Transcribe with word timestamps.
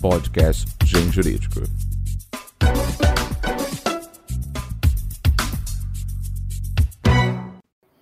podcast 0.00 0.66
Gen 0.86 1.12
Jurídico. 1.12 1.60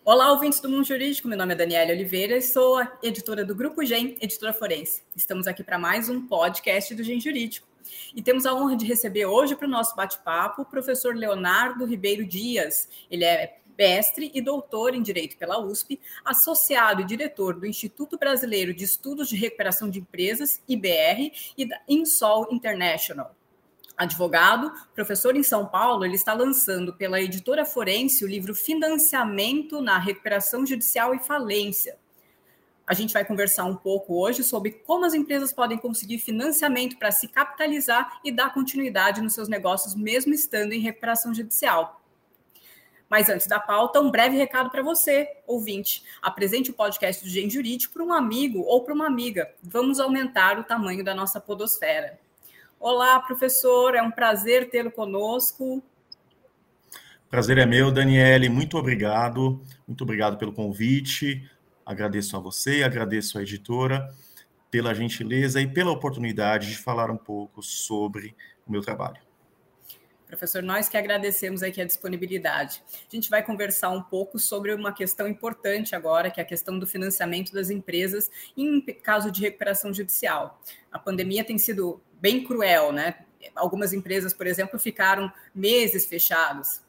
Olá, 0.05 0.31
ouvintes 0.31 0.61
do 0.61 0.69
Mundo 0.69 0.85
Jurídico. 0.85 1.27
Meu 1.27 1.37
nome 1.37 1.55
é 1.55 1.57
Daniela 1.57 1.91
Oliveira 1.91 2.37
e 2.37 2.43
sou 2.43 2.79
a 2.79 2.99
editora 3.03 3.45
do 3.45 3.53
Grupo 3.53 3.85
Gen, 3.85 4.17
editora 4.21 4.53
forense. 4.53 5.03
Estamos 5.17 5.49
aqui 5.49 5.65
para 5.65 5.77
mais 5.77 6.09
um 6.09 6.25
podcast 6.25 6.95
do 6.95 7.03
Gen 7.03 7.21
Jurídico. 7.21 7.67
E 8.15 8.23
temos 8.23 8.47
a 8.47 8.55
honra 8.55 8.77
de 8.77 8.87
receber 8.87 9.27
hoje 9.27 9.57
para 9.57 9.67
o 9.67 9.71
nosso 9.71 9.97
bate-papo 9.97 10.63
o 10.63 10.67
professor 10.67 11.17
Leonardo 11.17 11.85
Ribeiro 11.85 12.25
Dias. 12.25 12.89
Ele 13.11 13.25
é 13.25 13.59
mestre 13.79 14.31
e 14.35 14.41
doutor 14.41 14.93
em 14.95 15.03
Direito 15.03 15.37
pela 15.37 15.61
USP, 15.61 16.01
associado 16.25 17.03
e 17.03 17.05
diretor 17.05 17.55
do 17.55 17.67
Instituto 17.67 18.19
Brasileiro 18.19 18.75
de 18.75 18.83
Estudos 18.83 19.29
de 19.29 19.37
Recuperação 19.37 19.89
de 19.89 20.01
Empresas, 20.01 20.61
IBR, 20.67 21.33
e 21.57 21.65
da 21.65 21.81
Insol 21.89 22.49
International. 22.51 23.35
Advogado, 23.97 24.73
professor 24.95 25.37
em 25.37 25.43
São 25.43 25.67
Paulo, 25.67 26.05
ele 26.05 26.15
está 26.15 26.33
lançando 26.33 26.93
pela 26.93 27.21
editora 27.21 27.65
Forense 27.65 28.25
o 28.25 28.29
livro 28.29 28.55
Financiamento 28.55 29.81
na 29.81 29.99
Recuperação 29.99 30.65
Judicial 30.65 31.15
e 31.15 31.19
Falência. 31.19 31.97
A 32.87 32.95
gente 32.95 33.13
vai 33.13 33.25
conversar 33.25 33.65
um 33.65 33.77
pouco 33.77 34.15
hoje 34.19 34.43
sobre 34.43 34.71
como 34.71 35.05
as 35.05 35.15
empresas 35.15 35.53
podem 35.53 35.77
conseguir 35.77 36.19
financiamento 36.19 36.97
para 36.97 37.11
se 37.11 37.29
capitalizar 37.29 38.21
e 38.25 38.33
dar 38.33 38.55
continuidade 38.55 39.21
nos 39.21 39.35
seus 39.35 39.49
negócios, 39.49 39.95
mesmo 39.95 40.33
estando 40.33 40.73
em 40.73 40.81
recuperação 40.81 41.35
judicial. 41.35 41.98
Mas 43.09 43.29
antes 43.29 43.47
da 43.47 43.59
pauta, 43.59 44.01
um 44.01 44.11
breve 44.11 44.37
recado 44.37 44.71
para 44.71 44.83
você, 44.83 45.29
ouvinte. 45.47 46.05
Apresente 46.21 46.71
o 46.71 46.75
podcast 46.75 47.25
do 47.25 47.31
Gen 47.31 47.49
Jurídico 47.49 47.95
para 47.95 48.05
um 48.05 48.13
amigo 48.13 48.61
ou 48.61 48.85
para 48.85 48.93
uma 48.93 49.07
amiga. 49.07 49.51
Vamos 49.63 49.99
aumentar 49.99 50.59
o 50.59 50.65
tamanho 50.65 51.03
da 51.03 51.15
nossa 51.15 51.41
podosfera. 51.41 52.19
Olá, 52.79 53.19
professor, 53.21 53.95
é 53.95 54.03
um 54.03 54.11
prazer 54.11 54.71
tê-lo 54.71 54.91
conosco. 54.91 55.83
Prazer 57.31 57.59
é 57.59 57.67
meu, 57.67 57.91
Daniele. 57.91 58.49
Muito 58.49 58.77
obrigado. 58.77 59.61
Muito 59.87 60.03
obrigado 60.03 60.37
pelo 60.37 60.53
convite. 60.53 61.51
Agradeço 61.85 62.37
a 62.37 62.41
você, 62.41 62.83
agradeço 62.83 63.39
à 63.39 63.43
editora 63.43 64.15
pela 64.71 64.95
gentileza 64.95 65.61
e 65.61 65.67
pela 65.67 65.91
oportunidade 65.91 66.69
de 66.69 66.77
falar 66.77 67.11
um 67.11 67.17
pouco 67.17 67.63
sobre 67.63 68.37
o 68.67 68.73
meu 68.73 68.83
trabalho. 68.83 69.28
Professor, 70.29 70.63
nós 70.63 70.91
que 70.91 70.97
agradecemos 70.97 71.63
aqui 71.63 71.81
a 71.81 71.87
disponibilidade. 71.87 72.83
A 73.11 73.15
gente 73.17 73.31
vai 73.31 73.43
conversar 73.43 73.89
um 73.89 74.03
pouco 74.03 74.39
sobre 74.39 74.75
uma 74.75 74.93
questão 74.93 75.27
importante 75.27 75.97
agora, 75.97 76.31
que 76.31 76.39
é 76.39 76.43
a 76.43 76.47
questão 76.47 76.79
do 76.79 76.87
financiamento 76.87 77.51
das 77.51 77.71
empresas 77.71 78.31
em 78.55 78.81
caso 79.03 79.33
de 79.33 79.41
recuperação 79.41 79.93
judicial. 79.93 80.61
A 80.93 80.99
pandemia 80.99 81.43
tem 81.43 81.57
sido 81.57 82.03
bem 82.21 82.45
cruel, 82.45 82.93
né? 82.93 83.21
Algumas 83.57 83.95
empresas, 83.95 84.35
por 84.35 84.47
exemplo, 84.47 84.79
ficaram 84.79 85.33
meses 85.55 86.05
fechadas. 86.05 86.83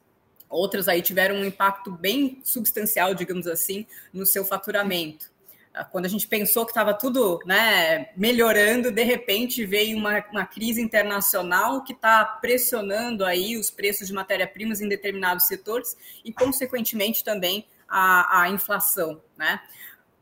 Outras 0.50 0.90
aí 0.90 1.02
tiveram 1.02 1.36
um 1.36 1.46
impacto 1.46 1.92
bem 1.92 2.42
substancial, 2.44 3.14
digamos 3.14 3.48
assim, 3.48 3.88
no 4.12 4.26
seu 4.26 4.44
faturamento. 4.44 5.32
Quando 5.86 6.06
a 6.06 6.10
gente 6.10 6.28
pensou 6.28 6.66
que 6.66 6.72
estava 6.72 6.94
tudo 6.94 7.40
né, 7.46 8.10
melhorando, 8.16 8.92
de 8.92 9.04
repente 9.04 9.66
veio 9.66 9.98
uma, 9.98 10.24
uma 10.32 10.46
crise 10.46 10.82
internacional 10.82 11.84
que 11.84 11.94
está 11.94 12.26
pressionando 12.26 13.26
aí 13.26 13.58
os 13.58 13.70
preços 13.70 14.08
de 14.08 14.14
matéria-primas 14.14 14.82
em 14.82 14.88
determinados 14.88 15.48
setores 15.48 15.98
e, 16.24 16.34
consequentemente, 16.34 17.24
também 17.24 17.66
a, 17.88 18.42
a 18.42 18.50
inflação. 18.50 19.22
Né? 19.38 19.60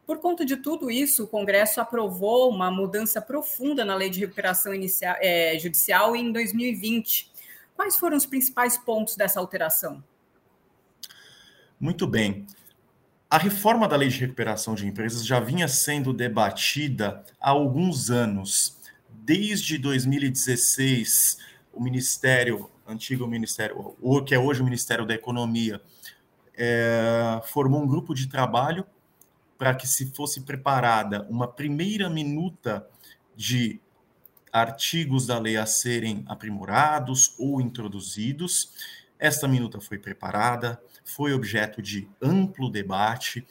Por 0.05 0.19
conta 0.19 0.45
de 0.45 0.55
tudo 0.57 0.89
isso, 0.89 1.25
o 1.25 1.27
Congresso 1.27 1.81
aprovou 1.81 2.49
uma 2.49 2.71
mudança 2.71 3.21
profunda 3.21 3.83
na 3.83 3.93
lei 3.93 4.09
de 4.09 4.19
recuperação 4.21 4.73
inicial, 4.73 5.15
é, 5.19 5.59
judicial 5.59 6.15
em 6.15 6.31
2020. 6.31 7.29
Quais 7.75 7.97
foram 7.97 8.15
os 8.15 8.25
principais 8.25 8.77
pontos 8.77 9.15
dessa 9.15 9.39
alteração? 9.39 10.03
Muito 11.79 12.07
bem. 12.07 12.47
A 13.29 13.37
reforma 13.37 13.89
da 13.89 13.97
lei 13.97 14.07
de 14.07 14.21
recuperação 14.21 14.73
de 14.73 14.87
empresas 14.87 15.25
já 15.25 15.37
vinha 15.37 15.67
sendo 15.67 16.13
debatida 16.13 17.25
há 17.41 17.49
alguns 17.49 18.09
anos. 18.09 18.77
Desde 19.09 19.77
2016, 19.77 21.37
o 21.73 21.83
Ministério, 21.83 22.71
antigo 22.87 23.27
Ministério, 23.27 23.97
o 24.01 24.23
que 24.23 24.33
é 24.33 24.39
hoje 24.39 24.61
o 24.61 24.63
Ministério 24.63 25.05
da 25.05 25.13
Economia, 25.13 25.81
é, 26.55 27.41
formou 27.47 27.83
um 27.83 27.87
grupo 27.87 28.13
de 28.13 28.27
trabalho 28.27 28.85
para 29.57 29.75
que 29.75 29.85
se 29.85 30.05
fosse 30.15 30.41
preparada 30.43 31.27
uma 31.29 31.49
primeira 31.49 32.09
minuta 32.09 32.87
de 33.35 33.81
artigos 34.53 35.27
da 35.27 35.37
lei 35.37 35.57
a 35.57 35.65
serem 35.65 36.23
aprimorados 36.29 37.35
ou 37.37 37.59
introduzidos. 37.59 38.71
Esta 39.19 39.49
minuta 39.49 39.81
foi 39.81 39.97
preparada, 39.97 40.81
foi 41.07 41.33
objeto 41.33 41.81
de 41.81 42.07
amplo 42.21 42.69
debate 42.69 43.47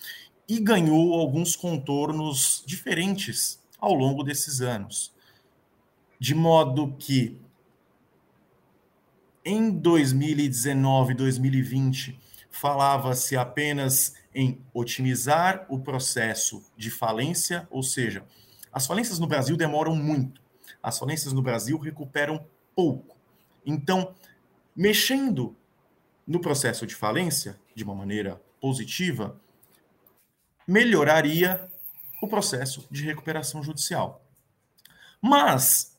e 0.46 0.60
ganhou 0.60 1.14
alguns 1.14 1.56
contornos 1.56 2.62
diferentes 2.66 3.58
ao 3.78 3.94
longo 3.94 4.22
desses 4.22 4.60
anos. 4.60 5.12
De 6.20 6.34
modo 6.34 6.94
que 6.98 7.38
em 9.44 9.70
2019 9.70 11.14
2020 11.14 12.20
falava-se 12.50 13.36
apenas 13.36 14.14
em 14.34 14.60
otimizar 14.72 15.66
o 15.68 15.78
processo 15.78 16.62
de 16.76 16.90
falência, 16.90 17.66
ou 17.70 17.82
seja, 17.82 18.24
as 18.70 18.86
falências 18.86 19.18
no 19.18 19.26
Brasil 19.26 19.56
demoram 19.56 19.96
muito. 19.96 20.42
As 20.82 20.98
falências 20.98 21.32
no 21.32 21.42
Brasil 21.42 21.78
recuperam 21.78 22.46
pouco. 22.74 23.16
Então, 23.64 24.14
mexendo 24.74 25.56
no 26.26 26.40
processo 26.40 26.86
de 26.86 26.94
falência, 26.94 27.58
de 27.74 27.84
uma 27.84 27.94
maneira 27.94 28.40
positiva, 28.60 29.40
melhoraria 30.66 31.68
o 32.20 32.26
processo 32.26 32.86
de 32.90 33.04
recuperação 33.04 33.62
judicial. 33.62 34.24
Mas, 35.20 35.96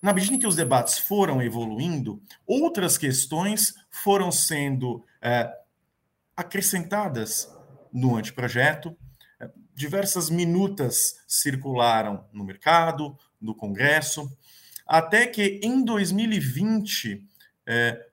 na 0.00 0.12
medida 0.12 0.34
em 0.34 0.38
que 0.38 0.46
os 0.46 0.56
debates 0.56 0.98
foram 0.98 1.42
evoluindo, 1.42 2.22
outras 2.46 2.96
questões 2.96 3.74
foram 3.90 4.32
sendo 4.32 5.04
é, 5.20 5.52
acrescentadas 6.36 7.52
no 7.92 8.16
anteprojeto. 8.16 8.96
É, 9.40 9.50
diversas 9.74 10.30
minutas 10.30 11.20
circularam 11.26 12.24
no 12.32 12.44
mercado, 12.44 13.18
no 13.40 13.54
Congresso, 13.54 14.30
até 14.86 15.26
que 15.26 15.60
em 15.62 15.84
2020 15.84 17.24
é, 17.66 18.07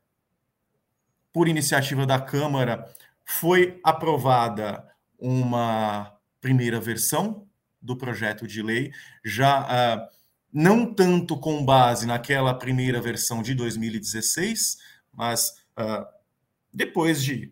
por 1.36 1.50
iniciativa 1.50 2.06
da 2.06 2.18
Câmara, 2.18 2.90
foi 3.26 3.78
aprovada 3.84 4.88
uma 5.20 6.18
primeira 6.40 6.80
versão 6.80 7.46
do 7.82 7.98
projeto 7.98 8.48
de 8.48 8.64
lei, 8.64 8.94
já 9.22 9.64
uh, 9.64 10.08
não 10.54 10.94
tanto 10.94 11.38
com 11.38 11.66
base 11.66 12.08
naquela 12.08 12.54
primeira 12.54 13.02
versão 13.02 13.42
de 13.42 13.54
2016, 13.54 14.78
mas 15.12 15.50
uh, 15.78 16.06
depois 16.74 17.22
de 17.22 17.52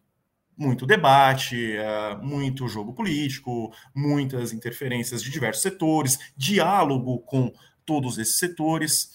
muito 0.56 0.86
debate, 0.86 1.76
uh, 1.76 2.26
muito 2.26 2.70
jogo 2.70 2.94
político, 2.94 3.76
muitas 3.94 4.54
interferências 4.54 5.22
de 5.22 5.30
diversos 5.30 5.62
setores, 5.62 6.18
diálogo 6.38 7.20
com 7.24 7.52
todos 7.86 8.18
esses 8.18 8.38
setores, 8.38 9.12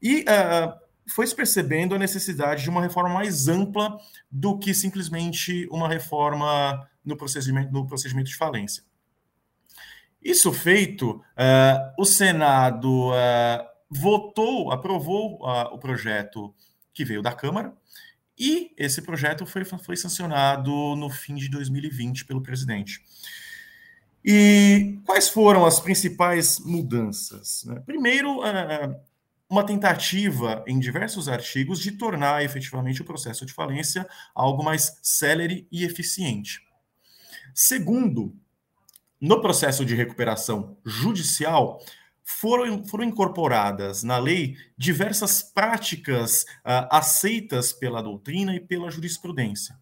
e 0.00 0.20
uh, 0.20 0.81
foi 1.08 1.26
se 1.26 1.34
percebendo 1.34 1.94
a 1.94 1.98
necessidade 1.98 2.62
de 2.62 2.70
uma 2.70 2.82
reforma 2.82 3.08
mais 3.08 3.48
ampla 3.48 3.98
do 4.30 4.58
que 4.58 4.72
simplesmente 4.72 5.66
uma 5.70 5.88
reforma 5.88 6.88
no 7.04 7.16
procedimento, 7.16 7.72
no 7.72 7.86
procedimento 7.86 8.28
de 8.28 8.36
falência. 8.36 8.84
Isso 10.22 10.52
feito, 10.52 11.10
uh, 11.16 11.94
o 11.98 12.04
Senado 12.04 13.10
uh, 13.10 13.66
votou, 13.90 14.70
aprovou 14.70 15.40
uh, 15.42 15.74
o 15.74 15.78
projeto 15.78 16.54
que 16.94 17.04
veio 17.04 17.22
da 17.22 17.32
Câmara, 17.32 17.74
e 18.38 18.72
esse 18.78 19.02
projeto 19.02 19.44
foi, 19.44 19.64
foi 19.64 19.96
sancionado 19.96 20.70
no 20.96 21.10
fim 21.10 21.34
de 21.34 21.48
2020 21.48 22.24
pelo 22.24 22.42
presidente. 22.42 23.00
E 24.24 25.00
quais 25.04 25.28
foram 25.28 25.66
as 25.66 25.80
principais 25.80 26.60
mudanças? 26.60 27.64
Né? 27.64 27.80
Primeiro, 27.84 28.40
uma 29.52 29.66
tentativa 29.66 30.64
em 30.66 30.78
diversos 30.78 31.28
artigos 31.28 31.78
de 31.78 31.92
tornar 31.92 32.42
efetivamente 32.42 33.02
o 33.02 33.04
processo 33.04 33.44
de 33.44 33.52
falência 33.52 34.08
algo 34.34 34.64
mais 34.64 34.98
célere 35.02 35.68
e 35.70 35.84
eficiente. 35.84 36.66
Segundo, 37.54 38.34
no 39.20 39.42
processo 39.42 39.84
de 39.84 39.94
recuperação 39.94 40.78
judicial, 40.86 41.84
foram, 42.24 42.82
foram 42.86 43.04
incorporadas 43.04 44.02
na 44.02 44.16
lei 44.16 44.56
diversas 44.74 45.42
práticas 45.42 46.44
uh, 46.44 46.88
aceitas 46.90 47.74
pela 47.74 48.00
doutrina 48.00 48.54
e 48.54 48.60
pela 48.60 48.90
jurisprudência, 48.90 49.78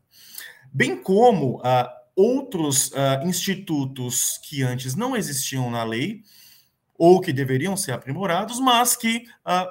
bem 0.73 1.01
como 1.01 1.59
uh, 1.59 1.89
outros 2.17 2.89
uh, 2.89 3.25
institutos 3.25 4.37
que 4.49 4.65
antes 4.65 4.97
não 4.97 5.17
existiam 5.17 5.71
na 5.71 5.85
lei 5.85 6.25
ou 7.01 7.19
que 7.19 7.33
deveriam 7.33 7.79
ser 7.79 7.93
aprimorados, 7.93 8.61
mas 8.61 8.95
que 8.95 9.25
uh, 9.47 9.67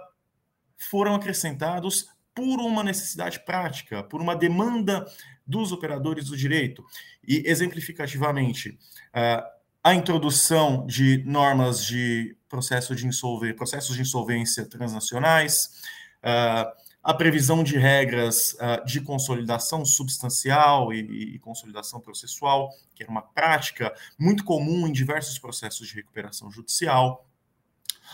foram 0.90 1.14
acrescentados 1.14 2.08
por 2.34 2.60
uma 2.60 2.84
necessidade 2.84 3.46
prática, 3.46 4.02
por 4.02 4.20
uma 4.20 4.36
demanda 4.36 5.06
dos 5.46 5.72
operadores 5.72 6.26
do 6.26 6.36
direito. 6.36 6.84
E, 7.28 7.44
exemplificativamente, 7.46 8.70
uh, 8.70 9.48
a 9.84 9.94
introdução 9.94 10.88
de 10.88 11.24
normas 11.24 11.86
de 11.86 12.36
processo 12.50 12.96
de 12.96 13.06
insolvência, 13.06 13.56
processos 13.56 13.96
de 13.96 14.02
insolvência 14.02 14.68
transnacionais, 14.68 15.84
uh, 16.24 16.68
a 17.10 17.14
previsão 17.16 17.64
de 17.64 17.76
regras 17.76 18.54
uh, 18.54 18.86
de 18.86 19.02
consolidação 19.02 19.84
substancial 19.84 20.94
e, 20.94 21.00
e, 21.34 21.40
consolidação 21.40 22.00
processual, 22.00 22.70
que 22.94 23.02
era 23.02 23.12
uma 23.12 23.24
prática 23.24 23.92
muito 24.16 24.44
comum 24.44 24.88
em 24.88 24.92
diversos 24.92 25.40
processos 25.40 25.88
de 25.88 25.96
recuperação 25.96 26.52
judicial, 26.52 27.28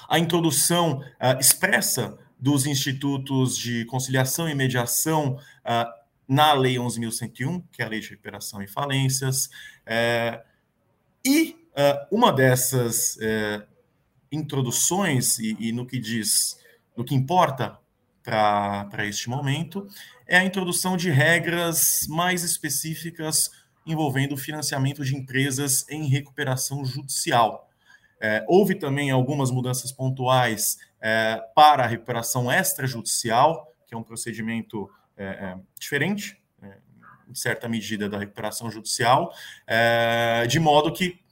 a 0.07 0.17
introdução 0.17 0.99
uh, 0.99 1.37
expressa 1.41 2.17
dos 2.39 2.65
institutos 2.65 3.57
de 3.57 3.83
conciliação 3.83 4.47
e 4.47 4.55
mediação 4.55 5.33
uh, 5.35 6.05
na 6.25 6.53
Lei 6.53 6.75
11.101, 6.75 7.65
que 7.73 7.81
é 7.81 7.85
a 7.85 7.89
Lei 7.89 7.99
de 7.99 8.11
Recuperação 8.11 8.61
e 8.61 8.67
Falências, 8.67 9.49
é, 9.85 10.41
e 11.25 11.57
uma 12.09 12.31
dessas 12.31 13.17
é, 13.21 13.61
introduções, 14.31 15.37
e, 15.37 15.55
e 15.59 15.71
no 15.73 15.85
que 15.85 15.99
diz, 15.99 16.57
no 16.95 17.03
que 17.03 17.13
importa 17.13 17.77
para 18.25 19.05
este 19.05 19.29
momento 19.29 19.87
é 20.27 20.37
a 20.37 20.43
introdução 20.43 20.97
de 20.97 21.11
regras 21.11 22.07
mais 22.09 22.43
específicas 22.43 23.51
envolvendo 23.85 24.33
o 24.33 24.37
financiamento 24.37 25.05
de 25.05 25.15
empresas 25.15 25.87
em 25.89 26.07
recuperação 26.07 26.83
judicial. 26.83 27.69
É, 28.19 28.43
houve 28.47 28.73
também 28.73 29.11
algumas 29.11 29.51
mudanças 29.51 29.91
pontuais 29.91 30.79
é, 30.99 31.39
para 31.53 31.83
a 31.83 31.87
recuperação 31.87 32.51
extrajudicial, 32.51 33.71
que 33.85 33.93
é 33.93 33.97
um 33.97 34.01
procedimento 34.03 34.89
é, 35.15 35.25
é 35.25 35.57
diferente, 35.79 36.41
é, 36.63 36.77
em 37.29 37.35
certa 37.35 37.69
medida, 37.69 38.09
da 38.09 38.17
recuperação 38.17 38.71
judicial, 38.71 39.31
é, 39.67 40.47
de 40.47 40.59
modo 40.59 40.91
que 40.91 41.23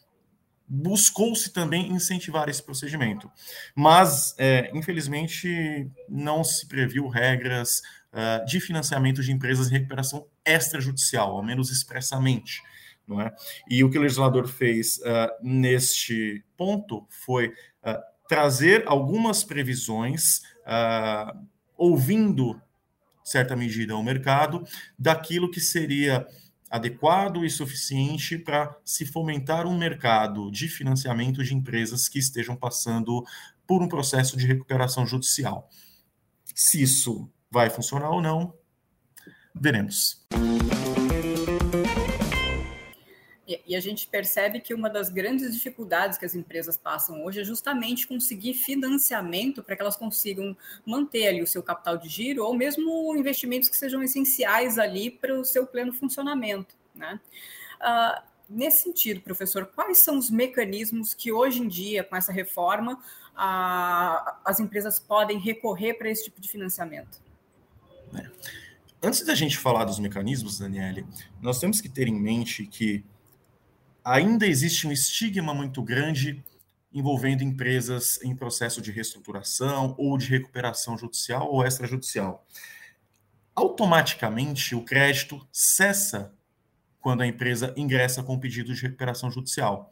buscou-se 0.67 1.51
também 1.51 1.91
incentivar 1.91 2.49
esse 2.49 2.63
procedimento. 2.63 3.29
Mas, 3.75 4.35
é, 4.37 4.71
infelizmente, 4.73 5.89
não 6.09 6.43
se 6.43 6.67
previu 6.67 7.07
regras 7.07 7.81
uh, 8.13 8.45
de 8.45 8.59
financiamento 8.59 9.21
de 9.21 9.31
empresas 9.31 9.67
em 9.67 9.73
recuperação 9.73 10.25
extrajudicial, 10.45 11.35
ao 11.35 11.43
menos 11.43 11.69
expressamente. 11.69 12.61
Não 13.07 13.19
é? 13.19 13.33
E 13.69 13.83
o 13.83 13.89
que 13.89 13.97
o 13.97 14.01
legislador 14.01 14.47
fez 14.47 14.97
uh, 14.99 15.29
neste 15.41 16.43
ponto 16.55 17.05
foi 17.09 17.49
uh, 17.49 17.99
trazer 18.27 18.83
algumas 18.87 19.43
previsões, 19.43 20.41
ouvindo 21.77 22.59
certa 23.23 23.55
medida 23.55 23.93
ao 23.93 24.01
mercado, 24.01 24.65
daquilo 24.97 25.51
que 25.51 25.59
seria 25.59 26.25
adequado 26.73 27.45
e 27.45 27.51
suficiente 27.51 28.35
para 28.35 28.75
se 28.83 29.05
fomentar 29.05 29.67
um 29.67 29.77
mercado 29.77 30.49
de 30.49 30.67
financiamento 30.67 31.43
de 31.43 31.53
empresas 31.53 32.09
que 32.09 32.17
estejam 32.17 32.55
passando 32.55 33.23
por 33.67 33.83
um 33.83 33.87
processo 33.87 34.35
de 34.35 34.47
recuperação 34.47 35.05
judicial. 35.05 35.69
Se 36.55 36.81
isso 36.81 37.31
vai 37.51 37.69
funcionar 37.69 38.09
ou 38.09 38.23
não, 38.23 38.55
veremos. 39.53 40.25
E 43.45 43.75
a 43.75 43.79
gente 43.81 44.07
percebe 44.07 44.61
que 44.61 44.73
uma 44.73 44.89
das 44.89 45.09
grandes 45.09 45.53
dificuldades 45.53 46.17
que 46.17 46.23
as 46.23 46.33
empresas 46.33 46.77
passam 46.77 47.25
hoje 47.25 47.41
é 47.41 47.43
justamente 47.43 48.07
conseguir 48.07 48.53
financiamento 48.53 49.61
para 49.61 49.75
que 49.75 49.81
elas 49.81 49.97
consigam 49.97 50.55
manter 50.85 51.27
ali 51.27 51.43
o 51.43 51.47
seu 51.47 51.61
capital 51.61 51.97
de 51.97 52.07
giro 52.07 52.45
ou 52.45 52.53
mesmo 52.53 53.13
investimentos 53.17 53.67
que 53.67 53.75
sejam 53.75 54.01
essenciais 54.01 54.79
ali 54.79 55.11
para 55.11 55.37
o 55.37 55.43
seu 55.43 55.67
pleno 55.67 55.91
funcionamento. 55.91 56.73
Né? 56.95 57.19
Uh, 57.81 58.23
nesse 58.47 58.83
sentido, 58.83 59.19
professor, 59.19 59.65
quais 59.65 59.97
são 59.97 60.17
os 60.17 60.29
mecanismos 60.29 61.13
que 61.13 61.29
hoje 61.29 61.61
em 61.61 61.67
dia, 61.67 62.01
com 62.01 62.15
essa 62.15 62.31
reforma, 62.31 62.97
as 63.35 64.59
empresas 64.61 64.99
podem 64.99 65.37
recorrer 65.37 65.95
para 65.95 66.09
esse 66.09 66.25
tipo 66.25 66.39
de 66.39 66.47
financiamento? 66.47 67.21
É. 68.15 68.29
Antes 69.01 69.25
da 69.25 69.35
gente 69.35 69.57
falar 69.57 69.83
dos 69.83 69.99
mecanismos, 69.99 70.59
Daniele, 70.59 71.05
nós 71.41 71.59
temos 71.59 71.81
que 71.81 71.89
ter 71.89 72.07
em 72.07 72.17
mente 72.17 72.65
que 72.65 73.03
ainda 74.03 74.45
existe 74.45 74.87
um 74.87 74.91
estigma 74.91 75.53
muito 75.53 75.81
grande 75.81 76.43
envolvendo 76.93 77.43
empresas 77.43 78.21
em 78.21 78.35
processo 78.35 78.81
de 78.81 78.91
reestruturação 78.91 79.95
ou 79.97 80.17
de 80.17 80.27
recuperação 80.27 80.97
judicial 80.97 81.51
ou 81.51 81.65
extrajudicial. 81.65 82.45
Automaticamente, 83.55 84.75
o 84.75 84.83
crédito 84.83 85.45
cessa 85.51 86.33
quando 86.99 87.21
a 87.21 87.27
empresa 87.27 87.73
ingressa 87.75 88.23
com 88.23 88.39
pedido 88.39 88.73
de 88.73 88.81
recuperação 88.81 89.29
judicial. 89.29 89.91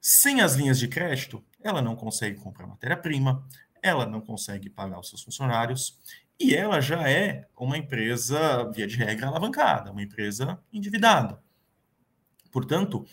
Sem 0.00 0.42
as 0.42 0.54
linhas 0.54 0.78
de 0.78 0.86
crédito, 0.86 1.44
ela 1.62 1.82
não 1.82 1.96
consegue 1.96 2.38
comprar 2.38 2.66
matéria-prima, 2.66 3.44
ela 3.82 4.06
não 4.06 4.20
consegue 4.20 4.70
pagar 4.70 5.00
os 5.00 5.08
seus 5.08 5.22
funcionários 5.22 5.98
e 6.38 6.54
ela 6.54 6.80
já 6.80 7.08
é 7.08 7.48
uma 7.56 7.76
empresa, 7.76 8.70
via 8.70 8.86
de 8.86 8.96
regra, 8.96 9.26
alavancada, 9.26 9.90
uma 9.90 10.02
empresa 10.02 10.58
endividada. 10.72 11.43
Portanto, 12.54 13.04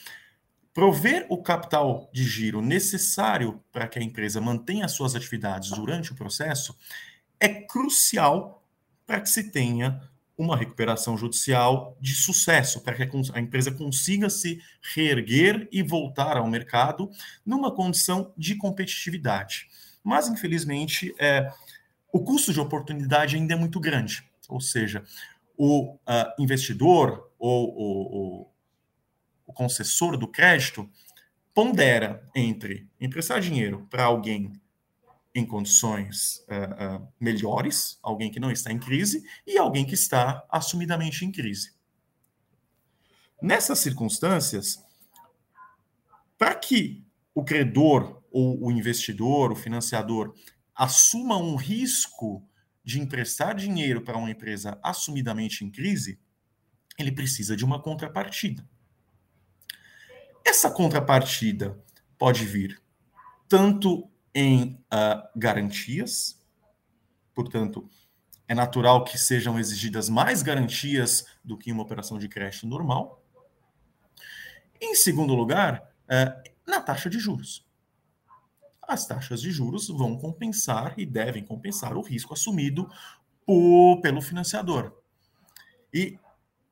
prover 0.71 1.25
o 1.27 1.41
capital 1.41 2.11
de 2.13 2.23
giro 2.23 2.61
necessário 2.61 3.59
para 3.71 3.87
que 3.87 3.97
a 3.97 4.03
empresa 4.03 4.39
mantenha 4.39 4.87
suas 4.87 5.15
atividades 5.15 5.71
durante 5.71 6.11
o 6.11 6.15
processo 6.15 6.77
é 7.39 7.49
crucial 7.49 8.63
para 9.03 9.19
que 9.19 9.27
se 9.27 9.49
tenha 9.49 9.99
uma 10.37 10.55
recuperação 10.55 11.17
judicial 11.17 11.97
de 11.99 12.13
sucesso, 12.13 12.81
para 12.81 12.93
que 12.93 13.17
a 13.33 13.39
empresa 13.39 13.71
consiga 13.71 14.29
se 14.29 14.61
reerguer 14.93 15.67
e 15.71 15.81
voltar 15.81 16.37
ao 16.37 16.47
mercado 16.47 17.09
numa 17.43 17.73
condição 17.73 18.31
de 18.37 18.55
competitividade. 18.55 19.69
Mas, 20.03 20.29
infelizmente, 20.29 21.15
é, 21.19 21.51
o 22.13 22.23
custo 22.23 22.53
de 22.53 22.59
oportunidade 22.59 23.35
ainda 23.35 23.55
é 23.55 23.57
muito 23.57 23.79
grande. 23.79 24.23
Ou 24.47 24.61
seja, 24.61 25.03
o 25.57 25.95
uh, 25.95 25.97
investidor 26.39 27.31
ou 27.39 27.69
o, 27.69 28.50
o 29.51 29.53
concessor 29.53 30.17
do 30.17 30.27
crédito 30.27 30.89
pondera 31.53 32.27
entre 32.33 32.89
emprestar 32.99 33.41
dinheiro 33.41 33.85
para 33.89 34.05
alguém 34.05 34.53
em 35.35 35.45
condições 35.45 36.37
uh, 36.49 37.03
uh, 37.03 37.07
melhores, 37.19 37.99
alguém 38.01 38.31
que 38.31 38.39
não 38.39 38.51
está 38.51 38.71
em 38.71 38.79
crise, 38.79 39.23
e 39.45 39.57
alguém 39.57 39.85
que 39.85 39.93
está 39.93 40.45
assumidamente 40.49 41.23
em 41.23 41.31
crise. 41.31 41.73
Nessas 43.41 43.79
circunstâncias, 43.79 44.83
para 46.37 46.55
que 46.55 47.05
o 47.33 47.43
credor 47.43 48.21
ou 48.31 48.65
o 48.65 48.71
investidor, 48.71 49.51
o 49.51 49.55
financiador, 49.55 50.33
assuma 50.75 51.37
um 51.37 51.55
risco 51.55 52.45
de 52.83 52.99
emprestar 52.99 53.55
dinheiro 53.55 54.01
para 54.01 54.17
uma 54.17 54.31
empresa 54.31 54.79
assumidamente 54.83 55.63
em 55.63 55.69
crise, 55.69 56.19
ele 56.97 57.11
precisa 57.11 57.55
de 57.55 57.63
uma 57.63 57.81
contrapartida. 57.81 58.67
Essa 60.43 60.69
contrapartida 60.69 61.79
pode 62.17 62.45
vir 62.45 62.81
tanto 63.47 64.09
em 64.33 64.79
uh, 64.93 65.27
garantias, 65.35 66.39
portanto, 67.33 67.89
é 68.47 68.53
natural 68.53 69.03
que 69.03 69.17
sejam 69.17 69.59
exigidas 69.59 70.09
mais 70.09 70.41
garantias 70.41 71.25
do 71.43 71.57
que 71.57 71.71
uma 71.71 71.83
operação 71.83 72.17
de 72.17 72.27
crédito 72.27 72.67
normal. 72.67 73.23
Em 74.79 74.95
segundo 74.95 75.33
lugar, 75.35 75.93
uh, 76.03 76.51
na 76.65 76.81
taxa 76.81 77.09
de 77.09 77.19
juros. 77.19 77.65
As 78.81 79.05
taxas 79.05 79.41
de 79.41 79.51
juros 79.51 79.87
vão 79.87 80.17
compensar 80.17 80.93
e 80.97 81.05
devem 81.05 81.45
compensar 81.45 81.95
o 81.95 82.01
risco 82.01 82.33
assumido 82.33 82.89
por, 83.45 84.01
pelo 84.01 84.21
financiador. 84.21 84.97
E 85.93 86.17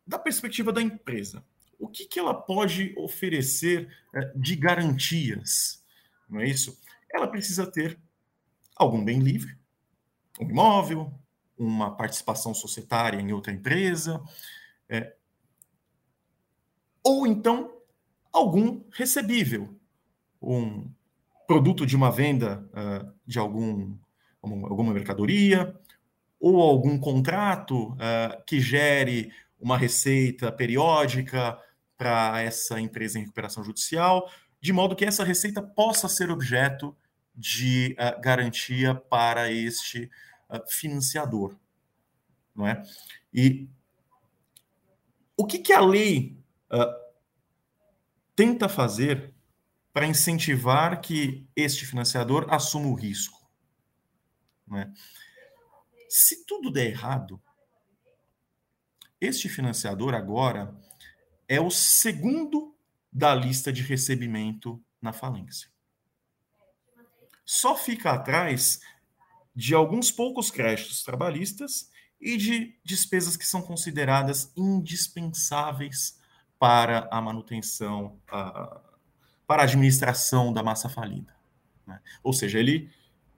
da 0.06 0.18
perspectiva 0.18 0.74
da 0.74 0.82
empresa, 0.82 1.44
o 1.80 1.88
que, 1.88 2.06
que 2.06 2.20
ela 2.20 2.34
pode 2.34 2.94
oferecer 2.98 3.90
eh, 4.14 4.32
de 4.36 4.56
garantias? 4.56 5.84
Não 6.30 6.42
é 6.42 6.46
isso? 6.46 6.78
Ela 7.12 7.28
precisa 7.28 7.66
ter 7.66 7.98
algum 8.76 9.04
bem 9.04 9.20
livre, 9.20 9.58
um 10.40 10.50
imóvel, 10.50 11.12
uma 11.58 11.96
participação 11.96 12.54
societária 12.54 13.20
em 13.20 13.32
outra 13.32 13.52
empresa, 13.52 14.22
é, 14.88 15.16
ou 17.04 17.26
então 17.26 17.74
algum 18.32 18.84
recebível, 18.92 19.76
um 20.42 20.90
produto 21.48 21.86
de 21.86 21.96
uma 21.96 22.12
venda 22.12 22.64
uh, 22.70 23.12
de 23.26 23.40
algum, 23.40 23.98
alguma 24.42 24.94
mercadoria, 24.94 25.76
ou 26.40 26.62
algum 26.62 26.98
contrato 26.98 27.94
uh, 27.94 28.44
que 28.46 28.62
gere 28.62 29.34
uma 29.60 29.78
receita 29.78 30.52
periódica 30.52 31.60
para 32.00 32.42
essa 32.42 32.80
empresa 32.80 33.20
em 33.20 33.24
recuperação 33.24 33.62
judicial, 33.62 34.32
de 34.62 34.72
modo 34.72 34.96
que 34.96 35.04
essa 35.04 35.26
receita 35.26 35.62
possa 35.62 36.08
ser 36.08 36.32
objeto 36.32 36.96
de 37.36 37.94
uh, 38.00 38.22
garantia 38.22 38.96
para 38.96 39.52
este 39.52 40.10
uh, 40.50 40.66
financiador, 40.70 41.58
não 42.56 42.66
é? 42.66 42.82
E 43.34 43.68
o 45.36 45.46
que, 45.46 45.60
que 45.60 45.74
a 45.74 45.82
lei 45.82 46.42
uh, 46.72 47.14
tenta 48.34 48.70
fazer 48.70 49.34
para 49.92 50.08
incentivar 50.08 51.02
que 51.02 51.46
este 51.54 51.86
financiador 51.86 52.48
assuma 52.50 52.88
o 52.88 52.96
risco? 52.96 53.46
Não 54.66 54.78
é? 54.78 54.90
Se 56.08 56.46
tudo 56.46 56.72
der 56.72 56.92
errado, 56.92 57.42
este 59.20 59.50
financiador 59.50 60.14
agora 60.14 60.74
é 61.50 61.60
o 61.60 61.72
segundo 61.72 62.76
da 63.12 63.34
lista 63.34 63.74
de 63.74 63.82
recebimento 63.82 64.80
na 65.02 65.12
falência. 65.12 65.68
Só 67.44 67.76
fica 67.76 68.12
atrás 68.12 68.80
de 69.56 69.74
alguns 69.74 70.12
poucos 70.12 70.52
créditos 70.52 71.04
trabalhistas 71.04 71.90
e 72.22 72.38
de 72.38 72.80
despesas 72.84 73.36
que 73.36 73.48
são 73.48 73.64
consideradas 73.64 74.54
indispensáveis 74.56 76.20
para 76.60 77.08
a 77.10 77.20
manutenção, 77.20 78.20
para 78.28 79.64
a 79.64 79.64
administração 79.64 80.54
da 80.54 80.62
massa 80.62 80.88
falida. 80.88 81.36
Né? 81.88 82.00
Ou 82.22 82.32
seja, 82.32 82.60
ele 82.60 82.92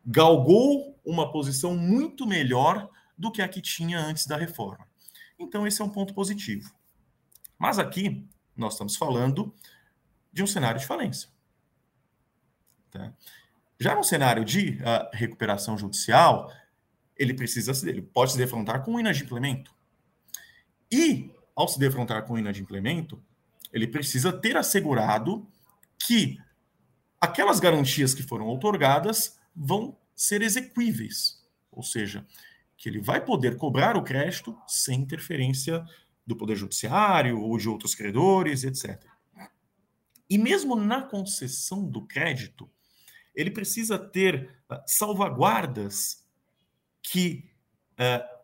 galgou 0.06 1.00
uma 1.06 1.32
posição 1.32 1.78
muito 1.78 2.28
melhor 2.28 2.90
do 3.18 3.32
que 3.32 3.42
a 3.42 3.48
que 3.48 3.62
tinha 3.62 4.00
antes 4.00 4.26
da 4.26 4.36
reforma. 4.36 4.86
Então, 5.40 5.66
esse 5.66 5.82
é 5.82 5.86
um 5.86 5.90
ponto 5.90 6.14
positivo. 6.14 6.74
Mas 7.62 7.78
aqui, 7.78 8.28
nós 8.58 8.74
estamos 8.74 8.96
falando 8.96 9.54
de 10.34 10.42
um 10.42 10.48
cenário 10.48 10.80
de 10.80 10.88
falência. 10.88 11.30
Tá? 12.90 13.14
Já 13.80 13.94
no 13.94 14.04
cenário 14.04 14.44
de 14.44 14.80
uh, 14.80 15.08
recuperação 15.14 15.78
judicial, 15.78 16.52
ele 17.16 17.36
precisa 17.36 17.72
ele 17.88 18.02
pode 18.02 18.32
se 18.32 18.38
defrontar 18.40 18.84
com 18.84 18.96
o 18.96 19.00
inadimplemento. 19.00 19.76
E, 20.92 21.30
ao 21.56 21.68
se 21.68 21.78
defrontar 21.78 22.26
com 22.26 22.34
o 22.34 22.40
inadimplemento, 22.40 23.24
ele 23.72 23.86
precisa 23.86 24.34
ter 24.34 24.58
assegurado 24.58 25.48
que 26.00 26.40
aquelas 27.20 27.60
garantias 27.60 28.16
que 28.16 28.24
foram 28.24 28.48
otorgadas 28.48 29.40
vão 29.56 29.96
ser 30.16 30.42
exequíveis, 30.42 31.46
ou 31.72 31.84
seja, 31.84 32.26
que 32.76 32.90
ele 32.90 33.00
vai 33.00 33.24
poder 33.24 33.56
cobrar 33.56 33.96
o 33.96 34.02
crédito 34.02 34.60
sem 34.66 35.00
interferência 35.00 35.86
do 36.26 36.36
Poder 36.36 36.56
Judiciário 36.56 37.40
ou 37.40 37.58
de 37.58 37.68
outros 37.68 37.96
credores, 37.96 38.64
etc. 38.64 39.04
E 40.30 40.38
mesmo 40.38 40.76
na 40.76 41.02
concessão 41.02 41.86
do 41.86 42.06
crédito, 42.06 42.70
ele 43.36 43.52
precisa 43.52 43.98
ter 43.98 44.64
uh, 44.72 44.76
salvaguardas 44.86 46.26
que 47.02 47.50
uh, 47.94 48.42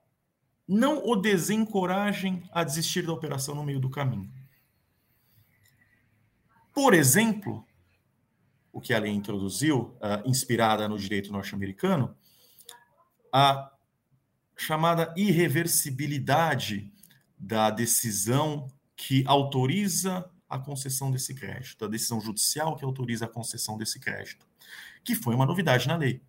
não 0.67 1.05
o 1.05 1.15
desencorajem 1.15 2.43
a 2.51 2.63
desistir 2.63 3.05
da 3.05 3.13
operação 3.13 3.55
no 3.55 3.63
meio 3.63 3.79
do 3.79 3.89
caminho. 3.89 4.31
Por 6.73 6.93
exemplo, 6.93 7.65
o 8.71 8.81
que 8.81 8.93
a 8.93 8.99
lei 8.99 9.11
introduziu, 9.11 9.97
uh, 9.97 10.27
inspirada 10.29 10.87
no 10.87 10.97
direito 10.97 11.31
norte-americano, 11.31 12.15
a 13.33 13.71
chamada 14.57 15.13
irreversibilidade 15.15 16.91
da 17.37 17.69
decisão 17.69 18.67
que 18.95 19.23
autoriza 19.27 20.29
a 20.49 20.57
concessão 20.57 21.11
desse 21.11 21.33
crédito, 21.33 21.77
da 21.79 21.87
decisão 21.87 22.19
judicial 22.19 22.75
que 22.75 22.85
autoriza 22.85 23.25
a 23.25 23.29
concessão 23.29 23.77
desse 23.77 23.99
crédito, 23.99 24.45
que 25.03 25.13
foi 25.13 25.35
uma 25.35 25.45
novidade 25.45 25.87
na 25.87 25.95
lei. 25.95 26.21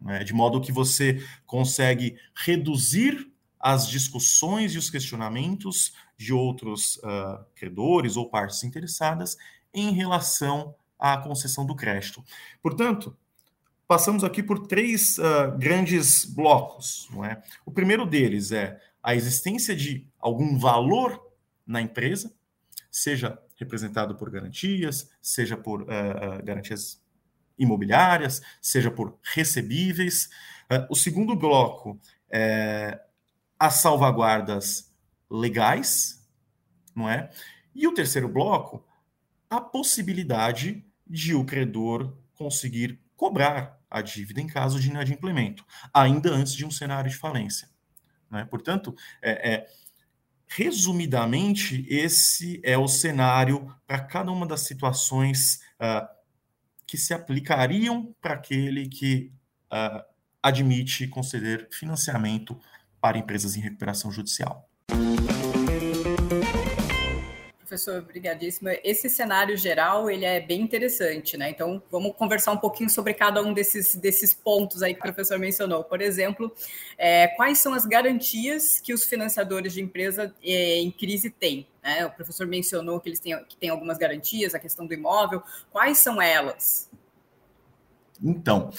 Né? 0.00 0.24
De 0.24 0.32
modo 0.32 0.60
que 0.60 0.72
você 0.72 1.24
consegue 1.46 2.16
reduzir 2.34 3.30
as 3.58 3.86
discussões 3.86 4.74
e 4.74 4.78
os 4.78 4.88
questionamentos 4.88 5.92
de 6.16 6.32
outros 6.32 6.96
uh, 6.96 7.44
credores 7.54 8.16
ou 8.16 8.28
partes 8.28 8.64
interessadas 8.64 9.36
em 9.72 9.92
relação 9.92 10.74
à 10.98 11.18
concessão 11.18 11.66
do 11.66 11.76
crédito. 11.76 12.24
Portanto, 12.62 13.14
passamos 13.86 14.24
aqui 14.24 14.42
por 14.42 14.66
três 14.66 15.18
uh, 15.18 15.56
grandes 15.58 16.24
blocos. 16.24 17.08
Não 17.12 17.22
é? 17.22 17.42
O 17.66 17.70
primeiro 17.70 18.06
deles 18.06 18.50
é 18.50 18.80
a 19.02 19.14
existência 19.14 19.74
de 19.74 20.06
algum 20.18 20.58
valor 20.58 21.20
na 21.66 21.80
empresa, 21.80 22.32
seja 22.90 23.38
representado 23.56 24.16
por 24.16 24.30
garantias, 24.30 25.10
seja 25.22 25.56
por 25.56 25.82
uh, 25.82 25.86
garantias 26.44 27.02
imobiliárias, 27.58 28.40
seja 28.60 28.90
por 28.90 29.18
recebíveis. 29.22 30.30
Uh, 30.70 30.86
o 30.90 30.96
segundo 30.96 31.36
bloco 31.36 32.00
é 32.30 33.00
as 33.58 33.74
salvaguardas 33.74 34.90
legais, 35.30 36.26
não 36.94 37.08
é? 37.08 37.30
E 37.74 37.86
o 37.86 37.94
terceiro 37.94 38.28
bloco, 38.28 38.84
a 39.48 39.60
possibilidade 39.60 40.84
de 41.06 41.34
o 41.34 41.44
credor 41.44 42.16
conseguir 42.34 42.98
cobrar 43.16 43.78
a 43.90 44.00
dívida 44.00 44.40
em 44.40 44.46
caso 44.46 44.80
de 44.80 44.88
inadimplemento, 44.88 45.64
ainda 45.92 46.30
antes 46.30 46.54
de 46.54 46.64
um 46.64 46.70
cenário 46.70 47.10
de 47.10 47.16
falência. 47.16 47.68
Né? 48.30 48.44
Portanto, 48.44 48.94
é, 49.22 49.54
é 49.54 49.66
Resumidamente, 50.52 51.86
esse 51.88 52.60
é 52.64 52.76
o 52.76 52.88
cenário 52.88 53.72
para 53.86 54.00
cada 54.00 54.32
uma 54.32 54.44
das 54.44 54.62
situações 54.62 55.60
uh, 55.80 56.08
que 56.84 56.98
se 56.98 57.14
aplicariam 57.14 58.12
para 58.20 58.34
aquele 58.34 58.88
que 58.88 59.32
uh, 59.72 60.02
admite 60.42 61.06
conceder 61.06 61.68
financiamento 61.70 62.58
para 63.00 63.16
empresas 63.16 63.56
em 63.56 63.60
recuperação 63.60 64.10
judicial 64.10 64.68
professor, 67.70 68.00
obrigadíssimo. 68.00 68.68
Esse 68.82 69.08
cenário 69.08 69.56
geral, 69.56 70.10
ele 70.10 70.24
é 70.24 70.40
bem 70.40 70.60
interessante, 70.60 71.36
né? 71.36 71.50
Então, 71.50 71.80
vamos 71.88 72.16
conversar 72.16 72.50
um 72.50 72.56
pouquinho 72.56 72.90
sobre 72.90 73.14
cada 73.14 73.40
um 73.40 73.54
desses, 73.54 73.94
desses 73.94 74.34
pontos 74.34 74.82
aí 74.82 74.92
que 74.92 74.98
o 74.98 75.02
professor 75.02 75.38
mencionou. 75.38 75.84
Por 75.84 76.02
exemplo, 76.02 76.52
é, 76.98 77.28
quais 77.28 77.58
são 77.58 77.72
as 77.72 77.86
garantias 77.86 78.80
que 78.80 78.92
os 78.92 79.04
financiadores 79.04 79.72
de 79.72 79.80
empresa 79.80 80.34
é, 80.42 80.78
em 80.78 80.90
crise 80.90 81.30
têm? 81.30 81.68
Né? 81.80 82.04
O 82.04 82.10
professor 82.10 82.44
mencionou 82.44 82.98
que 82.98 83.08
eles 83.08 83.20
têm, 83.20 83.38
que 83.44 83.56
têm 83.56 83.70
algumas 83.70 83.98
garantias, 83.98 84.52
a 84.52 84.58
questão 84.58 84.84
do 84.84 84.92
imóvel. 84.92 85.40
Quais 85.70 85.98
são 85.98 86.20
elas? 86.20 86.90
Então, 88.20 88.70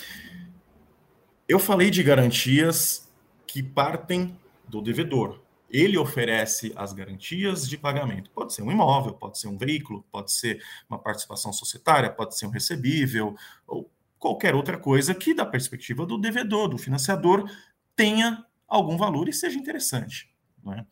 eu 1.48 1.60
falei 1.60 1.90
de 1.90 2.04
garantias 2.04 3.10
que 3.48 3.64
partem 3.64 4.38
do 4.68 4.82
devedor, 4.82 5.41
ele 5.72 5.98
oferece 5.98 6.74
as 6.76 6.92
garantias 6.92 7.68
de 7.68 7.78
pagamento. 7.78 8.30
Pode 8.32 8.54
ser 8.54 8.62
um 8.62 8.72
imóvel, 8.72 9.14
pode 9.14 9.40
ser 9.40 9.48
um 9.48 9.58
veículo, 9.58 10.06
pode 10.12 10.32
ser 10.32 10.62
uma 10.90 11.00
participação 11.00 11.54
societária, 11.54 12.12
pode 12.12 12.38
ser 12.38 12.46
um 12.46 12.50
recebível, 12.50 13.36
ou 13.66 13.90
qualquer 14.20 14.54
outra 14.54 14.78
coisa 14.78 15.16
que, 15.16 15.34
da 15.34 15.46
perspectiva 15.46 16.06
do 16.06 16.18
devedor, 16.18 16.68
do 16.68 16.78
financiador, 16.78 17.50
tenha 17.96 18.46
algum 18.68 18.98
valor 18.98 19.30
e 19.30 19.34
seja 19.34 19.58
interessante. 19.58 20.30
É? 20.68 20.86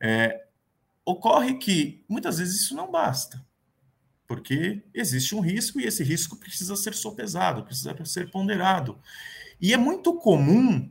É, 0.00 0.46
ocorre 1.04 1.54
que 1.54 2.04
muitas 2.08 2.38
vezes 2.38 2.62
isso 2.62 2.76
não 2.76 2.90
basta, 2.90 3.44
porque 4.26 4.82
existe 4.94 5.34
um 5.34 5.40
risco 5.40 5.80
e 5.80 5.84
esse 5.84 6.04
risco 6.04 6.36
precisa 6.36 6.76
ser 6.76 6.94
sopesado, 6.94 7.64
precisa 7.64 7.96
ser 8.04 8.30
ponderado. 8.30 8.98
E 9.60 9.74
é 9.74 9.76
muito 9.76 10.14
comum 10.14 10.90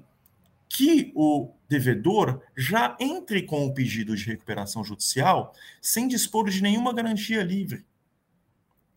que 0.69 1.11
o 1.15 1.51
devedor 1.67 2.41
já 2.55 2.95
entre 2.99 3.41
com 3.41 3.65
o 3.65 3.73
pedido 3.73 4.15
de 4.15 4.23
recuperação 4.23 4.83
judicial 4.83 5.53
sem 5.81 6.07
dispor 6.07 6.47
de 6.49 6.61
nenhuma 6.61 6.93
garantia 6.93 7.41
livre. 7.41 7.85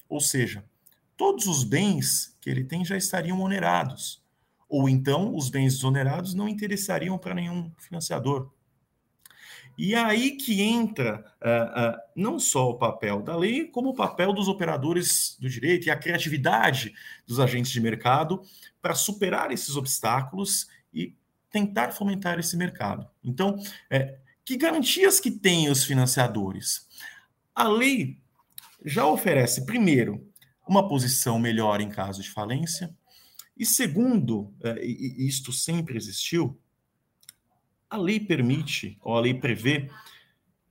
Ou 0.08 0.20
seja, 0.20 0.64
todos 1.16 1.46
os 1.46 1.64
bens 1.64 2.36
que 2.40 2.50
ele 2.50 2.62
tem 2.62 2.84
já 2.84 2.96
estariam 2.96 3.40
onerados. 3.40 4.22
Ou 4.68 4.88
então 4.88 5.34
os 5.34 5.48
bens 5.48 5.74
desonerados 5.74 6.34
não 6.34 6.48
interessariam 6.48 7.18
para 7.18 7.34
nenhum 7.34 7.72
financiador. 7.78 8.50
E 9.76 9.94
é 9.94 9.98
aí 9.98 10.32
que 10.32 10.60
entra 10.60 11.24
uh, 11.40 11.96
uh, 11.96 12.00
não 12.14 12.38
só 12.38 12.70
o 12.70 12.78
papel 12.78 13.22
da 13.22 13.34
lei, 13.34 13.66
como 13.66 13.90
o 13.90 13.94
papel 13.94 14.32
dos 14.32 14.46
operadores 14.48 15.36
do 15.40 15.48
direito 15.48 15.86
e 15.86 15.90
a 15.90 15.96
criatividade 15.96 16.92
dos 17.26 17.40
agentes 17.40 17.72
de 17.72 17.80
mercado 17.80 18.42
para 18.82 18.94
superar 18.94 19.50
esses 19.50 19.74
obstáculos 19.76 20.68
tentar 21.52 21.92
fomentar 21.92 22.38
esse 22.38 22.56
mercado. 22.56 23.06
Então, 23.22 23.62
é, 23.90 24.18
que 24.44 24.56
garantias 24.56 25.20
que 25.20 25.30
têm 25.30 25.70
os 25.70 25.84
financiadores? 25.84 26.88
A 27.54 27.68
lei 27.68 28.18
já 28.84 29.06
oferece, 29.06 29.64
primeiro, 29.64 30.26
uma 30.66 30.88
posição 30.88 31.38
melhor 31.38 31.80
em 31.80 31.90
caso 31.90 32.22
de 32.22 32.30
falência, 32.30 32.92
e 33.56 33.66
segundo, 33.66 34.52
é, 34.64 34.84
e 34.84 35.28
isto 35.28 35.52
sempre 35.52 35.96
existiu, 35.96 36.58
a 37.88 37.96
lei 37.98 38.18
permite, 38.18 38.98
ou 39.02 39.16
a 39.16 39.20
lei 39.20 39.34
prevê, 39.34 39.90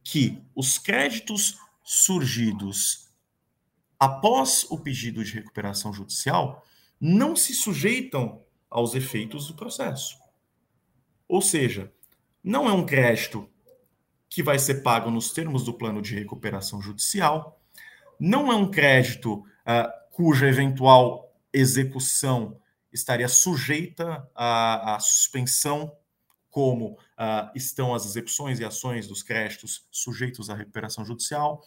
que 0.04 0.42
os 0.56 0.80
créditos 0.80 1.58
surgidos 1.84 3.12
após 4.00 4.66
o 4.72 4.80
pedido 4.80 5.24
de 5.24 5.34
recuperação 5.34 5.94
judicial 5.94 6.66
não 7.00 7.36
se 7.36 7.54
sujeitam 7.54 8.44
aos 8.70 8.96
efeitos 8.96 9.48
do 9.48 9.54
processo. 9.54 10.21
Ou 11.32 11.42
seja, 11.42 11.90
não 12.44 12.68
é 12.68 12.74
um 12.74 12.86
crédito 12.86 13.50
que 14.28 14.44
vai 14.44 14.60
ser 14.60 14.84
pago 14.84 15.10
nos 15.10 15.32
termos 15.32 15.64
do 15.64 15.74
plano 15.74 16.02
de 16.02 16.14
recuperação 16.14 16.82
judicial, 16.82 17.58
não 18.20 18.52
é 18.52 18.56
um 18.56 18.70
crédito 18.70 19.36
uh, 19.36 19.90
cuja 20.12 20.50
eventual 20.50 21.34
execução 21.54 22.60
estaria 22.92 23.30
sujeita 23.30 24.30
à, 24.36 24.96
à 24.96 25.00
suspensão, 25.00 25.96
como 26.50 26.98
uh, 27.18 27.50
estão 27.56 27.96
as 27.96 28.06
execuções 28.06 28.60
e 28.60 28.66
ações 28.66 29.08
dos 29.08 29.24
créditos 29.24 29.88
sujeitos 29.90 30.50
à 30.50 30.54
recuperação 30.54 31.06
judicial. 31.06 31.64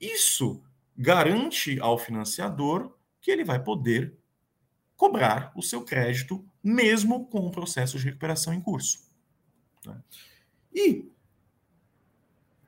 Isso 0.00 0.62
garante 0.96 1.76
ao 1.80 1.98
financiador 1.98 2.96
que 3.20 3.32
ele 3.32 3.42
vai 3.42 3.60
poder 3.60 4.16
cobrar 5.02 5.50
o 5.56 5.62
seu 5.64 5.82
crédito, 5.82 6.48
mesmo 6.62 7.26
com 7.26 7.40
o 7.40 7.50
processo 7.50 7.98
de 7.98 8.04
recuperação 8.04 8.54
em 8.54 8.60
curso. 8.60 9.00
Né? 9.84 10.00
E, 10.72 11.10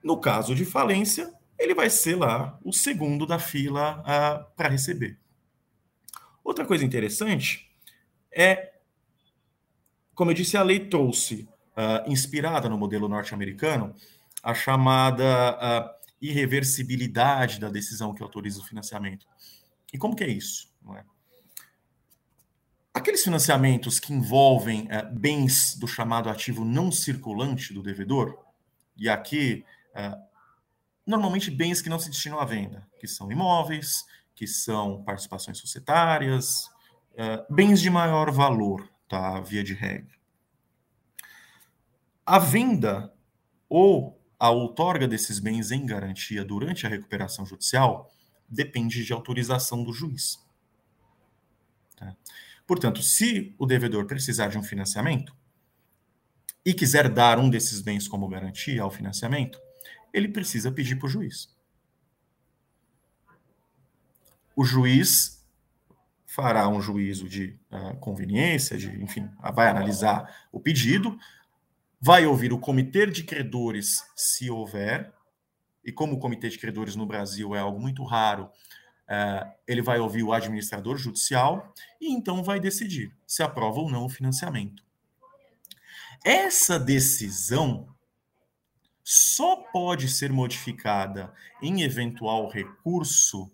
no 0.03 0.21
caso 0.21 0.53
de 0.53 0.65
falência, 0.65 1.33
ele 1.57 1.77
vai 1.77 1.89
ser 1.89 2.17
lá 2.17 2.59
o 2.65 2.73
segundo 2.73 3.25
da 3.25 3.39
fila 3.39 4.03
para 4.57 4.69
receber. 4.69 5.17
Outra 6.43 6.67
coisa 6.67 6.85
interessante 6.85 7.71
é, 8.33 8.73
como 10.13 10.33
eu 10.33 10.35
disse, 10.35 10.57
a 10.57 10.63
lei 10.65 10.89
trouxe, 10.89 11.49
uh, 11.77 12.11
inspirada 12.11 12.69
no 12.69 12.77
modelo 12.77 13.07
norte-americano, 13.09 13.95
a 14.43 14.53
chamada 14.53 15.23
uh, 15.55 16.09
irreversibilidade 16.21 17.61
da 17.61 17.71
decisão 17.71 18.13
que 18.13 18.25
autoriza 18.25 18.59
o 18.59 18.65
financiamento. 18.65 19.25
E 19.93 19.99
como 19.99 20.17
que 20.17 20.25
é 20.25 20.29
isso? 20.31 20.75
É? 20.97 21.14
Aqueles 22.95 23.25
financiamentos 23.25 23.99
que 23.99 24.13
envolvem 24.13 24.83
uh, 24.85 25.13
bens 25.13 25.77
do 25.77 25.89
chamado 25.89 26.31
ativo 26.31 26.65
não 26.65 26.93
circulante 26.93 27.75
do 27.75 27.83
devedor, 27.83 28.39
e 28.97 29.09
aqui, 29.09 29.65
uh, 29.91 30.17
normalmente 31.05 31.51
bens 31.51 31.83
que 31.83 31.89
não 31.89 31.99
se 31.99 32.09
destinam 32.09 32.39
à 32.39 32.45
venda, 32.45 32.87
que 33.01 33.09
são 33.09 33.33
imóveis, 33.33 34.05
que 34.33 34.47
são 34.47 35.03
participações 35.03 35.59
societárias, 35.59 36.67
uh, 37.15 37.53
bens 37.53 37.81
de 37.81 37.91
maior 37.91 38.31
valor, 38.31 38.89
tá? 39.09 39.41
Via 39.41 39.65
de 39.65 39.75
regra. 39.75 40.15
A 42.25 42.39
venda 42.39 43.13
ou 43.69 44.21
a 44.39 44.51
outorga 44.51 45.09
desses 45.09 45.41
bens 45.41 45.73
em 45.73 45.85
garantia 45.85 46.45
durante 46.45 46.87
a 46.87 46.89
recuperação 46.89 47.45
judicial 47.45 48.13
depende 48.49 49.05
de 49.05 49.13
autorização 49.13 49.83
do 49.83 49.93
juiz. 49.93 50.39
Tá? 51.97 52.17
Portanto, 52.67 53.03
se 53.03 53.55
o 53.59 53.67
devedor 53.67 54.07
precisar 54.07 54.49
de 54.49 54.59
um 54.59 54.63
financiamento 54.63 55.37
e 56.65 56.73
quiser 56.73 57.09
dar 57.09 57.39
um 57.39 57.51
desses 57.51 57.81
bens 57.81 58.09
como 58.09 58.29
garantia 58.29 58.83
ao 58.83 58.91
financiamento, 58.91 59.61
ele 60.13 60.29
precisa 60.29 60.73
pedir 60.73 60.97
para 60.97 61.07
o 61.07 61.11
juiz. 61.11 61.55
O 64.57 64.65
juiz 64.65 65.45
fará 66.27 66.69
um 66.69 66.81
juízo 66.81 67.29
de 67.29 67.59
uh, 67.71 67.97
conveniência, 67.99 68.79
de, 68.79 68.89
enfim, 69.03 69.29
vai 69.55 69.69
analisar 69.69 70.49
o 70.51 70.59
pedido, 70.59 71.19
vai 72.01 72.25
ouvir 72.27 72.53
o 72.53 72.59
comitê 72.59 73.07
de 73.07 73.25
credores, 73.25 74.03
se 74.17 74.51
houver, 74.51 75.13
e 75.85 75.93
como 75.93 76.15
o 76.15 76.19
comitê 76.19 76.49
de 76.49 76.59
credores 76.59 76.97
no 76.97 77.07
Brasil 77.07 77.55
é 77.55 77.61
algo 77.61 77.81
muito 77.81 78.03
raro, 78.05 78.51
Uh, 79.09 79.53
ele 79.67 79.83
vai 79.83 80.01
ouvir 80.01 80.23
o 80.23 80.33
administrador 80.33 80.97
judicial 80.97 81.73
e 82.01 82.11
então 82.11 82.43
vai 82.43 82.59
decidir 82.59 83.15
se 83.27 83.43
aprova 83.43 83.81
ou 83.81 83.91
não 83.91 84.07
o 84.07 84.09
financiamento. 84.09 84.83
Essa 86.25 86.79
decisão 86.79 87.95
só 89.03 89.57
pode 89.57 90.09
ser 90.09 90.33
modificada 90.33 91.35
em 91.61 91.83
eventual 91.83 92.49
recurso 92.49 93.53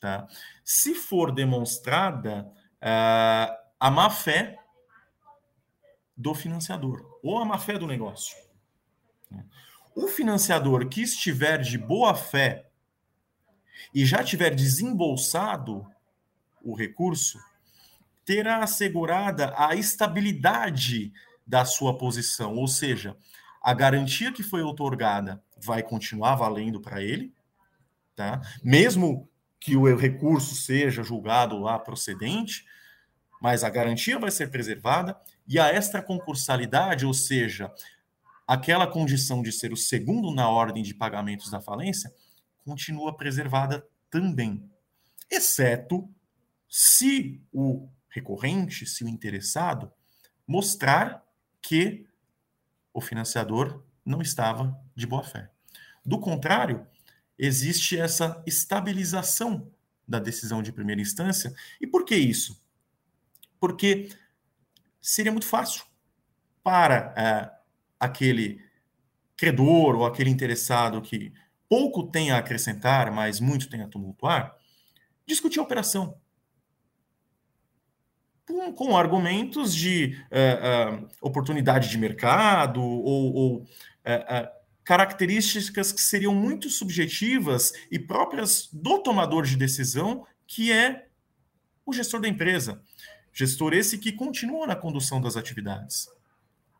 tá? 0.00 0.26
se 0.64 0.96
for 0.96 1.30
demonstrada 1.30 2.52
uh, 2.82 3.56
a 3.78 3.90
má 3.90 4.10
fé 4.10 4.58
do 6.16 6.34
financiador 6.34 7.18
ou 7.22 7.38
a 7.38 7.44
má 7.44 7.58
fé 7.58 7.78
do 7.78 7.86
negócio. 7.86 8.36
O 9.94 10.08
financiador 10.08 10.88
que 10.88 11.02
estiver 11.02 11.58
de 11.58 11.78
boa 11.78 12.14
fé 12.14 12.66
e 13.94 14.04
já 14.04 14.22
tiver 14.22 14.54
desembolsado 14.54 15.86
o 16.62 16.74
recurso, 16.74 17.38
terá 18.24 18.62
assegurada 18.62 19.52
a 19.56 19.74
estabilidade 19.74 21.12
da 21.46 21.64
sua 21.64 21.98
posição, 21.98 22.54
ou 22.54 22.68
seja, 22.68 23.16
a 23.60 23.74
garantia 23.74 24.32
que 24.32 24.42
foi 24.42 24.62
otorgada 24.62 25.42
vai 25.56 25.82
continuar 25.82 26.34
valendo 26.36 26.80
para 26.80 27.02
ele, 27.02 27.32
tá? 28.14 28.40
Mesmo 28.62 29.28
que 29.60 29.76
o 29.76 29.94
recurso 29.96 30.54
seja 30.54 31.02
julgado 31.02 31.58
lá 31.58 31.78
procedente, 31.78 32.64
mas 33.40 33.62
a 33.62 33.70
garantia 33.70 34.18
vai 34.18 34.30
ser 34.30 34.50
preservada 34.50 35.16
e 35.46 35.58
a 35.58 35.72
extraconscursalidade, 35.72 37.04
ou 37.04 37.14
seja, 37.14 37.72
aquela 38.46 38.86
condição 38.86 39.42
de 39.42 39.52
ser 39.52 39.72
o 39.72 39.76
segundo 39.76 40.34
na 40.34 40.48
ordem 40.48 40.82
de 40.82 40.94
pagamentos 40.94 41.50
da 41.50 41.60
falência, 41.60 42.12
continua 42.64 43.16
preservada 43.16 43.86
também, 44.10 44.68
exceto 45.30 46.08
se 46.68 47.42
o 47.52 47.88
recorrente, 48.08 48.86
se 48.86 49.04
o 49.04 49.08
interessado, 49.08 49.90
mostrar 50.46 51.24
que 51.60 52.06
o 52.92 53.00
financiador 53.00 53.82
não 54.04 54.20
estava 54.20 54.78
de 54.94 55.06
boa 55.06 55.22
fé. 55.22 55.50
Do 56.04 56.18
contrário, 56.18 56.86
existe 57.38 57.98
essa 57.98 58.42
estabilização 58.46 59.70
da 60.06 60.18
decisão 60.18 60.62
de 60.62 60.72
primeira 60.72 61.00
instância. 61.00 61.54
E 61.80 61.86
por 61.86 62.04
que 62.04 62.14
isso? 62.14 62.62
Porque 63.58 64.10
seria 65.00 65.32
muito 65.32 65.46
fácil 65.46 65.84
para 66.62 67.14
é, 67.16 67.50
aquele 67.98 68.64
credor 69.36 69.96
ou 69.96 70.06
aquele 70.06 70.30
interessado 70.30 71.00
que 71.00 71.32
pouco 71.72 72.02
tem 72.02 72.30
a 72.30 72.36
acrescentar, 72.36 73.10
mas 73.10 73.40
muito 73.40 73.70
tem 73.70 73.80
a 73.80 73.88
tumultuar, 73.88 74.54
discutir 75.26 75.58
a 75.58 75.62
operação. 75.62 76.18
Com, 78.46 78.74
com 78.74 78.94
argumentos 78.94 79.74
de 79.74 80.22
uh, 80.30 81.02
uh, 81.02 81.08
oportunidade 81.22 81.88
de 81.88 81.96
mercado 81.96 82.82
ou, 82.82 83.34
ou 83.34 83.56
uh, 83.62 83.66
características 84.84 85.92
que 85.92 86.02
seriam 86.02 86.34
muito 86.34 86.68
subjetivas 86.68 87.72
e 87.90 87.98
próprias 87.98 88.68
do 88.70 88.98
tomador 88.98 89.44
de 89.44 89.56
decisão, 89.56 90.26
que 90.46 90.70
é 90.70 91.06
o 91.86 91.92
gestor 91.94 92.20
da 92.20 92.28
empresa. 92.28 92.82
Gestor 93.32 93.72
esse 93.72 93.96
que 93.96 94.12
continua 94.12 94.66
na 94.66 94.76
condução 94.76 95.22
das 95.22 95.38
atividades. 95.38 96.06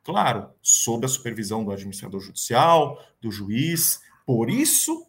Claro, 0.04 0.50
sob 0.60 1.06
a 1.06 1.08
supervisão 1.08 1.64
do 1.64 1.72
administrador 1.72 2.20
judicial, 2.20 3.02
do 3.22 3.30
juiz, 3.30 4.02
por 4.32 4.48
isso 4.48 5.06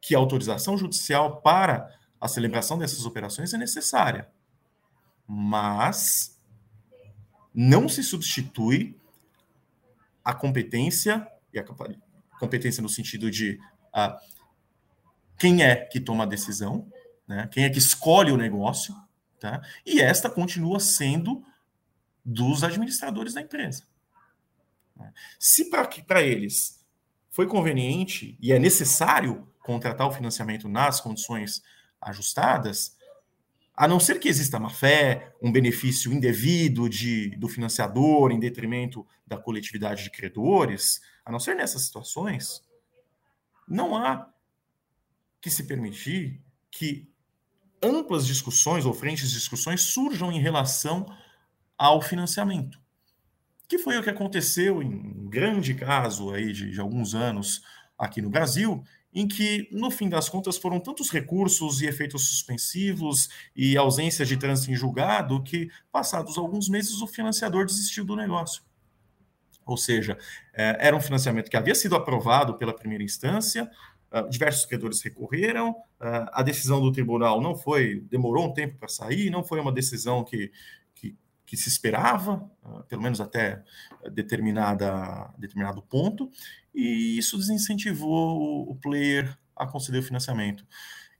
que 0.00 0.14
a 0.14 0.18
autorização 0.18 0.78
judicial 0.78 1.42
para 1.42 1.94
a 2.18 2.26
celebração 2.26 2.78
dessas 2.78 3.04
operações 3.04 3.52
é 3.52 3.58
necessária. 3.58 4.30
Mas 5.26 6.40
não 7.52 7.86
se 7.86 8.02
substitui 8.02 8.98
a 10.24 10.32
competência 10.32 11.28
e 11.52 11.58
a 11.58 11.64
competência 12.40 12.82
no 12.82 12.88
sentido 12.88 13.30
de 13.30 13.60
uh, 13.94 14.18
quem 15.36 15.62
é 15.62 15.76
que 15.76 16.00
toma 16.00 16.24
a 16.24 16.26
decisão, 16.26 16.90
né? 17.28 17.46
quem 17.52 17.64
é 17.64 17.68
que 17.68 17.78
escolhe 17.78 18.32
o 18.32 18.38
negócio, 18.38 18.96
tá? 19.38 19.60
e 19.84 20.00
esta 20.00 20.30
continua 20.30 20.80
sendo 20.80 21.44
dos 22.24 22.64
administradores 22.64 23.34
da 23.34 23.42
empresa. 23.42 23.86
Se 25.38 25.68
para 25.68 26.22
eles 26.22 26.81
foi 27.32 27.46
conveniente 27.46 28.36
e 28.40 28.52
é 28.52 28.58
necessário 28.58 29.48
contratar 29.60 30.06
o 30.06 30.12
financiamento 30.12 30.68
nas 30.68 31.00
condições 31.00 31.62
ajustadas, 32.00 32.94
a 33.74 33.88
não 33.88 33.98
ser 33.98 34.20
que 34.20 34.28
exista 34.28 34.60
má 34.60 34.68
fé, 34.68 35.34
um 35.40 35.50
benefício 35.50 36.12
indevido 36.12 36.90
de, 36.90 37.30
do 37.36 37.48
financiador 37.48 38.30
em 38.30 38.38
detrimento 38.38 39.06
da 39.26 39.38
coletividade 39.38 40.04
de 40.04 40.10
credores, 40.10 41.00
a 41.24 41.32
não 41.32 41.40
ser 41.40 41.56
nessas 41.56 41.82
situações, 41.82 42.62
não 43.66 43.96
há 43.96 44.28
que 45.40 45.50
se 45.50 45.64
permitir 45.64 46.42
que 46.70 47.10
amplas 47.82 48.26
discussões 48.26 48.84
ou 48.84 48.92
frentes 48.92 49.30
de 49.30 49.36
discussões 49.36 49.80
surjam 49.80 50.30
em 50.30 50.38
relação 50.38 51.06
ao 51.78 52.02
financiamento 52.02 52.81
que 53.72 53.78
foi 53.78 53.96
o 53.96 54.02
que 54.02 54.10
aconteceu 54.10 54.82
em 54.82 54.86
um 54.86 55.30
grande 55.30 55.72
caso 55.72 56.30
aí 56.30 56.52
de, 56.52 56.70
de 56.70 56.78
alguns 56.78 57.14
anos 57.14 57.62
aqui 57.96 58.20
no 58.20 58.28
Brasil, 58.28 58.84
em 59.14 59.26
que, 59.26 59.66
no 59.72 59.90
fim 59.90 60.10
das 60.10 60.28
contas, 60.28 60.58
foram 60.58 60.78
tantos 60.78 61.08
recursos 61.08 61.80
e 61.80 61.86
efeitos 61.86 62.28
suspensivos 62.28 63.30
e 63.56 63.74
ausência 63.74 64.26
de 64.26 64.36
trânsito 64.36 64.70
em 64.70 64.76
julgado 64.76 65.42
que, 65.42 65.70
passados 65.90 66.36
alguns 66.36 66.68
meses, 66.68 67.00
o 67.00 67.06
financiador 67.06 67.64
desistiu 67.64 68.04
do 68.04 68.14
negócio. 68.14 68.62
Ou 69.64 69.78
seja, 69.78 70.18
é, 70.52 70.76
era 70.88 70.94
um 70.94 71.00
financiamento 71.00 71.48
que 71.48 71.56
havia 71.56 71.74
sido 71.74 71.96
aprovado 71.96 72.58
pela 72.58 72.74
primeira 72.74 73.02
instância, 73.02 73.70
ah, 74.10 74.20
diversos 74.20 74.66
credores 74.66 75.00
recorreram, 75.00 75.74
ah, 75.98 76.30
a 76.34 76.42
decisão 76.42 76.78
do 76.78 76.92
tribunal 76.92 77.40
não 77.40 77.56
foi, 77.56 78.00
demorou 78.10 78.48
um 78.48 78.52
tempo 78.52 78.76
para 78.76 78.88
sair, 78.88 79.30
não 79.30 79.42
foi 79.42 79.60
uma 79.60 79.72
decisão 79.72 80.22
que, 80.22 80.52
que, 81.52 81.56
se 81.58 81.68
esperava, 81.68 82.50
ah, 82.64 82.82
pelo 82.88 83.02
menos 83.02 83.20
até 83.20 83.62
determinada, 84.10 85.30
determinado 85.36 85.82
ponto, 85.82 86.30
e 86.74 87.18
isso 87.18 87.36
desincentivou 87.36 88.70
o 88.70 88.74
player 88.76 89.36
a 89.54 89.66
conceder 89.66 90.00
o 90.00 90.04
financiamento. 90.04 90.66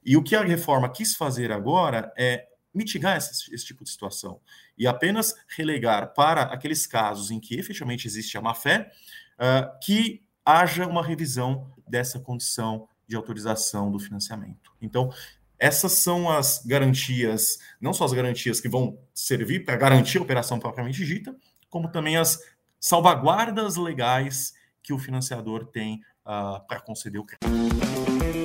E 0.03 0.17
o 0.17 0.23
que 0.23 0.35
a 0.35 0.43
reforma 0.43 0.89
quis 0.89 1.15
fazer 1.15 1.51
agora 1.51 2.11
é 2.17 2.47
mitigar 2.73 3.15
esse, 3.15 3.53
esse, 3.53 3.63
tipo 3.63 3.83
de 3.83 3.91
situação 3.91 4.41
e 4.75 4.87
apenas 4.87 5.35
relegar 5.55 6.11
para 6.15 6.41
aqueles 6.41 6.87
casos 6.87 7.29
em 7.29 7.39
que 7.39 7.53
efetivamente 7.53 8.07
existe 8.07 8.35
a 8.35 8.41
má-fé 8.41 8.91
uh, 9.35 9.79
que 9.85 10.25
haja 10.43 10.87
uma 10.87 11.03
revisão 11.03 11.71
dessa 11.87 12.19
condição 12.19 12.87
de 13.07 13.15
autorização 13.15 13.91
do 13.91 13.99
financiamento. 13.99 14.71
Então, 14.81 15.13
essas 15.57 15.93
são 15.93 16.29
as 16.29 16.63
garantias, 16.65 17.59
não 17.79 17.93
só 17.93 18.05
as 18.05 18.13
garantias 18.13 18.59
que 18.59 18.69
vão 18.69 18.97
servir 19.13 19.63
para 19.63 19.75
garantir 19.75 20.17
a 20.17 20.21
operação 20.21 20.59
propriamente 20.59 21.05
dita, 21.05 21.35
como 21.69 21.91
também 21.91 22.17
as 22.17 22.39
salvaguardas 22.79 23.75
legais 23.77 24.53
que 24.81 24.93
o 24.93 24.99
financiador 24.99 25.65
tem 25.67 26.01
uh, 26.25 26.65
para 26.67 26.81
conceder 26.81 27.21
o 27.21 27.25
crédito 27.25 28.42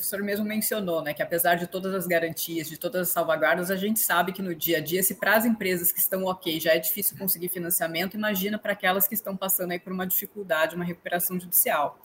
professor 0.00 0.22
mesmo 0.22 0.46
mencionou, 0.46 1.02
né, 1.02 1.12
que 1.12 1.22
apesar 1.22 1.56
de 1.56 1.66
todas 1.66 1.92
as 1.94 2.06
garantias, 2.06 2.68
de 2.68 2.78
todas 2.78 3.02
as 3.02 3.08
salvaguardas, 3.10 3.70
a 3.70 3.76
gente 3.76 4.00
sabe 4.00 4.32
que 4.32 4.40
no 4.40 4.54
dia 4.54 4.78
a 4.78 4.80
dia, 4.80 5.02
se 5.02 5.14
para 5.14 5.36
as 5.36 5.44
empresas 5.44 5.92
que 5.92 5.98
estão 5.98 6.24
ok 6.24 6.58
já 6.58 6.72
é 6.72 6.78
difícil 6.78 7.18
conseguir 7.18 7.50
financiamento, 7.50 8.16
imagina 8.16 8.58
para 8.58 8.72
aquelas 8.72 9.06
que 9.06 9.14
estão 9.14 9.36
passando 9.36 9.72
aí 9.72 9.78
por 9.78 9.92
uma 9.92 10.06
dificuldade, 10.06 10.74
uma 10.74 10.84
recuperação 10.84 11.38
judicial. 11.38 12.00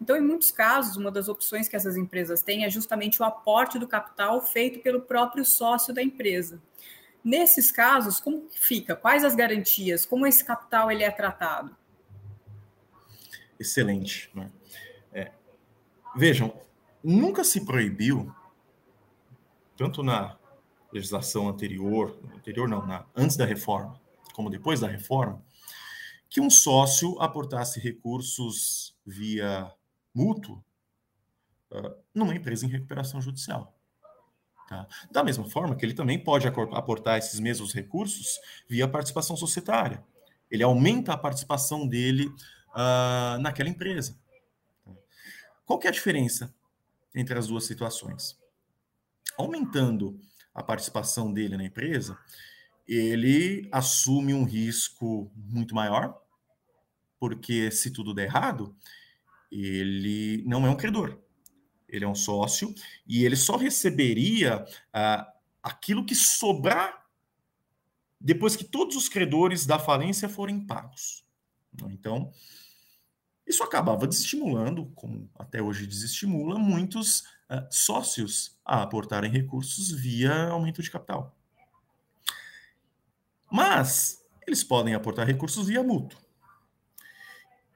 Então, 0.00 0.16
em 0.16 0.20
muitos 0.20 0.52
casos, 0.52 0.96
uma 0.96 1.10
das 1.10 1.28
opções 1.28 1.66
que 1.66 1.74
essas 1.74 1.96
empresas 1.96 2.40
têm 2.40 2.64
é 2.64 2.70
justamente 2.70 3.20
o 3.20 3.24
aporte 3.24 3.78
do 3.80 3.88
capital 3.88 4.40
feito 4.40 4.78
pelo 4.78 5.00
próprio 5.00 5.44
sócio 5.44 5.92
da 5.92 6.02
empresa. 6.02 6.62
Nesses 7.22 7.72
casos, 7.72 8.20
como 8.20 8.48
fica? 8.52 8.94
Quais 8.94 9.24
as 9.24 9.34
garantias? 9.34 10.06
Como 10.06 10.26
esse 10.26 10.44
capital 10.44 10.90
ele 10.90 11.02
é 11.02 11.10
tratado? 11.10 11.76
Excelente. 13.58 14.30
Né? 14.34 14.50
É. 15.12 15.32
Vejam, 16.16 16.54
nunca 17.02 17.44
se 17.44 17.64
proibiu, 17.64 18.34
tanto 19.76 20.02
na 20.02 20.36
legislação 20.92 21.48
anterior, 21.48 22.18
anterior 22.34 22.68
não, 22.68 22.86
na, 22.86 23.06
antes 23.14 23.36
da 23.36 23.44
reforma, 23.44 24.00
como 24.34 24.50
depois 24.50 24.80
da 24.80 24.88
reforma, 24.88 25.42
que 26.28 26.40
um 26.40 26.50
sócio 26.50 27.20
aportasse 27.20 27.80
recursos 27.80 28.96
via 29.04 29.72
mútuo 30.14 30.62
uh, 31.72 31.94
numa 32.14 32.34
empresa 32.34 32.66
em 32.66 32.68
recuperação 32.68 33.20
judicial. 33.20 33.74
Tá? 34.68 34.86
Da 35.10 35.24
mesma 35.24 35.48
forma 35.48 35.74
que 35.74 35.84
ele 35.84 35.94
também 35.94 36.22
pode 36.22 36.46
aportar 36.46 37.18
esses 37.18 37.40
mesmos 37.40 37.72
recursos 37.72 38.38
via 38.68 38.86
participação 38.86 39.36
societária. 39.36 40.04
Ele 40.48 40.62
aumenta 40.62 41.12
a 41.12 41.16
participação 41.16 41.86
dele 41.86 42.26
uh, 42.26 43.38
naquela 43.40 43.68
empresa. 43.68 44.16
Qual 45.64 45.78
que 45.78 45.86
é 45.86 45.90
a 45.90 45.92
diferença 45.92 46.54
entre 47.14 47.38
as 47.38 47.46
duas 47.46 47.64
situações. 47.64 48.38
Aumentando 49.36 50.20
a 50.54 50.62
participação 50.62 51.32
dele 51.32 51.56
na 51.56 51.64
empresa, 51.64 52.18
ele 52.86 53.68
assume 53.70 54.34
um 54.34 54.44
risco 54.44 55.30
muito 55.34 55.74
maior, 55.74 56.20
porque 57.18 57.70
se 57.70 57.90
tudo 57.90 58.14
der 58.14 58.24
errado, 58.24 58.76
ele 59.50 60.42
não 60.46 60.66
é 60.66 60.70
um 60.70 60.76
credor, 60.76 61.18
ele 61.88 62.04
é 62.04 62.08
um 62.08 62.14
sócio 62.14 62.74
e 63.06 63.24
ele 63.24 63.36
só 63.36 63.56
receberia 63.56 64.64
ah, 64.92 65.32
aquilo 65.62 66.04
que 66.04 66.14
sobrar 66.14 67.06
depois 68.20 68.54
que 68.54 68.64
todos 68.64 68.96
os 68.96 69.08
credores 69.08 69.64
da 69.64 69.78
falência 69.78 70.28
forem 70.28 70.66
pagos. 70.66 71.24
Então, 71.88 72.30
isso 73.46 73.62
acabava 73.62 74.06
desestimulando, 74.06 74.86
como 74.94 75.28
até 75.38 75.60
hoje 75.60 75.86
desestimula, 75.86 76.58
muitos 76.58 77.20
uh, 77.50 77.66
sócios 77.70 78.58
a 78.64 78.82
aportarem 78.82 79.30
recursos 79.30 79.90
via 79.90 80.48
aumento 80.48 80.82
de 80.82 80.90
capital. 80.90 81.36
Mas 83.50 84.24
eles 84.46 84.62
podem 84.62 84.94
aportar 84.94 85.26
recursos 85.26 85.66
via 85.66 85.82
mútuo. 85.82 86.18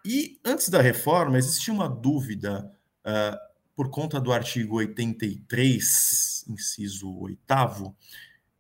E 0.05 0.39
antes 0.45 0.69
da 0.69 0.81
reforma, 0.81 1.39
existia 1.39 1.73
uma 1.73 1.89
dúvida 1.89 2.71
uh, 3.01 3.55
por 3.75 3.91
conta 3.91 4.21
do 4.21 4.33
artigo 4.33 4.77
83, 4.77 6.45
inciso 6.49 7.13
8, 7.19 7.97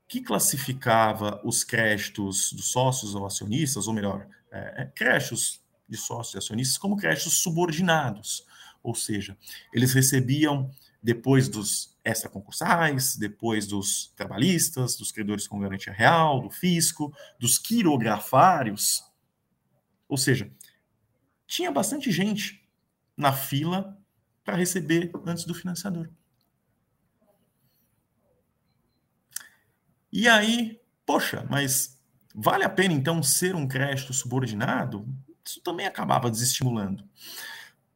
que 0.09 0.21
classificava 0.21 1.41
os 1.45 1.63
créditos 1.63 2.53
dos 2.53 2.71
sócios 2.71 3.15
ou 3.15 3.27
acionistas, 3.27 3.87
ou 3.87 3.95
melhor, 3.95 4.27
é, 4.51 4.91
créditos 4.95 5.64
de 5.89 5.97
sócios 5.97 6.35
e 6.35 6.39
acionistas 6.39 6.79
como 6.79 6.97
créditos 6.97 7.39
subordinados, 7.39 8.47
ou 8.83 8.95
seja, 8.95 9.37
eles 9.73 9.93
recebiam 9.93 10.71
depois 11.03 11.49
dos 11.49 11.95
extraconcursais, 12.05 13.17
depois 13.17 13.67
dos 13.67 14.13
trabalhistas, 14.17 14.97
dos 14.97 15.11
credores 15.11 15.47
com 15.47 15.61
garantia 15.61 15.93
real, 15.93 16.41
do 16.41 16.51
fisco, 16.51 17.15
dos 17.39 17.59
quirografários, 17.59 19.05
ou 20.09 20.17
seja, 20.17 20.51
tinha 21.47 21.71
bastante 21.71 22.11
gente 22.11 22.67
na 23.17 23.33
fila 23.33 23.99
para 24.45 24.57
receber 24.57 25.11
antes 25.27 25.45
do 25.45 25.55
financiador. 25.55 26.11
E 30.13 30.29
aí, 30.29 30.81
poxa, 31.05 31.47
mas 31.51 32.01
vale 32.35 32.65
a 32.65 32.69
pena 32.69 32.95
então 32.95 33.23
ser 33.23 33.55
um 33.55 33.67
crédito 33.67 34.13
subordinado? 34.13 35.09
Isso 35.45 35.61
também 35.63 35.87
acabava 35.87 36.31
desestimulando. 36.31 37.05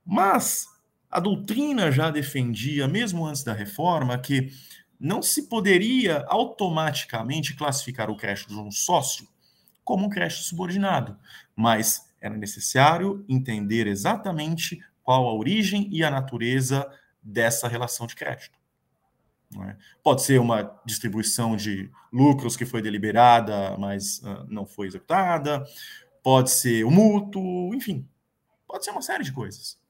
Mas 0.04 0.66
a 1.10 1.20
doutrina 1.20 1.90
já 1.90 2.10
defendia, 2.10 2.86
mesmo 2.86 3.26
antes 3.26 3.42
da 3.42 3.52
reforma, 3.52 4.18
que 4.18 4.52
não 5.00 5.22
se 5.22 5.48
poderia 5.48 6.24
automaticamente 6.28 7.54
classificar 7.54 8.10
o 8.10 8.16
crédito 8.16 8.48
de 8.48 8.60
um 8.60 8.70
sócio 8.70 9.28
como 9.84 10.06
um 10.06 10.10
crédito 10.10 10.40
subordinado, 10.40 11.16
mas 11.56 12.12
era 12.20 12.36
necessário 12.36 13.24
entender 13.28 13.86
exatamente 13.86 14.82
qual 15.02 15.26
a 15.26 15.32
origem 15.32 15.88
e 15.90 16.04
a 16.04 16.10
natureza 16.10 16.86
dessa 17.22 17.68
relação 17.68 18.06
de 18.06 18.14
crédito. 18.14 18.58
É? 19.66 19.76
Pode 20.02 20.22
ser 20.22 20.38
uma 20.38 20.78
distribuição 20.84 21.56
de 21.56 21.90
lucros 22.12 22.54
que 22.54 22.66
foi 22.66 22.82
deliberada, 22.82 23.76
mas 23.78 24.18
uh, 24.18 24.44
não 24.46 24.66
foi 24.66 24.88
executada, 24.88 25.64
pode 26.28 26.50
ser 26.50 26.84
o 26.84 26.90
mútuo, 26.90 27.74
enfim, 27.74 28.06
pode 28.66 28.84
ser 28.84 28.90
uma 28.90 29.00
série 29.00 29.24
de 29.24 29.32
coisas. 29.32 29.80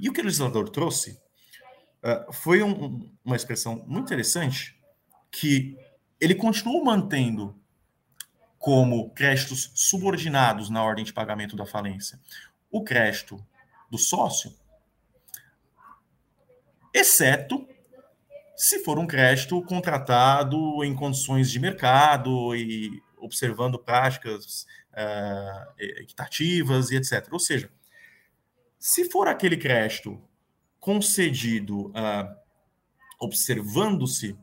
E 0.00 0.08
o 0.08 0.12
que 0.14 0.22
o 0.22 0.24
legislador 0.24 0.70
trouxe 0.70 1.20
uh, 2.02 2.32
foi 2.32 2.62
um, 2.62 3.12
uma 3.22 3.36
expressão 3.36 3.84
muito 3.86 4.06
interessante 4.06 4.74
que 5.30 5.76
ele 6.18 6.34
continuou 6.34 6.82
mantendo 6.82 7.54
como 8.58 9.10
créditos 9.10 9.70
subordinados 9.74 10.70
na 10.70 10.82
ordem 10.82 11.04
de 11.04 11.12
pagamento 11.12 11.56
da 11.56 11.66
falência 11.66 12.18
o 12.70 12.82
crédito 12.82 13.36
do 13.90 13.98
sócio, 13.98 14.50
exceto 16.90 17.68
se 18.56 18.82
for 18.82 18.98
um 18.98 19.06
crédito 19.06 19.60
contratado 19.64 20.82
em 20.82 20.94
condições 20.94 21.50
de 21.50 21.60
mercado 21.60 22.56
e 22.56 23.02
observando 23.18 23.78
práticas 23.78 24.66
uh, 24.94 25.74
equitativas 25.78 26.90
e 26.90 26.96
etc. 26.96 27.28
Ou 27.32 27.38
seja, 27.38 27.70
se 28.78 29.10
for 29.10 29.28
aquele 29.28 29.56
crédito 29.56 30.22
concedido 30.78 31.88
uh, 31.88 32.36
observando-se 33.20 34.36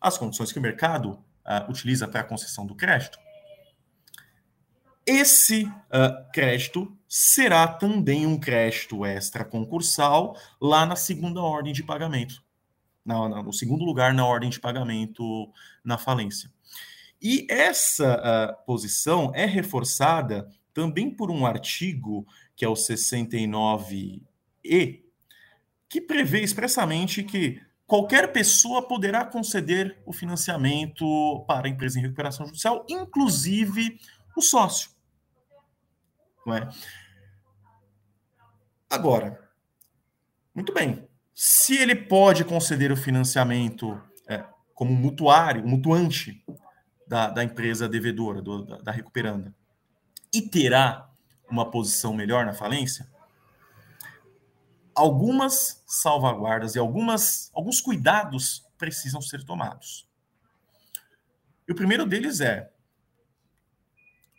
as 0.00 0.18
condições 0.18 0.52
que 0.52 0.58
o 0.58 0.62
mercado 0.62 1.12
uh, 1.12 1.70
utiliza 1.70 2.06
para 2.06 2.20
a 2.20 2.24
concessão 2.24 2.66
do 2.66 2.74
crédito, 2.74 3.18
esse 5.06 5.64
uh, 5.64 6.30
crédito 6.32 6.96
será 7.08 7.66
também 7.66 8.26
um 8.26 8.38
crédito 8.38 9.04
extra 9.04 9.44
concursal 9.44 10.36
lá 10.60 10.86
na 10.86 10.94
segunda 10.94 11.40
ordem 11.40 11.72
de 11.72 11.82
pagamento, 11.82 12.42
na, 13.04 13.28
na, 13.28 13.42
no 13.42 13.52
segundo 13.52 13.84
lugar 13.84 14.14
na 14.14 14.24
ordem 14.24 14.50
de 14.50 14.60
pagamento 14.60 15.50
na 15.82 15.98
falência. 15.98 16.50
E 17.20 17.46
essa 17.50 18.16
uh, 18.16 18.64
posição 18.64 19.30
é 19.34 19.44
reforçada 19.44 20.48
também 20.72 21.10
por 21.10 21.30
um 21.30 21.44
artigo, 21.44 22.26
que 22.56 22.64
é 22.64 22.68
o 22.68 22.76
69 22.76 24.22
e 24.64 25.04
que 25.88 26.00
prevê 26.00 26.40
expressamente 26.40 27.22
que 27.22 27.60
qualquer 27.86 28.32
pessoa 28.32 28.86
poderá 28.86 29.24
conceder 29.24 30.00
o 30.06 30.12
financiamento 30.12 31.44
para 31.46 31.66
a 31.66 31.70
empresa 31.70 31.98
em 31.98 32.02
recuperação 32.02 32.46
judicial, 32.46 32.86
inclusive 32.88 33.98
o 34.36 34.40
sócio. 34.40 34.90
Não 36.46 36.54
é? 36.54 36.68
Agora, 38.88 39.50
muito 40.54 40.72
bem. 40.72 41.08
Se 41.34 41.76
ele 41.76 41.94
pode 41.94 42.44
conceder 42.44 42.92
o 42.92 42.96
financiamento 42.96 44.00
é, 44.28 44.44
como 44.74 44.94
mutuário, 44.94 45.66
mutuante 45.66 46.44
da, 47.10 47.28
da 47.28 47.42
empresa 47.42 47.88
devedora, 47.88 48.40
do, 48.40 48.64
da, 48.64 48.78
da 48.78 48.92
recuperanda, 48.92 49.52
e 50.32 50.40
terá 50.40 51.10
uma 51.50 51.68
posição 51.68 52.14
melhor 52.14 52.46
na 52.46 52.54
falência, 52.54 53.10
algumas 54.94 55.82
salvaguardas 55.88 56.76
e 56.76 56.78
algumas, 56.78 57.50
alguns 57.52 57.80
cuidados 57.80 58.64
precisam 58.78 59.20
ser 59.20 59.42
tomados. 59.42 60.08
E 61.66 61.72
o 61.72 61.74
primeiro 61.74 62.06
deles 62.06 62.40
é: 62.40 62.70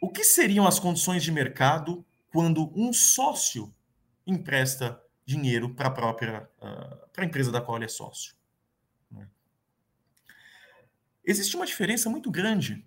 o 0.02 0.10
que 0.10 0.24
seriam 0.24 0.66
as 0.66 0.80
condições 0.80 1.24
de 1.24 1.32
mercado 1.32 2.06
quando 2.32 2.72
um 2.74 2.94
sócio 2.94 3.76
empresta 4.26 4.98
dinheiro 5.26 5.76
para 5.76 5.90
a 5.90 5.92
própria 5.92 6.50
uh, 6.62 7.10
para 7.12 7.26
a 7.26 7.28
empresa 7.28 7.52
da 7.52 7.60
qual 7.60 7.78
ele 7.78 7.86
é 7.86 7.90
sócio? 7.90 8.34
Existe 11.32 11.56
uma 11.56 11.66
diferença 11.66 12.10
muito 12.10 12.30
grande, 12.30 12.86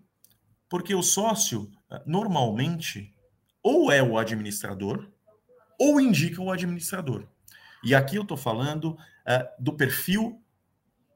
porque 0.68 0.94
o 0.94 1.02
sócio, 1.02 1.62
uh, 1.90 2.02
normalmente, 2.04 3.16
ou 3.62 3.90
é 3.90 4.02
o 4.02 4.18
administrador, 4.18 5.10
ou 5.80 5.98
indica 5.98 6.42
o 6.42 6.52
administrador. 6.52 7.26
E 7.82 7.94
aqui 7.94 8.16
eu 8.16 8.22
estou 8.22 8.36
falando 8.36 8.90
uh, 8.90 8.98
do 9.58 9.72
perfil 9.72 10.44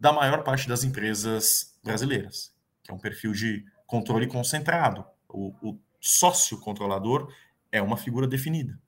da 0.01 0.11
maior 0.11 0.43
parte 0.43 0.67
das 0.67 0.85
empresas 0.85 1.79
brasileiras, 1.85 2.57
que 2.83 2.91
é 2.91 2.95
um 2.95 2.99
perfil 2.99 3.33
de 3.33 3.63
controle 3.87 4.27
concentrado. 4.27 5.05
O, 5.29 5.53
o 5.61 5.79
sócio 6.01 6.59
controlador 6.59 7.31
é 7.71 7.83
uma 7.83 7.99
figura 7.99 8.27
definida, 8.27 8.81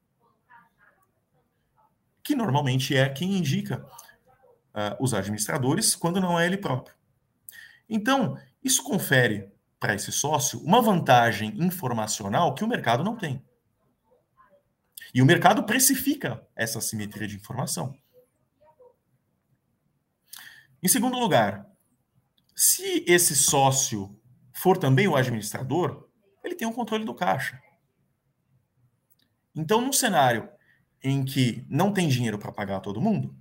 que 2.24 2.34
normalmente 2.34 2.96
é 2.96 3.06
quem 3.06 3.36
indica 3.36 3.84
uh, 4.72 4.96
os 4.98 5.12
administradores, 5.12 5.94
quando 5.94 6.22
não 6.22 6.40
é 6.40 6.46
ele 6.46 6.56
próprio. 6.56 6.99
Então, 7.90 8.38
isso 8.62 8.84
confere 8.84 9.52
para 9.80 9.94
esse 9.94 10.12
sócio 10.12 10.60
uma 10.60 10.80
vantagem 10.80 11.52
informacional 11.60 12.54
que 12.54 12.62
o 12.62 12.68
mercado 12.68 13.02
não 13.02 13.16
tem. 13.16 13.44
E 15.12 15.20
o 15.20 15.26
mercado 15.26 15.64
precifica 15.64 16.46
essa 16.54 16.80
simetria 16.80 17.26
de 17.26 17.34
informação. 17.34 17.92
Em 20.80 20.86
segundo 20.86 21.18
lugar, 21.18 21.66
se 22.54 23.04
esse 23.08 23.34
sócio 23.34 24.16
for 24.54 24.78
também 24.78 25.08
o 25.08 25.16
administrador, 25.16 26.08
ele 26.44 26.54
tem 26.54 26.68
o 26.68 26.72
controle 26.72 27.04
do 27.04 27.14
caixa. 27.14 27.60
Então, 29.54 29.80
num 29.80 29.92
cenário 29.92 30.48
em 31.02 31.24
que 31.24 31.66
não 31.68 31.92
tem 31.92 32.08
dinheiro 32.08 32.38
para 32.38 32.52
pagar 32.52 32.80
todo 32.80 33.00
mundo, 33.00 33.34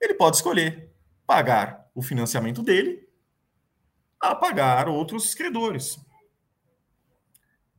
ele 0.00 0.14
pode 0.14 0.36
escolher 0.36 0.92
pagar 1.24 1.88
o 1.94 2.02
financiamento 2.02 2.62
dele 2.62 3.11
a 4.22 4.36
pagar 4.36 4.88
outros 4.88 5.34
credores. 5.34 5.98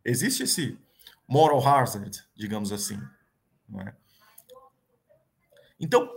Existe 0.03 0.43
esse 0.43 0.77
moral 1.25 1.65
hazard, 1.65 2.21
digamos 2.35 2.73
assim. 2.73 2.99
É? 3.79 3.93
Então, 5.79 6.09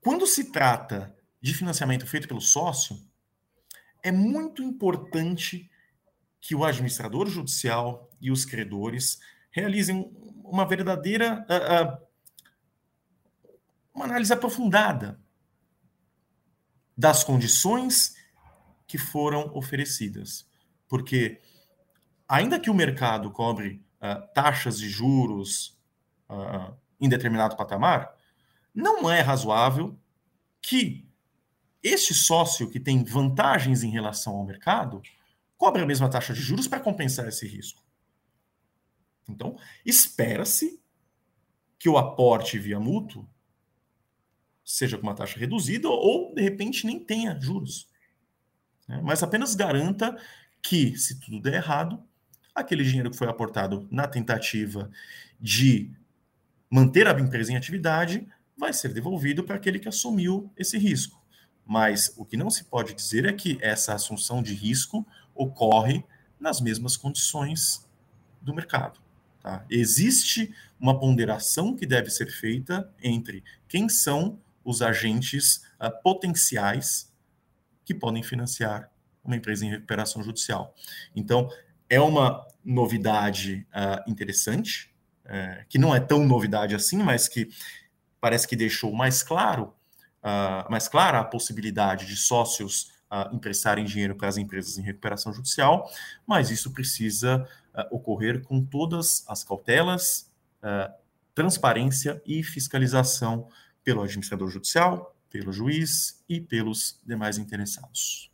quando 0.00 0.24
se 0.26 0.52
trata 0.52 1.14
de 1.40 1.52
financiamento 1.52 2.06
feito 2.06 2.28
pelo 2.28 2.40
sócio, 2.40 2.96
é 4.02 4.12
muito 4.12 4.62
importante 4.62 5.68
que 6.40 6.54
o 6.54 6.64
administrador 6.64 7.28
judicial 7.28 8.08
e 8.20 8.30
os 8.30 8.44
credores 8.44 9.18
realizem 9.50 10.08
uma 10.44 10.64
verdadeira 10.64 11.44
uh, 11.50 12.00
uh, 12.00 12.06
uma 13.92 14.04
análise 14.04 14.32
aprofundada 14.32 15.20
das 16.96 17.24
condições 17.24 18.14
que 18.86 18.98
foram 18.98 19.50
oferecidas, 19.54 20.48
porque 20.88 21.40
ainda 22.28 22.60
que 22.60 22.70
o 22.70 22.74
mercado 22.74 23.30
cobre 23.30 23.82
uh, 24.00 24.26
taxas 24.32 24.78
de 24.78 24.88
juros 24.88 25.78
uh, 26.28 26.74
em 27.00 27.08
determinado 27.08 27.56
patamar, 27.56 28.14
não 28.74 29.10
é 29.10 29.20
razoável 29.20 29.98
que 30.60 31.06
este 31.82 32.12
sócio 32.12 32.68
que 32.68 32.80
tem 32.80 33.04
vantagens 33.04 33.82
em 33.82 33.90
relação 33.90 34.34
ao 34.34 34.44
mercado 34.44 35.02
cobre 35.56 35.82
a 35.82 35.86
mesma 35.86 36.10
taxa 36.10 36.34
de 36.34 36.40
juros 36.40 36.68
para 36.68 36.80
compensar 36.80 37.28
esse 37.28 37.46
risco. 37.46 37.82
Então, 39.28 39.56
espera-se 39.84 40.80
que 41.78 41.88
o 41.88 41.96
aporte 41.96 42.58
via 42.58 42.78
mútuo 42.78 43.28
seja 44.64 44.96
com 44.96 45.04
uma 45.04 45.14
taxa 45.14 45.38
reduzida 45.38 45.88
ou, 45.88 46.34
de 46.34 46.42
repente, 46.42 46.86
nem 46.86 46.98
tenha 46.98 47.38
juros. 47.40 47.88
Né? 48.86 49.00
Mas 49.02 49.22
apenas 49.22 49.54
garanta 49.54 50.16
que, 50.62 50.96
se 50.96 51.20
tudo 51.20 51.40
der 51.40 51.54
errado, 51.54 52.02
aquele 52.54 52.84
dinheiro 52.84 53.10
que 53.10 53.16
foi 53.16 53.28
aportado 53.28 53.86
na 53.90 54.06
tentativa 54.06 54.90
de 55.40 55.90
manter 56.70 57.06
a 57.06 57.18
empresa 57.18 57.52
em 57.52 57.56
atividade 57.56 58.26
vai 58.56 58.72
ser 58.72 58.92
devolvido 58.92 59.44
para 59.44 59.56
aquele 59.56 59.78
que 59.78 59.88
assumiu 59.88 60.50
esse 60.56 60.78
risco. 60.78 61.22
Mas 61.64 62.12
o 62.16 62.24
que 62.24 62.36
não 62.36 62.48
se 62.48 62.64
pode 62.64 62.94
dizer 62.94 63.26
é 63.26 63.32
que 63.32 63.58
essa 63.60 63.92
assunção 63.92 64.42
de 64.42 64.54
risco 64.54 65.06
ocorre 65.34 66.04
nas 66.40 66.60
mesmas 66.60 66.96
condições 66.96 67.86
do 68.40 68.54
mercado. 68.54 69.00
Tá? 69.42 69.64
Existe 69.68 70.54
uma 70.78 70.98
ponderação 70.98 71.76
que 71.76 71.86
deve 71.86 72.10
ser 72.10 72.30
feita 72.30 72.90
entre 73.02 73.44
quem 73.68 73.88
são 73.88 74.38
os 74.64 74.80
agentes 74.82 75.64
uh, 75.80 75.90
potenciais 76.02 77.12
que 77.86 77.94
podem 77.94 78.22
financiar 78.22 78.90
uma 79.24 79.36
empresa 79.36 79.64
em 79.64 79.70
recuperação 79.70 80.22
judicial. 80.22 80.74
Então, 81.14 81.48
é 81.88 82.00
uma 82.00 82.46
novidade 82.64 83.66
uh, 83.70 84.10
interessante, 84.10 84.92
uh, 85.24 85.64
que 85.68 85.78
não 85.78 85.94
é 85.94 86.00
tão 86.00 86.26
novidade 86.26 86.74
assim, 86.74 86.98
mas 86.98 87.28
que 87.28 87.48
parece 88.20 88.46
que 88.46 88.56
deixou 88.56 88.92
mais 88.92 89.22
claro, 89.22 89.72
uh, 90.22 90.70
mais 90.70 90.88
clara 90.88 91.20
a 91.20 91.24
possibilidade 91.24 92.06
de 92.06 92.16
sócios 92.16 92.94
emprestarem 93.32 93.84
dinheiro 93.84 94.16
para 94.16 94.28
as 94.28 94.36
empresas 94.36 94.76
em 94.78 94.82
recuperação 94.82 95.32
judicial, 95.32 95.88
mas 96.26 96.50
isso 96.50 96.72
precisa 96.72 97.48
ocorrer 97.88 98.42
com 98.42 98.62
todas 98.62 99.24
as 99.28 99.44
cautelas, 99.44 100.28
transparência 101.32 102.20
e 102.26 102.42
fiscalização 102.42 103.48
pelo 103.84 104.02
administrador 104.02 104.50
judicial, 104.50 105.15
pelo 105.30 105.52
juiz 105.52 106.22
e 106.28 106.40
pelos 106.40 107.00
demais 107.04 107.38
interessados 107.38 108.30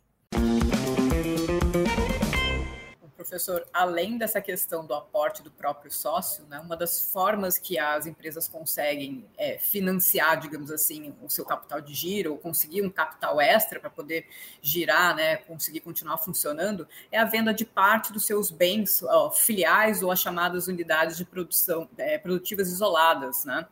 professor, 3.23 3.65
além 3.73 4.17
dessa 4.17 4.41
questão 4.41 4.85
do 4.85 4.93
aporte 4.93 5.41
do 5.41 5.49
próprio 5.49 5.89
sócio, 5.89 6.45
né, 6.45 6.59
uma 6.59 6.75
das 6.75 7.11
formas 7.11 7.57
que 7.57 7.79
as 7.79 8.05
empresas 8.05 8.47
conseguem 8.49 9.25
é, 9.37 9.57
financiar, 9.57 10.39
digamos 10.39 10.69
assim, 10.69 11.15
o 11.21 11.29
seu 11.29 11.45
capital 11.45 11.79
de 11.79 11.93
giro, 11.93 12.33
ou 12.33 12.37
conseguir 12.37 12.81
um 12.81 12.89
capital 12.89 13.39
extra 13.39 13.79
para 13.79 13.89
poder 13.89 14.27
girar, 14.61 15.15
né, 15.15 15.37
conseguir 15.37 15.79
continuar 15.79 16.17
funcionando, 16.17 16.87
é 17.11 17.17
a 17.17 17.25
venda 17.25 17.53
de 17.53 17.65
parte 17.65 18.11
dos 18.11 18.25
seus 18.25 18.51
bens 18.51 19.01
ó, 19.03 19.31
filiais 19.31 20.03
ou 20.03 20.11
as 20.11 20.19
chamadas 20.19 20.67
unidades 20.67 21.17
de 21.17 21.25
produção 21.25 21.89
é, 21.97 22.17
produtivas 22.17 22.67
isoladas, 22.67 23.45
né, 23.45 23.65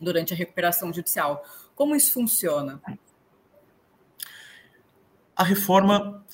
durante 0.00 0.34
a 0.34 0.36
recuperação 0.36 0.92
judicial. 0.92 1.44
Como 1.76 1.94
isso 1.94 2.14
funciona? 2.14 2.80
A 5.36 5.44
reforma 5.44 6.24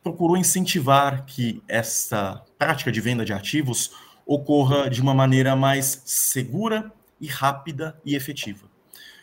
procurou 0.00 0.36
incentivar 0.36 1.26
que 1.26 1.60
essa 1.66 2.44
prática 2.56 2.92
de 2.92 3.00
venda 3.00 3.24
de 3.24 3.32
ativos 3.32 3.90
ocorra 4.24 4.88
de 4.88 5.02
uma 5.02 5.12
maneira 5.12 5.56
mais 5.56 6.02
segura 6.06 6.92
e 7.20 7.26
rápida 7.26 8.00
e 8.04 8.14
efetiva. 8.14 8.70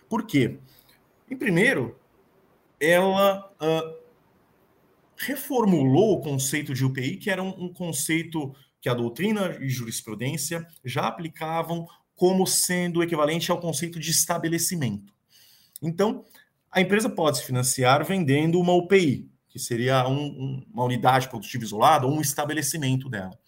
Por 0.09 0.25
quê? 0.25 0.59
Em 1.31 1.38
primeiro, 1.38 1.97
ela 2.77 3.49
uh, 3.62 3.95
reformulou 5.15 6.17
o 6.17 6.21
conceito 6.21 6.73
de 6.73 6.83
UPI, 6.83 7.15
que 7.15 7.29
era 7.29 7.41
um, 7.41 7.65
um 7.65 7.73
conceito 7.73 8.53
que 8.81 8.89
a 8.89 8.93
doutrina 8.93 9.57
e 9.62 9.69
jurisprudência 9.69 10.67
já 10.83 11.07
aplicavam 11.07 11.88
como 12.19 12.45
sendo 12.45 13.01
equivalente 13.01 13.49
ao 13.49 13.62
conceito 13.62 13.97
de 13.97 14.12
estabelecimento. 14.12 15.13
Então, 15.82 16.25
a 16.69 16.82
empresa 16.82 17.10
pode 17.10 17.38
se 17.38 17.45
financiar 17.45 18.03
vendendo 18.03 18.60
uma 18.60 18.73
UPI, 18.73 19.32
que 19.47 19.58
seria 19.58 20.05
um, 20.05 20.25
um, 20.25 20.65
uma 20.73 20.84
unidade 20.84 21.29
produtiva 21.29 21.63
isolada 21.63 22.05
ou 22.05 22.12
um 22.12 22.19
estabelecimento 22.19 23.10
dela. 23.10 23.39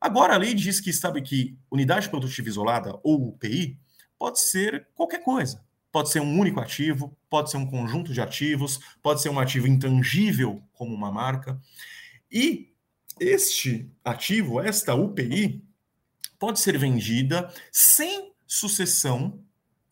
Agora, 0.00 0.34
a 0.34 0.38
lei 0.38 0.54
diz 0.54 0.80
que 0.80 0.94
sabe 0.94 1.20
que 1.20 1.58
unidade 1.70 2.08
produtiva 2.08 2.48
isolada, 2.48 2.98
ou 3.04 3.28
UPI, 3.28 3.78
pode 4.18 4.40
ser 4.40 4.88
qualquer 4.94 5.22
coisa. 5.22 5.62
Pode 5.92 6.08
ser 6.08 6.20
um 6.20 6.38
único 6.38 6.58
ativo, 6.58 7.14
pode 7.28 7.50
ser 7.50 7.58
um 7.58 7.66
conjunto 7.66 8.14
de 8.14 8.20
ativos, 8.22 8.80
pode 9.02 9.20
ser 9.20 9.28
um 9.28 9.38
ativo 9.38 9.68
intangível, 9.68 10.62
como 10.72 10.94
uma 10.94 11.12
marca. 11.12 11.60
E 12.32 12.72
este 13.20 13.92
ativo, 14.02 14.58
esta 14.58 14.94
UPI, 14.94 15.62
pode 16.40 16.58
ser 16.58 16.76
vendida 16.78 17.52
sem 17.70 18.32
sucessão 18.46 19.38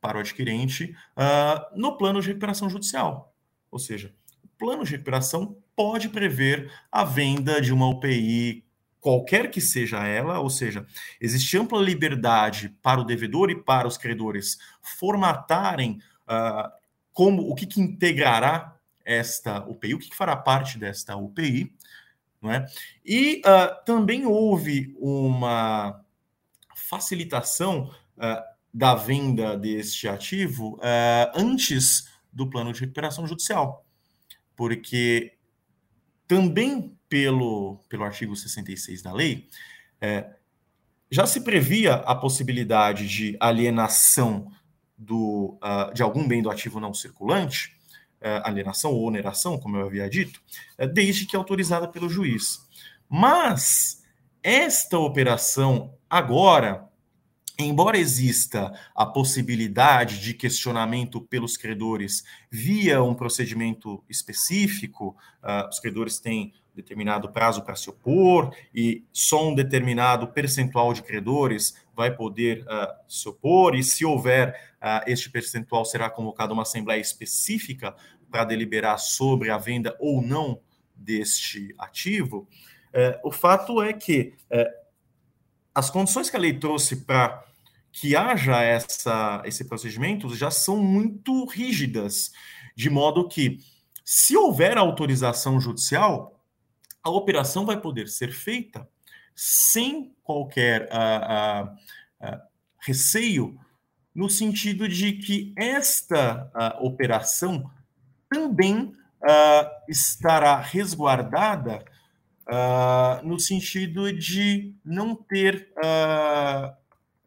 para 0.01 0.17
o 0.17 0.21
adquirente 0.21 0.97
uh, 1.17 1.79
no 1.79 1.97
plano 1.97 2.21
de 2.21 2.29
recuperação 2.29 2.71
judicial. 2.71 3.35
Ou 3.71 3.79
seja, 3.79 4.13
o 4.43 4.49
plano 4.59 4.83
de 4.83 4.93
recuperação 4.93 5.57
pode 5.77 6.09
prever 6.09 6.73
a 6.91 7.05
venda 7.05 7.61
de 7.61 7.73
uma 7.73 7.89
UPI 7.89 8.65
qualquer 9.01 9.51
que 9.51 9.61
seja 9.61 10.05
ela, 10.07 10.41
ou 10.41 10.51
seja, 10.51 10.87
existe 11.21 11.57
ampla 11.57 11.81
liberdade 11.81 12.71
para 12.83 13.01
o 13.01 13.05
devedor 13.05 13.51
e 13.51 13.63
para 13.63 13.87
os 13.87 13.97
credores 13.97 14.59
formatarem 14.83 16.01
uh, 16.25 16.69
como 17.13 17.49
o 17.49 17.55
que, 17.55 17.67
que, 17.67 17.81
integrará 17.81 18.77
esta 19.05 19.65
UPI, 19.69 19.95
o 19.95 19.99
que, 19.99 20.11
que, 20.11 20.17
fará 20.17 20.35
parte 20.35 20.79
desta 20.79 21.17
UPI, 21.17 21.73
não 22.41 22.53
é? 22.53 22.67
E 23.05 23.41
uh, 23.41 23.85
também 23.85 24.27
houve 24.27 24.95
uma 24.99 26.05
facilitação 26.79 27.91
uh, 28.17 28.59
da 28.73 28.95
venda 28.95 29.57
deste 29.57 30.07
ativo 30.07 30.79
antes 31.35 32.07
do 32.31 32.49
plano 32.49 32.73
de 32.73 32.81
recuperação 32.81 33.27
judicial, 33.27 33.85
porque 34.55 35.33
também 36.29 36.97
pelo, 37.09 37.81
pelo 37.88 38.05
artigo 38.05 38.37
66 38.37 39.03
da 39.03 39.12
lei, 39.12 39.49
é, 40.01 40.31
já 41.11 41.27
se 41.27 41.41
previa 41.41 41.95
a 41.95 42.14
possibilidade 42.14 43.09
de 43.09 43.37
alienação 43.41 44.53
do, 44.97 45.59
uh, 45.62 45.93
de 45.95 46.03
algum 46.03 46.27
bem 46.29 46.43
do 46.43 46.51
ativo 46.51 46.79
não 46.79 46.93
circulante, 46.93 47.75
uh, 48.21 48.45
alienação 48.45 48.93
ou 48.93 49.07
oneração, 49.07 49.59
como 49.59 49.77
eu 49.77 49.87
havia 49.87 50.09
dito, 50.09 50.43
uh, 50.79 50.87
desde 50.87 51.25
que 51.25 51.37
autorizada 51.37 51.88
pelo 51.88 52.11
juiz. 52.11 52.61
Mas 53.09 54.03
esta 54.42 54.98
operação 54.98 55.94
agora 56.09 56.88
embora 57.59 57.98
exista 57.98 58.72
a 58.94 59.05
possibilidade 59.05 60.20
de 60.20 60.33
questionamento 60.33 61.20
pelos 61.20 61.57
credores 61.57 62.22
via 62.48 63.03
um 63.03 63.14
procedimento 63.14 64.03
específico, 64.09 65.16
uh, 65.42 65.68
os 65.68 65.81
credores 65.81 66.20
têm 66.20 66.53
determinado 66.72 67.29
prazo 67.31 67.62
para 67.62 67.74
se 67.74 67.90
opor 67.90 68.55
e 68.72 69.05
só 69.12 69.48
um 69.48 69.55
determinado 69.55 70.29
percentual 70.29 70.92
de 70.92 71.03
credores 71.03 71.74
vai 71.96 72.14
poder 72.14 72.61
uh, 72.62 72.94
se 73.09 73.29
opor, 73.29 73.74
e 73.74 73.83
se 73.83 74.05
houver 74.05 74.51
uh, 74.81 75.03
este 75.05 75.29
percentual, 75.29 75.85
será 75.85 76.09
convocada 76.09 76.53
uma 76.53 76.62
assembleia 76.62 77.01
específica 77.01 77.96
para 78.31 78.44
deliberar 78.44 78.98
sobre 78.98 79.51
a 79.51 79.59
venda 79.59 79.96
ou 79.98 80.22
não 80.22 80.61
deste 80.94 81.74
ativo. 81.77 82.46
Uh, 82.99 83.15
o 83.23 83.31
fato 83.31 83.81
é 83.81 83.93
que 83.93 84.35
eh, 84.51 84.75
as 85.73 85.89
condições 85.89 86.29
que 86.29 86.37
a 86.37 86.41
lei 86.41 86.59
trouxe 86.59 87.05
para 87.05 87.45
que 87.93 88.17
haja 88.17 88.61
essa, 88.61 89.41
esse 89.45 89.69
procedimento 89.69 90.35
já 90.35 90.51
são 90.51 90.79
muito 90.79 91.45
rígidas, 91.45 92.33
de 92.75 92.91
modo 92.91 93.29
que, 93.29 93.61
se 94.05 94.37
houver 94.37 94.77
autorização 94.77 95.61
judicial, 95.61 96.43
a 97.01 97.09
operação 97.09 97.65
vai 97.65 97.81
poder 97.81 98.09
ser 98.09 98.33
feita 98.33 98.89
sem 99.33 100.13
qualquer 100.25 100.89
uh, 100.89 101.71
receio, 102.81 103.57
no 104.13 104.29
sentido 104.29 104.89
de 104.89 105.13
que 105.13 105.55
esta 105.57 106.51
operação 106.81 107.71
também 108.29 108.93
estará 109.89 110.57
resguardada 110.61 111.85
no 113.23 113.39
sentido 113.39 114.13
de 114.13 114.75
não 114.85 115.15
ter 115.15 115.69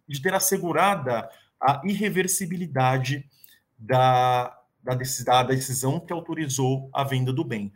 de 0.08 0.22
ter 0.22 0.34
assegurada 0.34 1.30
a 1.62 1.82
irreversibilidade 1.86 3.26
da, 3.78 4.56
da, 4.84 5.44
decisão 5.44 6.00
que 6.00 6.12
autorizou 6.12 6.90
a 6.94 7.04
venda 7.04 7.32
do 7.32 7.46
bem. 7.46 7.72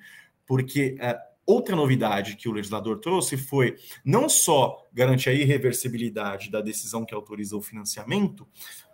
Porque 0.46 0.98
é, 1.00 1.18
outra 1.46 1.76
novidade 1.76 2.36
que 2.36 2.50
o 2.50 2.52
legislador 2.52 3.00
trouxe 3.00 3.38
foi 3.38 3.76
não 4.04 4.28
só 4.28 4.86
garantir 4.92 5.30
a 5.30 5.34
irreversibilidade 5.34 6.52
da 6.52 6.62
decisão 6.62 7.06
que 7.06 7.14
autoriza 7.14 7.56
o 7.56 7.62
financiamento, 7.62 8.48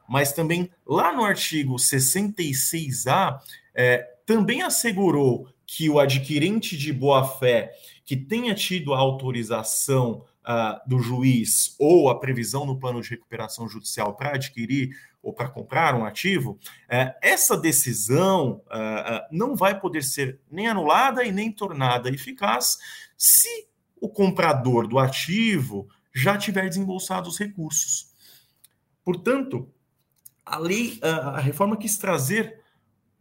mas 0.08 0.34
também 0.34 0.70
lá 0.86 1.14
no 1.14 1.24
artigo 1.24 1.76
66A, 1.76 3.40
é, 3.74 4.08
também 4.26 4.62
assegurou 4.62 5.48
que 5.66 5.90
o 5.90 6.00
adquirente 6.00 6.78
de 6.78 6.92
boa-fé 6.92 7.72
que 8.12 8.18
tenha 8.18 8.54
tido 8.54 8.94
a 8.94 8.98
autorização 8.98 10.26
uh, 10.42 10.86
do 10.86 11.00
juiz 11.00 11.78
ou 11.80 12.10
a 12.10 12.20
previsão 12.20 12.66
no 12.66 12.78
plano 12.78 13.02
de 13.02 13.10
recuperação 13.10 13.70
judicial 13.70 14.18
para 14.18 14.36
adquirir 14.36 14.90
ou 15.24 15.32
para 15.32 15.48
comprar 15.48 15.96
um 15.96 16.04
ativo, 16.04 16.60
uh, 16.90 17.16
essa 17.22 17.56
decisão 17.56 18.62
uh, 18.66 19.26
não 19.32 19.56
vai 19.56 19.80
poder 19.80 20.04
ser 20.04 20.42
nem 20.52 20.68
anulada 20.68 21.24
e 21.24 21.32
nem 21.32 21.54
tornada 21.54 22.10
eficaz 22.10 22.78
se 23.16 23.70
o 24.02 24.10
comprador 24.10 24.90
do 24.90 25.00
ativo 25.00 25.88
já 26.14 26.38
tiver 26.38 26.68
desembolsado 26.68 27.30
os 27.30 27.40
recursos. 27.40 28.14
Portanto, 29.06 29.72
a 30.46 30.58
lei, 30.58 31.00
a 31.02 31.40
reforma 31.40 31.78
quis 31.78 31.98
trazer 31.98 32.60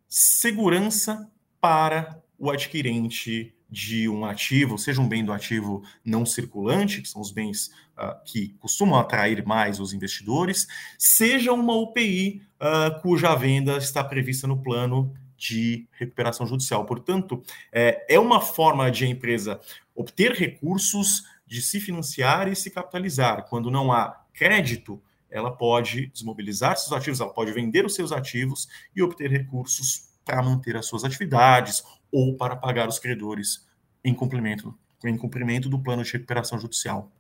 segurança 0.08 1.30
para 1.60 2.20
o 2.36 2.50
adquirente 2.50 3.54
de 3.70 4.08
um 4.08 4.24
ativo, 4.24 4.76
seja 4.76 5.00
um 5.00 5.08
bem 5.08 5.24
do 5.24 5.32
ativo 5.32 5.82
não 6.04 6.26
circulante, 6.26 7.00
que 7.00 7.08
são 7.08 7.20
os 7.20 7.30
bens 7.30 7.70
uh, 7.96 8.22
que 8.24 8.48
costumam 8.58 8.98
atrair 8.98 9.46
mais 9.46 9.78
os 9.78 9.92
investidores, 9.92 10.66
seja 10.98 11.52
uma 11.52 11.74
UPI 11.74 12.42
uh, 12.60 12.64
ah, 12.64 13.00
cuja 13.00 13.34
venda 13.36 13.76
está 13.76 14.02
prevista 14.02 14.46
no 14.46 14.60
plano 14.60 15.14
de 15.36 15.86
recuperação 15.92 16.46
judicial. 16.46 16.84
Portanto, 16.84 17.42
é, 17.72 18.04
é 18.08 18.18
uma 18.18 18.40
forma 18.40 18.90
de 18.90 19.04
a 19.04 19.08
empresa 19.08 19.60
obter 19.94 20.32
recursos, 20.32 21.24
de 21.46 21.62
se 21.62 21.80
financiar 21.80 22.46
e 22.48 22.54
se 22.54 22.70
capitalizar. 22.70 23.46
Quando 23.48 23.70
não 23.70 23.90
há 23.90 24.22
crédito, 24.34 25.00
ela 25.30 25.50
pode 25.50 26.08
desmobilizar 26.08 26.76
seus 26.76 26.92
ativos, 26.92 27.20
ela 27.20 27.32
pode 27.32 27.52
vender 27.52 27.86
os 27.86 27.94
seus 27.94 28.12
ativos 28.12 28.68
e 28.94 29.02
obter 29.02 29.30
recursos 29.30 30.10
para 30.24 30.42
manter 30.42 30.76
as 30.76 30.86
suas 30.86 31.04
atividades 31.04 31.82
ou 32.12 32.36
para 32.36 32.56
pagar 32.56 32.88
os 32.88 32.98
credores 32.98 33.66
em 34.04 34.14
cumprimento, 34.14 34.74
em 35.04 35.16
cumprimento 35.16 35.68
do 35.68 35.78
plano 35.78 36.02
de 36.02 36.12
recuperação 36.12 36.58
judicial. 36.58 37.10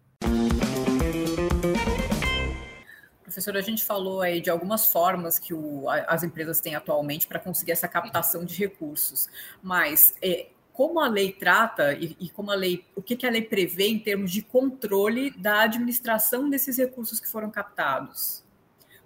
Professor, 3.22 3.56
a 3.56 3.60
gente 3.60 3.84
falou 3.84 4.20
aí 4.20 4.40
de 4.40 4.50
algumas 4.50 4.90
formas 4.90 5.38
que 5.38 5.54
o, 5.54 5.88
as 5.88 6.24
empresas 6.24 6.60
têm 6.60 6.74
atualmente 6.74 7.26
para 7.26 7.38
conseguir 7.38 7.72
essa 7.72 7.86
captação 7.86 8.44
de 8.44 8.54
recursos, 8.56 9.28
mas 9.62 10.14
é, 10.20 10.48
como 10.72 10.98
a 10.98 11.06
lei 11.06 11.32
trata 11.32 11.92
e, 11.92 12.16
e, 12.18 12.28
como 12.30 12.50
a 12.50 12.54
lei, 12.54 12.84
o 12.96 13.02
que, 13.02 13.14
que 13.14 13.26
a 13.26 13.30
lei 13.30 13.42
prevê 13.42 13.88
em 13.88 13.98
termos 13.98 14.32
de 14.32 14.42
controle 14.42 15.30
da 15.30 15.62
administração 15.62 16.50
desses 16.50 16.78
recursos 16.78 17.20
que 17.20 17.28
foram 17.28 17.50
captados? 17.50 18.42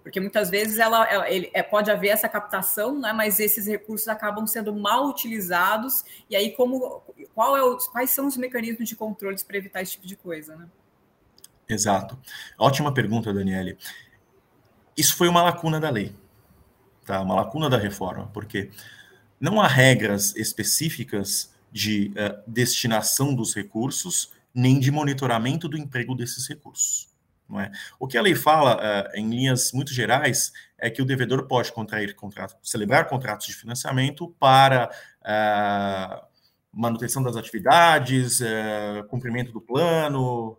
Porque 0.05 0.21
muitas 0.21 0.51
vezes 0.51 0.79
ela, 0.79 1.11
ela 1.11 1.31
ele, 1.31 1.51
é, 1.55 1.63
pode 1.63 1.91
haver 1.91 2.09
essa 2.09 2.29
captação, 2.29 3.01
né, 3.01 3.11
mas 3.15 3.41
esses 3.41 3.67
recursos 3.67 4.07
acabam 4.07 4.47
sendo 4.47 4.75
mal 4.77 5.09
utilizados. 5.09 6.05
E 6.29 6.37
aí, 6.37 6.53
como, 6.53 7.03
qual 7.35 7.57
é 7.57 7.63
o, 7.63 7.79
quais 7.91 8.11
são 8.11 8.27
os 8.27 8.37
mecanismos 8.37 8.87
de 8.87 8.95
controle 8.95 9.35
para 9.43 9.57
evitar 9.57 9.81
esse 9.81 9.93
tipo 9.93 10.07
de 10.07 10.15
coisa? 10.15 10.55
Né? 10.57 10.69
Exato. 11.67 12.19
Ótima 12.59 12.93
pergunta, 12.93 13.33
Daniele. 13.33 13.79
Isso 14.95 15.17
foi 15.17 15.27
uma 15.27 15.43
lacuna 15.43 15.81
da 15.81 15.89
lei, 15.89 16.15
tá? 17.07 17.23
uma 17.23 17.37
lacuna 17.37 17.71
da 17.71 17.79
reforma, 17.79 18.31
porque 18.35 18.71
não 19.41 19.59
há 19.59 19.67
regras 19.67 20.37
específicas 20.37 21.51
de 21.73 22.13
uh, 22.13 22.43
destinação 22.47 23.35
dos 23.35 23.55
recursos, 23.55 24.31
nem 24.55 24.79
de 24.79 24.91
monitoramento 24.91 25.67
do 25.67 25.79
emprego 25.79 26.15
desses 26.15 26.47
recursos. 26.47 27.09
Não 27.55 27.61
é? 27.61 27.71
O 28.01 28.09
que 28.09 28.19
a 28.19 28.23
lei 28.23 28.35
fala, 28.35 28.77
uh, 28.77 29.17
em 29.17 29.31
linhas 29.31 29.71
muito 29.73 29.93
gerais, 29.93 30.53
é 30.77 30.91
que 30.91 31.01
o 31.01 31.05
devedor 31.05 31.47
pode 31.47 31.73
contrair 31.73 32.17
contrato, 32.17 32.57
celebrar 32.61 33.07
contratos 33.07 33.47
de 33.47 33.55
financiamento 33.55 34.35
para 34.41 34.91
uh, 35.23 36.27
manutenção 36.73 37.23
das 37.23 37.37
atividades, 37.37 38.41
uh, 38.41 39.05
cumprimento 39.09 39.53
do 39.53 39.61
plano 39.61 40.59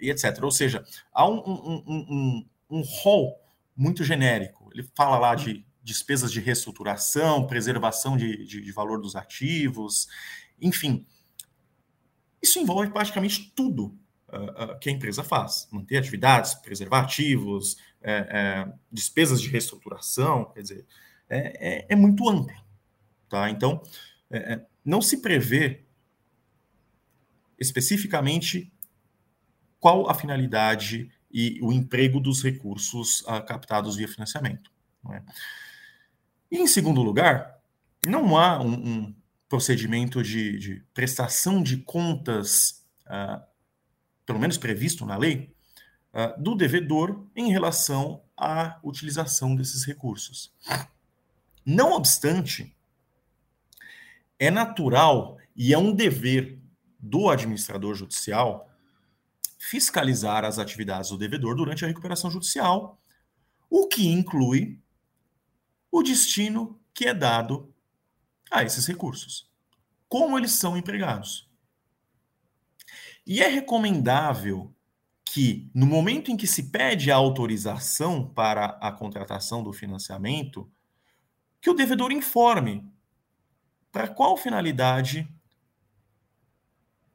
e 0.00 0.10
etc. 0.10 0.42
Ou 0.42 0.50
seja, 0.50 0.82
há 1.12 1.28
um, 1.28 1.36
um, 1.36 1.84
um, 1.86 2.46
um, 2.70 2.80
rol 2.80 3.38
muito 3.76 4.02
genérico. 4.02 4.70
Ele 4.72 4.88
fala 4.94 5.18
lá 5.18 5.34
de 5.34 5.66
despesas 5.82 6.32
de 6.32 6.40
reestruturação, 6.40 7.46
preservação 7.46 8.16
de, 8.16 8.46
de, 8.46 8.62
de 8.62 8.72
valor 8.72 8.98
dos 8.98 9.14
ativos, 9.16 10.08
enfim. 10.58 11.06
Isso 12.42 12.58
envolve 12.58 12.90
praticamente 12.90 13.52
tudo 13.54 13.98
uh, 14.28 14.78
que 14.78 14.88
a 14.88 14.92
empresa 14.92 15.22
faz. 15.22 15.68
Manter 15.70 15.98
atividades, 15.98 16.54
preservar 16.54 17.00
ativos, 17.00 17.76
é, 18.00 18.12
é, 18.12 18.72
despesas 18.92 19.40
de 19.40 19.48
reestruturação, 19.48 20.46
quer 20.52 20.62
dizer, 20.62 20.86
é, 21.28 21.78
é, 21.78 21.86
é 21.90 21.96
muito 21.96 22.28
amplo. 22.28 22.56
Tá? 23.28 23.50
Então, 23.50 23.82
é, 24.30 24.54
é, 24.54 24.66
não 24.84 25.02
se 25.02 25.20
prevê 25.20 25.84
especificamente 27.58 28.72
qual 29.80 30.08
a 30.08 30.14
finalidade 30.14 31.10
e 31.30 31.58
o 31.60 31.72
emprego 31.72 32.20
dos 32.20 32.42
recursos 32.42 33.20
uh, 33.22 33.44
captados 33.46 33.96
via 33.96 34.08
financiamento. 34.08 34.70
É? 35.12 35.22
E, 36.50 36.58
em 36.58 36.66
segundo 36.66 37.02
lugar, 37.02 37.60
não 38.06 38.36
há 38.36 38.60
um, 38.60 38.72
um 38.72 39.14
procedimento 39.48 40.22
de, 40.22 40.58
de, 40.58 40.84
prestação 40.94 41.62
de 41.62 41.78
contas, 41.78 42.84
uh, 43.06 43.42
pelo 44.28 44.38
menos 44.38 44.58
previsto 44.58 45.06
na 45.06 45.16
lei, 45.16 45.50
uh, 46.12 46.40
do 46.40 46.54
devedor 46.54 47.24
em 47.34 47.50
relação 47.50 48.22
à 48.36 48.78
utilização 48.84 49.56
desses 49.56 49.86
recursos. 49.86 50.54
Não 51.64 51.92
obstante, 51.92 52.76
é 54.38 54.50
natural 54.50 55.38
e 55.56 55.72
é 55.72 55.78
um 55.78 55.94
dever 55.94 56.60
do 57.00 57.30
administrador 57.30 57.94
judicial 57.94 58.70
fiscalizar 59.58 60.44
as 60.44 60.58
atividades 60.58 61.08
do 61.08 61.16
devedor 61.16 61.56
durante 61.56 61.86
a 61.86 61.88
recuperação 61.88 62.30
judicial, 62.30 63.00
o 63.70 63.88
que 63.88 64.08
inclui 64.08 64.78
o 65.90 66.02
destino 66.02 66.78
que 66.92 67.06
é 67.06 67.14
dado 67.14 67.74
a 68.50 68.62
esses 68.62 68.86
recursos, 68.86 69.50
como 70.06 70.36
eles 70.36 70.52
são 70.52 70.76
empregados. 70.76 71.47
E 73.28 73.42
é 73.42 73.48
recomendável 73.48 74.74
que, 75.22 75.70
no 75.74 75.84
momento 75.84 76.30
em 76.30 76.36
que 76.36 76.46
se 76.46 76.70
pede 76.70 77.10
a 77.10 77.16
autorização 77.16 78.26
para 78.26 78.78
a 78.80 78.90
contratação 78.90 79.62
do 79.62 79.70
financiamento, 79.70 80.72
que 81.60 81.68
o 81.68 81.74
devedor 81.74 82.10
informe 82.10 82.90
para 83.92 84.08
qual 84.08 84.34
finalidade 84.38 85.28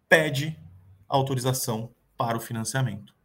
pede 0.08 0.56
autorização 1.08 1.92
para 2.16 2.38
o 2.38 2.40
financiamento. 2.40 3.16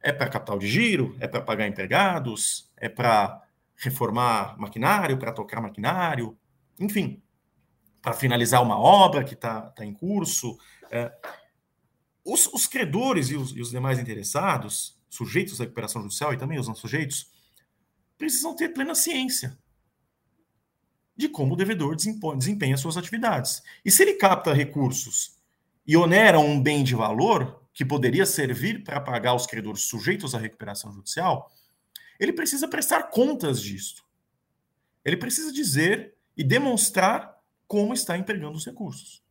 É 0.00 0.12
para 0.12 0.28
capital 0.28 0.60
de 0.60 0.68
giro? 0.68 1.16
É 1.18 1.26
para 1.26 1.40
pagar 1.40 1.66
empregados? 1.66 2.70
É 2.76 2.88
para 2.88 3.42
reformar 3.74 4.56
maquinário, 4.60 5.18
para 5.18 5.32
tocar 5.32 5.60
maquinário? 5.60 6.38
Enfim, 6.78 7.20
para 8.00 8.12
finalizar 8.12 8.62
uma 8.62 8.78
obra 8.78 9.24
que 9.24 9.34
está 9.34 9.62
tá 9.62 9.84
em 9.84 9.92
curso. 9.92 10.56
É, 10.88 11.12
os, 12.24 12.46
os, 12.46 12.66
credores 12.66 13.28
e 13.30 13.36
os, 13.36 13.50
e 13.54 13.60
os 13.60 13.70
demais 13.70 13.98
interessados, 13.98 14.98
sujeitos 15.10 15.60
à 15.60 15.64
recuperação 15.64 16.02
judicial 16.02 16.32
e 16.32 16.38
também 16.38 16.58
os 16.58 16.66
não 16.66 16.74
sujeitos, 16.74 17.30
precisam 18.16 18.54
ter 18.56 18.70
plena 18.70 18.94
ciência 18.94 19.58
de 21.16 21.28
como 21.28 21.54
o 21.54 21.56
devedor 21.56 21.94
desempenha 21.94 22.76
suas 22.76 22.96
atividades. 22.96 23.62
E 23.84 23.90
se 23.90 24.02
ele 24.02 24.14
capta 24.14 24.52
recursos 24.52 25.36
e 25.86 25.96
onera 25.96 26.40
um 26.40 26.60
bem 26.60 26.82
de 26.82 26.94
valor 26.94 27.62
que 27.72 27.84
poderia 27.84 28.26
servir 28.26 28.82
para 28.82 29.00
pagar 29.00 29.34
os 29.34 29.46
credores 29.46 29.82
sujeitos 29.82 30.34
à 30.34 30.38
recuperação 30.38 30.92
judicial, 30.92 31.52
ele 32.18 32.32
precisa 32.32 32.66
prestar 32.66 33.04
contas 33.04 33.60
disto. 33.60 34.04
Ele 35.04 35.16
precisa 35.16 35.52
dizer 35.52 36.14
e 36.36 36.42
demonstrar 36.42 37.36
como 37.66 37.92
está 37.92 38.16
empregando 38.16 38.56
os 38.56 38.64
recursos. 38.64 39.22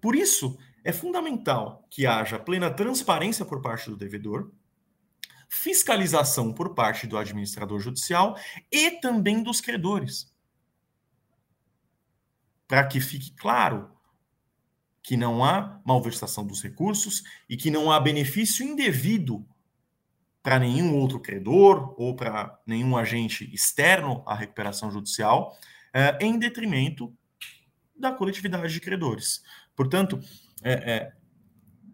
Por 0.00 0.14
isso, 0.14 0.58
é 0.88 0.92
fundamental 0.92 1.86
que 1.90 2.06
haja 2.06 2.38
plena 2.38 2.70
transparência 2.70 3.44
por 3.44 3.60
parte 3.60 3.90
do 3.90 3.96
devedor, 3.96 4.50
fiscalização 5.46 6.50
por 6.50 6.74
parte 6.74 7.06
do 7.06 7.18
administrador 7.18 7.78
judicial 7.78 8.38
e 8.72 8.92
também 8.92 9.42
dos 9.42 9.60
credores 9.60 10.32
para 12.66 12.86
que 12.86 13.02
fique 13.02 13.32
claro 13.32 13.90
que 15.02 15.14
não 15.14 15.44
há 15.44 15.78
malversação 15.84 16.46
dos 16.46 16.62
recursos 16.62 17.22
e 17.46 17.54
que 17.54 17.70
não 17.70 17.92
há 17.92 18.00
benefício 18.00 18.64
indevido 18.64 19.46
para 20.42 20.58
nenhum 20.58 20.96
outro 20.96 21.20
credor 21.20 21.94
ou 21.98 22.16
para 22.16 22.58
nenhum 22.66 22.96
agente 22.96 23.44
externo 23.54 24.22
à 24.26 24.34
recuperação 24.34 24.90
judicial, 24.90 25.54
é, 25.92 26.16
em 26.24 26.38
detrimento 26.38 27.14
da 27.94 28.10
coletividade 28.10 28.72
de 28.72 28.80
credores. 28.80 29.42
Portanto, 29.76 30.18
é, 30.62 30.72
é, 30.72 31.12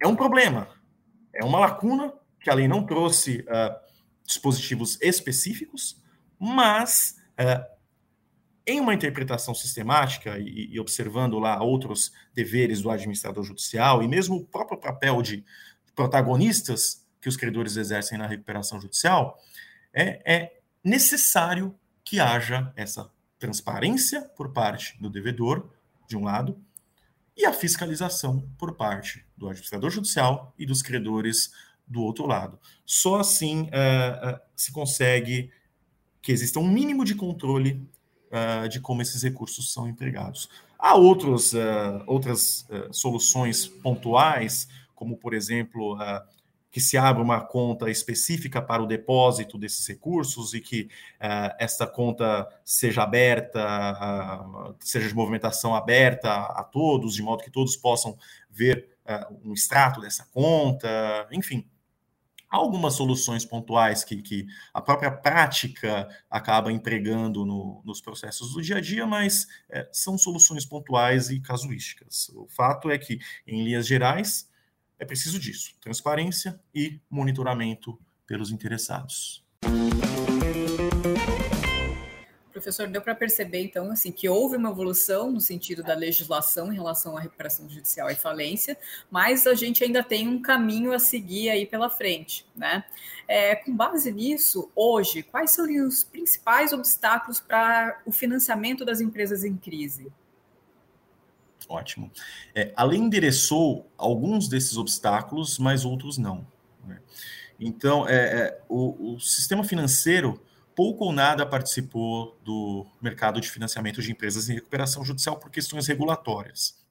é, 0.01 0.07
um 0.07 0.17
problema, 0.17 0.69
é 1.35 1.45
uma 1.45 1.59
lacuna 1.59 2.13
que 2.41 2.51
a 2.51 2.55
lei 2.55 2.69
não 2.69 2.85
trouxe 2.85 3.41
uh, 3.41 3.75
dispositivos 4.25 4.99
específicos, 5.01 6.01
mas 6.39 7.17
uh, 7.41 7.65
em 8.67 8.81
uma 8.81 8.95
interpretação 8.95 9.55
sistemática 9.55 10.39
e, 10.39 10.73
e, 10.73 10.81
observando 10.81 11.39
lá 11.39 11.63
outros 11.63 12.13
deveres 12.35 12.81
do 12.81 12.91
administrador 12.91 13.45
judicial 13.45 14.03
e 14.03 14.09
mesmo 14.09 14.37
o 14.37 14.45
próprio 14.45 14.79
papel 14.79 15.21
de 15.23 15.45
protagonistas 15.95 17.05
que 17.21 17.29
os 17.29 17.37
credores 17.37 17.77
exercem 17.77 18.19
na 18.19 18.27
recuperação 18.27 18.81
judicial, 18.81 19.39
é, 19.93 20.21
é 20.25 20.61
necessário 20.83 21.75
que 22.05 22.21
haja 22.21 22.73
essa 22.77 23.11
transparência 23.39 24.23
por 24.23 24.53
parte 24.53 25.01
do 25.01 25.09
devedor, 25.09 25.71
de 26.07 26.17
um 26.17 26.25
lado, 26.25 26.61
e 27.37 27.45
a 27.45 27.53
fiscalização 27.53 28.49
por 28.59 28.77
parte 28.77 29.25
do 29.37 29.47
administrador 29.47 29.91
judicial 29.91 30.55
e 30.59 30.65
dos 30.65 30.83
credores 30.83 31.51
do 31.87 32.03
outro 32.03 32.27
lado. 32.27 32.59
Só 32.85 33.21
assim 33.21 33.63
uh, 33.63 34.35
uh, 34.35 34.41
se 34.57 34.73
consegue 34.73 35.51
que 36.23 36.33
exista 36.33 36.59
um 36.59 36.69
mínimo 36.69 37.05
de 37.05 37.15
controle 37.15 37.87
uh, 38.31 38.69
de 38.69 38.81
como 38.81 39.03
esses 39.03 39.23
recursos 39.23 39.73
são 39.73 39.89
empregados. 39.89 40.49
Há 40.79 40.95
outros, 40.97 41.55
outras 42.07 42.67
soluções 42.93 43.67
pontuais, 43.67 44.69
como, 44.95 45.17
por 45.17 45.33
exemplo, 45.33 45.97
que 46.75 46.81
se 46.81 46.99
abra 46.99 47.23
uma 47.23 47.41
conta 47.41 47.89
específica 47.89 48.61
para 48.61 48.83
o 48.83 48.87
depósito 48.87 49.57
desses 49.57 49.87
recursos 49.87 50.55
e 50.55 50.61
que 50.61 50.89
essa 51.57 51.87
conta 51.87 52.49
seja 52.65 53.05
aberta, 53.05 54.45
seja 54.81 55.07
de 55.07 55.15
movimentação 55.15 55.73
aberta 55.73 56.35
a 56.35 56.65
todos, 56.65 57.15
de 57.15 57.23
modo 57.23 57.45
que 57.45 57.51
todos 57.51 57.77
possam 57.77 58.19
ver 58.51 58.89
um 59.45 59.53
extrato 59.53 60.01
dessa 60.01 60.27
conta, 60.33 60.89
enfim 61.31 61.65
algumas 62.51 62.95
soluções 62.95 63.45
pontuais 63.45 64.03
que, 64.03 64.21
que 64.23 64.47
a 64.73 64.81
própria 64.81 65.11
prática 65.13 66.09
acaba 66.31 66.73
empregando 66.73 67.45
no, 67.45 67.83
nos 67.85 68.01
processos 68.01 68.53
do 68.53 68.63
dia 68.63 68.79
a 68.79 68.81
dia, 68.81 69.07
mas 69.07 69.47
são 69.93 70.19
soluções 70.19 70.65
pontuais 70.65 71.31
e 71.31 71.41
casuísticas. 71.41 72.29
O 72.31 72.47
fato 72.49 72.91
é 72.91 72.99
que, 72.99 73.19
em 73.47 73.65
linhas 73.65 73.87
gerais, 73.87 74.49
é 74.99 75.05
preciso 75.05 75.39
disso: 75.39 75.75
transparência 75.81 76.61
e 76.75 77.01
monitoramento 77.11 77.99
pelos 78.27 78.51
interessados. 78.51 79.45
Professor, 82.55 82.87
deu 82.87 83.03
para 83.03 83.17
perceber, 83.17 83.65
então, 83.65 83.91
assim, 83.91 84.13
que 84.13 84.29
houve 84.29 84.57
uma 84.57 84.71
evolução 84.71 85.31
no 85.31 85.41
sentido 85.41 85.83
da 85.83 85.93
legislação 85.93 86.73
em 86.73 86.77
relação 86.77 87.17
à 87.17 87.21
recuperação 87.21 87.69
judicial 87.69 88.09
e 88.09 88.15
falência, 88.15 88.79
mas 89.11 89.45
a 89.47 89.55
gente 89.55 89.83
ainda 89.83 90.05
tem 90.05 90.29
um 90.29 90.41
caminho 90.41 90.93
a 90.93 91.01
seguir 91.01 91.51
aí 91.51 91.67
pela 91.67 91.91
frente, 91.91 92.47
né? 92.55 92.85
É, 93.27 93.57
com 93.57 93.75
base 93.75 94.13
nisso, 94.13 94.71
hoje, 94.75 95.23
quais 95.25 95.51
seriam 95.51 95.89
os 95.89 96.05
principais 96.05 96.73
obstáculos 96.73 97.41
para 97.41 98.01
o 98.07 98.13
financiamento 98.13 98.85
das 98.85 99.01
empresas 99.01 99.43
em 99.43 99.57
crise? 99.57 100.13
Ótimo. 101.69 102.11
É, 102.55 102.73
a 102.77 102.85
lei 102.85 102.99
endereçou 102.99 103.91
alguns 103.97 104.49
desses 104.49 104.77
obstáculos, 104.77 105.59
mas 105.59 105.85
outros 105.85 106.19
não. 106.19 106.47
Né? 106.87 107.01
Então, 107.59 108.07
é, 108.09 108.15
é 108.15 108.63
o, 108.69 109.15
o 109.15 109.21
sistema 109.21 109.65
financeiro 109.65 110.41
pouco 110.75 111.05
ou 111.05 111.13
nada 111.13 111.47
participou 111.47 112.39
do 112.45 112.87
mercado 113.01 113.41
de 113.41 113.51
financiamento 113.51 114.03
de 114.03 114.11
empresas 114.11 114.49
em 114.49 114.55
recuperação 114.55 115.05
judicial 115.05 115.39
por 115.39 115.51
questões 115.51 115.87
regulatórias. 115.87 116.83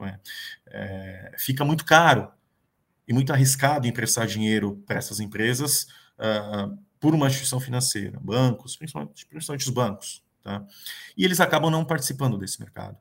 É? 0.00 0.18
É, 0.66 1.32
fica 1.38 1.64
muito 1.64 1.84
caro 1.84 2.30
e 3.06 3.12
muito 3.12 3.32
arriscado 3.32 3.86
emprestar 3.86 4.26
dinheiro 4.26 4.82
para 4.86 4.96
essas 4.96 5.20
empresas 5.20 5.86
uh, 6.18 6.76
por 6.98 7.14
uma 7.14 7.26
instituição 7.26 7.60
financeira, 7.60 8.18
bancos, 8.20 8.76
principalmente, 8.76 9.26
principalmente 9.26 9.66
os 9.66 9.72
bancos. 9.72 10.24
Tá? 10.42 10.64
E 11.16 11.24
eles 11.24 11.40
acabam 11.40 11.70
não 11.70 11.84
participando 11.84 12.38
desse 12.38 12.60
mercado. 12.60 12.96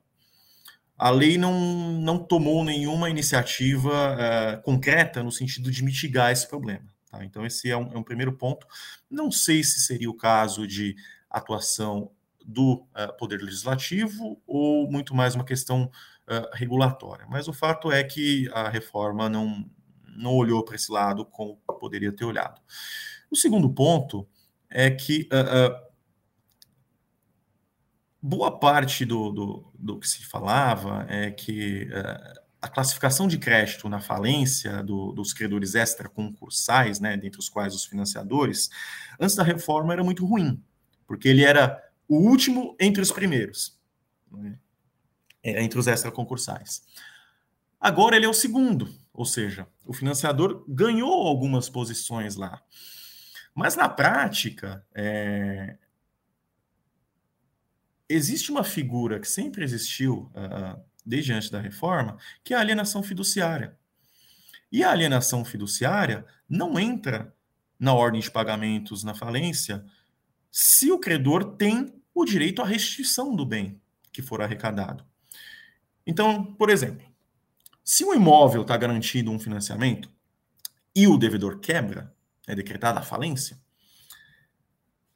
A 1.02 1.10
lei 1.10 1.36
não, 1.36 1.60
não 2.00 2.20
tomou 2.20 2.64
nenhuma 2.64 3.10
iniciativa 3.10 3.90
uh, 3.90 4.62
concreta 4.62 5.24
no 5.24 5.32
sentido 5.32 5.72
de 5.72 5.84
mitigar 5.84 6.32
esse 6.32 6.48
problema. 6.48 6.86
Tá? 7.10 7.26
Então, 7.26 7.44
esse 7.44 7.72
é 7.72 7.76
um, 7.76 7.92
é 7.92 7.98
um, 7.98 8.04
primeiro 8.04 8.34
ponto. 8.34 8.68
Não 9.10 9.32
sei 9.32 9.64
se 9.64 9.82
seria 9.82 10.12
o 10.12 10.14
caso 10.14 10.68
de 10.68 10.96
atuação 11.28 12.12
do 12.46 12.74
uh, 12.74 13.18
Poder 13.18 13.42
Legislativo 13.42 14.40
ou 14.46 14.92
muito 14.92 15.16
mais 15.16 15.34
uma 15.34 15.44
questão 15.44 15.86
uh, 15.86 16.48
regulatória, 16.54 17.26
mas 17.28 17.48
o 17.48 17.54
fato 17.54 17.92
é 17.92 18.04
que 18.04 18.48
a 18.54 18.70
reforma 18.70 19.28
não, 19.28 19.68
não 20.06 20.36
olhou 20.36 20.64
para 20.64 20.76
esse 20.76 20.92
lado 20.92 21.26
como 21.26 21.60
poderia 21.80 22.12
ter 22.12 22.26
olhado. 22.26 22.62
O 23.32 23.36
segundo 23.36 23.74
ponto 23.74 24.28
é 24.70 24.92
que 24.92 25.28
boa 28.22 28.60
parte 28.60 29.04
do, 29.04 29.32
do, 29.32 29.72
do, 29.74 30.00
que 30.00 30.08
se 30.08 30.26
falava 30.26 31.06
é 31.10 31.32
que 31.32 31.86
uh, 31.86 32.42
a 32.62 32.68
classificação 32.68 33.28
de 33.28 33.40
crédito 33.40 33.90
na 33.90 34.00
falência 34.00 34.84
do, 34.84 35.12
dos 35.12 35.34
credores 35.34 35.74
extraconcursais, 35.74 37.00
né, 37.00 37.18
dentre 37.18 37.40
os 37.40 37.50
quais 37.50 37.74
os 37.74 37.86
financiadores, 37.86 38.70
antes 39.20 39.36
da 39.36 39.44
reforma 39.44 39.94
era 39.94 40.04
muito 40.04 40.26
ruim, 40.26 40.64
porque 41.08 41.28
ele 41.28 41.44
era 41.44 41.84
o 42.08 42.18
último 42.18 42.76
entre 42.80 43.02
os 43.02 43.12
primeiros, 43.12 43.80
né, 44.32 44.60
entre 45.44 45.80
os 45.80 45.88
extraconcursais. 45.88 46.84
Agora 47.80 48.16
ele 48.16 48.28
é 48.28 48.30
o 48.30 48.34
segundo, 48.34 48.94
ou 49.12 49.26
seja, 49.26 49.68
o 49.84 49.92
financiador 49.92 50.64
ganhou 50.68 51.28
algumas 51.28 51.68
posições 51.68 52.36
lá. 52.36 52.62
Mas 53.56 53.76
na 53.76 53.90
prática, 53.90 54.86
é... 54.94 55.78
existe 58.14 58.52
uma 58.52 58.64
figura 58.64 59.20
que 59.20 59.28
sempre 59.28 59.64
existiu 59.64 60.32
uh, 60.36 60.80
desde 61.06 61.34
antes 61.34 61.50
da 61.50 61.60
reforma, 61.60 62.18
que 62.44 62.54
é 62.54 62.58
a 62.58 62.60
alienação 62.60 63.02
fiduciária. 63.02 63.78
E 64.72 64.84
a 64.84 64.92
alienação 64.92 65.44
fiduciária 65.44 66.26
não 66.48 66.80
entra 66.80 67.34
na 67.80 67.94
ordem 67.94 68.22
de 68.22 68.30
pagamentos 68.30 69.04
na 69.04 69.14
falência 69.14 69.84
se 70.52 70.92
o 70.92 71.00
credor 71.00 71.56
tem 71.56 71.94
o 72.14 72.26
direito 72.26 72.62
à 72.62 72.66
restituição 72.66 73.36
do 73.36 73.46
bem 73.46 73.82
que 74.12 74.22
for 74.22 74.42
arrecadado. 74.42 75.06
Então, 76.06 76.44
por 76.56 76.70
exemplo, 76.70 77.06
se 77.84 78.04
um 78.06 78.14
imóvel 78.14 78.62
está 78.62 78.78
garantido 78.78 79.32
um 79.32 79.40
financiamento 79.40 80.10
e 80.96 81.08
o 81.08 81.18
devedor 81.18 81.60
quebra, 81.60 82.14
é 82.48 82.56
decretada 82.56 83.00
a 83.00 83.04
falência, 83.04 83.58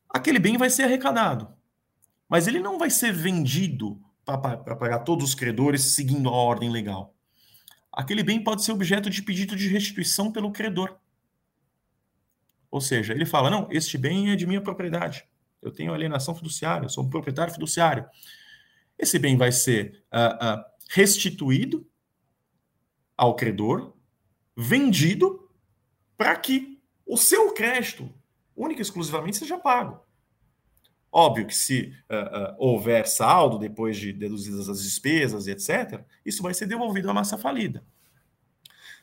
aquele 0.09 0.39
bem 0.39 0.57
vai 0.57 0.69
ser 0.69 0.83
arrecadado. 0.83 1.54
Mas 2.35 2.47
ele 2.47 2.59
não 2.59 2.77
vai 2.77 2.89
ser 2.89 3.13
vendido 3.13 3.97
para 4.25 4.75
pagar 4.75 4.99
todos 5.05 5.23
os 5.23 5.33
credores 5.33 5.81
seguindo 5.93 6.27
a 6.27 6.33
ordem 6.33 6.69
legal. 6.69 7.15
Aquele 7.89 8.23
bem 8.23 8.43
pode 8.43 8.61
ser 8.61 8.73
objeto 8.73 9.09
de 9.09 9.21
pedido 9.21 9.55
de 9.55 9.69
restituição 9.69 10.29
pelo 10.33 10.51
credor. 10.51 10.97
Ou 12.69 12.81
seja, 12.81 13.13
ele 13.13 13.25
fala: 13.25 13.49
não, 13.49 13.69
este 13.71 13.97
bem 13.97 14.31
é 14.31 14.35
de 14.35 14.45
minha 14.45 14.59
propriedade. 14.59 15.25
Eu 15.61 15.71
tenho 15.71 15.93
alienação 15.93 16.35
fiduciária, 16.35 16.87
eu 16.87 16.89
sou 16.89 17.05
um 17.05 17.09
proprietário 17.09 17.53
fiduciário. 17.53 18.05
Esse 18.99 19.17
bem 19.17 19.37
vai 19.37 19.53
ser 19.53 20.03
uh, 20.13 20.59
uh, 20.59 20.63
restituído 20.89 21.89
ao 23.15 23.33
credor, 23.37 23.93
vendido, 24.57 25.49
para 26.17 26.35
que 26.35 26.81
o 27.05 27.15
seu 27.15 27.53
crédito, 27.53 28.13
única 28.53 28.81
e 28.81 28.83
exclusivamente, 28.83 29.37
seja 29.37 29.57
pago. 29.57 30.05
Óbvio 31.11 31.47
que 31.47 31.55
se 31.55 31.93
uh, 32.09 32.15
uh, 32.15 32.55
houver 32.57 33.07
saldo 33.07 33.57
depois 33.57 33.97
de 33.97 34.11
deduzidas 34.11 34.67
as 34.67 34.83
despesas 34.83 35.47
e 35.47 35.51
etc., 35.51 36.03
isso 36.25 36.43
vai 36.43 36.53
ser 36.53 36.65
devolvido 36.65 37.09
à 37.09 37.13
massa 37.13 37.37
falida. 37.37 37.83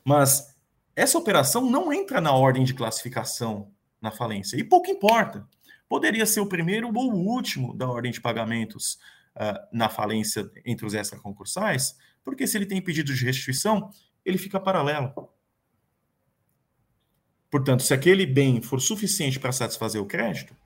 Mas 0.04 0.54
essa 0.94 1.16
operação 1.16 1.68
não 1.70 1.92
entra 1.92 2.20
na 2.20 2.32
ordem 2.32 2.64
de 2.64 2.74
classificação 2.74 3.72
na 4.00 4.10
falência, 4.10 4.56
e 4.56 4.64
pouco 4.64 4.90
importa. 4.90 5.46
Poderia 5.88 6.26
ser 6.26 6.40
o 6.40 6.48
primeiro 6.48 6.88
ou 6.94 7.12
o 7.12 7.28
último 7.28 7.74
da 7.74 7.88
ordem 7.88 8.10
de 8.10 8.20
pagamentos 8.20 8.98
uh, 9.36 9.66
na 9.72 9.88
falência 9.88 10.50
entre 10.64 10.84
os 10.84 10.94
extraconcursais, 10.94 11.96
porque 12.24 12.46
se 12.46 12.56
ele 12.56 12.66
tem 12.66 12.80
pedido 12.80 13.14
de 13.14 13.24
restituição, 13.24 13.90
ele 14.24 14.38
fica 14.38 14.60
paralelo. 14.60 15.12
Portanto, 17.50 17.82
se 17.82 17.92
aquele 17.92 18.24
bem 18.24 18.62
for 18.62 18.80
suficiente 18.80 19.38
para 19.38 19.52
satisfazer 19.52 20.00
o 20.00 20.06
crédito, 20.06 20.56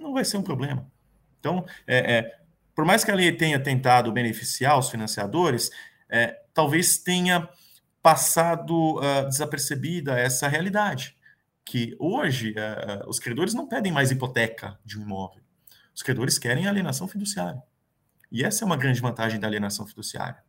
não 0.00 0.12
vai 0.12 0.24
ser 0.24 0.38
um 0.38 0.42
problema. 0.42 0.90
Então, 1.38 1.64
é, 1.86 2.16
é, 2.16 2.40
por 2.74 2.84
mais 2.84 3.04
que 3.04 3.10
a 3.10 3.14
lei 3.14 3.30
tenha 3.32 3.60
tentado 3.60 4.10
beneficiar 4.12 4.78
os 4.78 4.88
financiadores, 4.88 5.70
é, 6.08 6.40
talvez 6.52 6.98
tenha 6.98 7.48
passado 8.02 8.98
uh, 8.98 9.28
desapercebida 9.28 10.18
essa 10.18 10.48
realidade, 10.48 11.16
que 11.64 11.94
hoje 11.98 12.52
uh, 12.52 13.08
os 13.08 13.18
credores 13.18 13.52
não 13.52 13.68
pedem 13.68 13.92
mais 13.92 14.10
hipoteca 14.10 14.78
de 14.84 14.98
um 14.98 15.02
imóvel, 15.02 15.42
os 15.94 16.02
credores 16.02 16.38
querem 16.38 16.66
alienação 16.66 17.06
fiduciária. 17.06 17.62
E 18.32 18.42
essa 18.42 18.64
é 18.64 18.66
uma 18.66 18.76
grande 18.76 19.00
vantagem 19.00 19.38
da 19.38 19.46
alienação 19.46 19.86
fiduciária. 19.86 20.42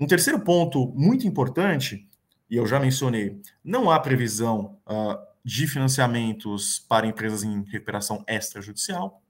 Um 0.00 0.06
terceiro 0.06 0.40
ponto 0.40 0.92
muito 0.96 1.26
importante, 1.26 2.08
e 2.48 2.56
eu 2.56 2.66
já 2.66 2.80
mencionei, 2.80 3.40
não 3.62 3.90
há 3.90 4.00
previsão 4.00 4.78
uh, 4.86 5.33
de 5.44 5.66
financiamentos 5.66 6.78
para 6.78 7.06
empresas 7.06 7.42
em 7.42 7.62
recuperação 7.64 8.24
extrajudicial. 8.26 9.22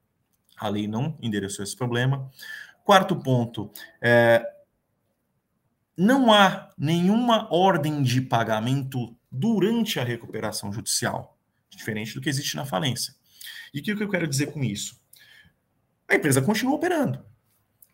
A 0.57 0.69
lei 0.69 0.87
não 0.87 1.19
endereçou 1.21 1.65
esse 1.65 1.75
problema. 1.75 2.31
Quarto 2.85 3.17
ponto, 3.17 3.73
é, 4.01 4.45
não 5.97 6.33
há 6.33 6.71
nenhuma 6.79 7.53
ordem 7.53 8.03
de 8.03 8.21
pagamento 8.21 9.17
durante 9.31 9.99
a 9.99 10.05
recuperação 10.05 10.73
judicial, 10.73 11.37
diferente 11.69 12.15
do 12.15 12.21
que 12.21 12.29
existe 12.29 12.55
na 12.57 12.65
falência. 12.65 13.15
E 13.73 13.81
o 13.81 13.83
que 13.83 13.93
eu 13.93 14.09
quero 14.09 14.29
dizer 14.29 14.53
com 14.53 14.63
isso? 14.63 15.01
A 16.09 16.15
empresa 16.15 16.41
continua 16.41 16.77
operando. 16.77 17.25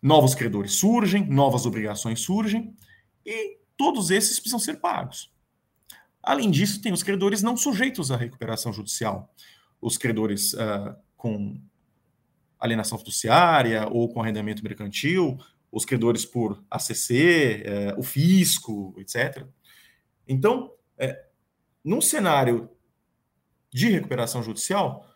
Novos 0.02 0.34
credores 0.34 0.72
surgem, 0.72 1.26
novas 1.26 1.64
obrigações 1.64 2.20
surgem, 2.20 2.76
e 3.24 3.58
todos 3.76 4.10
esses 4.10 4.38
precisam 4.38 4.58
ser 4.58 4.80
pagos. 4.80 5.32
Além 6.22 6.50
disso, 6.50 6.80
tem 6.82 6.92
os 6.92 7.02
credores 7.02 7.42
não 7.42 7.56
sujeitos 7.56 8.10
à 8.10 8.16
recuperação 8.16 8.72
judicial. 8.72 9.32
Os 9.80 9.96
credores 9.96 10.52
uh, 10.54 10.94
com 11.16 11.60
alienação 12.58 12.98
fiduciária 12.98 13.88
ou 13.88 14.08
com 14.08 14.20
arrendamento 14.20 14.62
mercantil, 14.62 15.38
os 15.72 15.84
credores 15.84 16.26
por 16.26 16.62
ACC, 16.70 17.62
eh, 17.64 17.94
o 17.96 18.02
fisco, 18.02 18.94
etc. 18.98 19.46
Então, 20.28 20.72
é, 20.98 21.26
num 21.82 22.00
cenário 22.00 22.68
de 23.72 23.88
recuperação 23.88 24.42
judicial, 24.42 25.06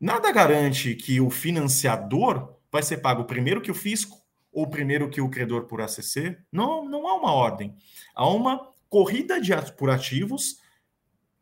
nada 0.00 0.32
garante 0.32 0.94
que 0.94 1.20
o 1.20 1.28
financiador 1.30 2.56
vai 2.72 2.82
ser 2.82 2.98
pago 2.98 3.24
primeiro 3.24 3.60
que 3.60 3.70
o 3.70 3.74
fisco 3.74 4.18
ou 4.52 4.68
primeiro 4.68 5.10
que 5.10 5.20
o 5.20 5.28
credor 5.28 5.64
por 5.64 5.80
ACC. 5.80 6.38
Não, 6.50 6.88
não 6.88 7.06
há 7.08 7.14
uma 7.14 7.32
ordem. 7.32 7.76
Há 8.14 8.28
uma 8.28 8.72
corrida 8.90 9.40
de 9.40 9.52
por 9.78 9.88
ativos 9.88 10.58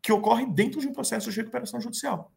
que 0.01 0.13
ocorre 0.13 0.45
dentro 0.45 0.79
de 0.79 0.87
um 0.87 0.93
processo 0.93 1.29
de 1.29 1.37
recuperação 1.37 1.81
judicial. 1.81 2.31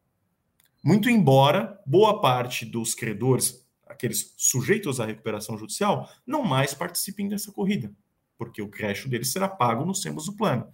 Muito 0.83 1.09
embora 1.09 1.79
boa 1.87 2.21
parte 2.21 2.67
dos 2.67 2.93
credores, 2.95 3.65
aqueles 3.87 4.35
sujeitos 4.37 4.99
à 4.99 5.07
recuperação 5.07 5.57
judicial, 5.57 6.11
não 6.27 6.43
mais 6.43 6.75
participem 6.75 7.29
dessa 7.29 7.53
corrida, 7.53 7.93
porque 8.37 8.61
o 8.61 8.69
crédito 8.69 9.09
deles 9.09 9.31
será 9.31 9.47
pago 9.47 9.85
nos 9.85 10.01
termos 10.01 10.27
do 10.27 10.33
plano. 10.33 10.67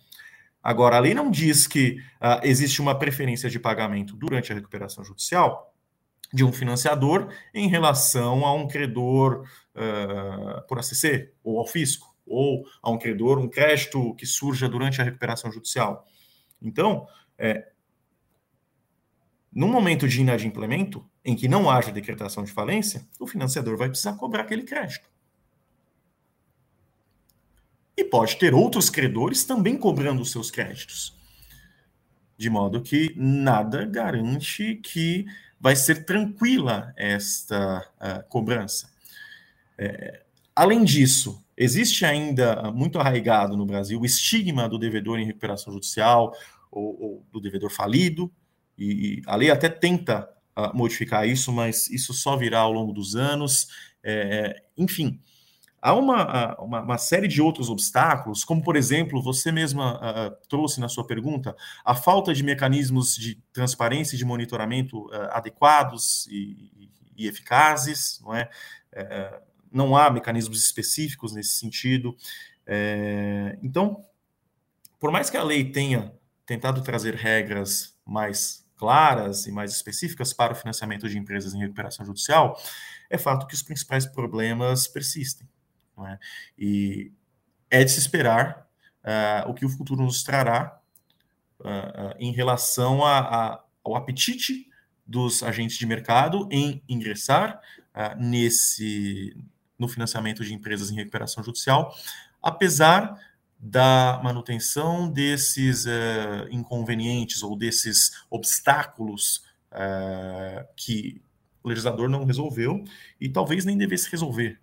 Agora, 0.62 0.96
a 0.96 1.00
lei 1.00 1.14
não 1.14 1.30
diz 1.30 1.66
que 1.66 1.98
uh, 2.20 2.40
existe 2.42 2.80
uma 2.80 2.98
preferência 2.98 3.50
de 3.50 3.58
pagamento 3.58 4.16
durante 4.16 4.50
a 4.50 4.54
recuperação 4.54 5.04
judicial 5.04 5.74
de 6.32 6.44
um 6.44 6.52
financiador 6.52 7.32
em 7.54 7.68
relação 7.68 8.44
a 8.44 8.54
um 8.54 8.66
credor 8.66 9.46
uh, 9.74 10.66
por 10.66 10.78
ACC 10.78 11.32
ou 11.42 11.58
ao 11.58 11.66
fisco 11.66 12.17
ou 12.28 12.66
a 12.82 12.90
um 12.90 12.98
credor, 12.98 13.38
um 13.38 13.48
crédito 13.48 14.14
que 14.14 14.26
surja 14.26 14.68
durante 14.68 15.00
a 15.00 15.04
recuperação 15.04 15.50
judicial. 15.50 16.06
Então, 16.60 17.06
é, 17.36 17.68
no 19.52 19.66
momento 19.66 20.06
de 20.06 20.20
inadimplemento, 20.20 21.04
em 21.24 21.34
que 21.34 21.48
não 21.48 21.68
haja 21.68 21.90
decretação 21.90 22.44
de 22.44 22.52
falência, 22.52 23.06
o 23.18 23.26
financiador 23.26 23.76
vai 23.76 23.88
precisar 23.88 24.14
cobrar 24.14 24.42
aquele 24.42 24.62
crédito. 24.62 25.08
E 27.96 28.04
pode 28.04 28.36
ter 28.36 28.54
outros 28.54 28.88
credores 28.88 29.44
também 29.44 29.76
cobrando 29.76 30.22
os 30.22 30.30
seus 30.30 30.50
créditos. 30.50 31.18
De 32.36 32.48
modo 32.48 32.80
que 32.80 33.12
nada 33.16 33.84
garante 33.84 34.76
que 34.76 35.26
vai 35.60 35.74
ser 35.74 36.04
tranquila 36.04 36.94
esta 36.96 37.84
uh, 37.96 38.28
cobrança. 38.28 38.88
É, 39.76 40.22
além 40.54 40.84
disso, 40.84 41.44
Existe 41.60 42.04
ainda 42.04 42.70
muito 42.70 43.00
arraigado 43.00 43.56
no 43.56 43.66
Brasil 43.66 44.00
o 44.00 44.06
estigma 44.06 44.68
do 44.68 44.78
devedor 44.78 45.18
em 45.18 45.24
recuperação 45.24 45.72
judicial 45.72 46.32
ou, 46.70 47.02
ou 47.02 47.26
do 47.32 47.40
devedor 47.40 47.68
falido, 47.68 48.30
e, 48.78 49.20
a 49.26 49.34
lei 49.34 49.50
até 49.50 49.68
tenta 49.68 50.28
uh, 50.56 50.76
modificar 50.76 51.26
isso, 51.26 51.52
mas 51.52 51.90
isso 51.90 52.14
só 52.14 52.36
virá 52.36 52.60
ao 52.60 52.72
longo 52.72 52.92
dos 52.92 53.16
anos. 53.16 53.66
É, 54.04 54.62
enfim, 54.76 55.20
há 55.82 55.92
uma, 55.94 56.54
uma, 56.60 56.82
uma, 56.82 56.98
série 56.98 57.26
de 57.26 57.42
outros 57.42 57.68
obstáculos, 57.68 58.44
como, 58.44 58.62
por 58.62 58.76
exemplo, 58.76 59.20
você 59.20 59.50
mesma 59.50 59.96
uh, 59.96 60.48
trouxe 60.48 60.78
na 60.78 60.88
sua 60.88 61.04
pergunta, 61.04 61.56
a 61.84 61.92
falta 61.92 62.32
de 62.32 62.44
mecanismos 62.44 63.16
de 63.16 63.42
transparência 63.52 64.14
e 64.14 64.18
de 64.18 64.24
monitoramento 64.24 65.06
uh, 65.06 65.30
adequados 65.32 66.28
e, 66.28 66.70
e, 67.16 67.24
e, 67.24 67.26
eficazes, 67.26 68.20
não 68.22 68.32
é? 68.32 68.48
é 68.92 69.40
não 69.72 69.96
há 69.96 70.10
mecanismos 70.10 70.64
específicos 70.64 71.32
nesse 71.32 71.56
sentido. 71.56 72.16
É, 72.66 73.58
então, 73.62 74.04
por 74.98 75.10
mais 75.10 75.30
que 75.30 75.36
a 75.36 75.42
lei 75.42 75.64
tenha 75.70 76.12
tentado 76.44 76.82
trazer 76.82 77.14
regras 77.14 77.96
mais 78.04 78.66
claras 78.76 79.46
e 79.46 79.52
mais 79.52 79.72
específicas 79.72 80.32
para 80.32 80.52
o 80.52 80.56
financiamento 80.56 81.08
de 81.08 81.18
empresas 81.18 81.52
em 81.52 81.58
recuperação 81.58 82.06
judicial, 82.06 82.58
é 83.10 83.18
fato 83.18 83.46
que 83.46 83.54
os 83.54 83.62
principais 83.62 84.06
problemas 84.06 84.86
persistem. 84.86 85.48
É? 86.06 86.18
E 86.56 87.12
é 87.70 87.82
de 87.82 87.90
se 87.90 87.98
esperar 87.98 88.68
uh, 89.04 89.50
o 89.50 89.54
que 89.54 89.66
o 89.66 89.68
futuro 89.68 90.02
nos 90.02 90.22
trará 90.22 90.80
uh, 91.60 91.64
uh, 91.64 92.14
em 92.18 92.32
relação 92.32 93.04
a, 93.04 93.18
a, 93.18 93.64
ao 93.84 93.96
apetite 93.96 94.68
dos 95.04 95.42
agentes 95.42 95.76
de 95.76 95.86
mercado 95.86 96.48
em 96.50 96.82
ingressar 96.88 97.60
nesse 98.16 99.34
no 99.78 99.88
financiamento 99.88 100.44
de 100.44 100.52
empresas 100.52 100.90
em 100.90 100.94
recuperação 100.94 101.42
judicial, 101.42 101.94
apesar 102.42 103.18
da 103.58 104.20
manutenção 104.22 105.10
desses 105.10 105.84
uh, 105.84 106.48
inconvenientes 106.50 107.42
ou 107.42 107.56
desses 107.56 108.12
obstáculos 108.30 109.42
uh, 109.72 110.66
que 110.76 111.20
o 111.62 111.68
legislador 111.68 112.08
não 112.08 112.24
resolveu 112.24 112.84
e 113.20 113.28
talvez 113.28 113.64
nem 113.64 113.76
devesse 113.76 114.10
resolver. 114.10 114.60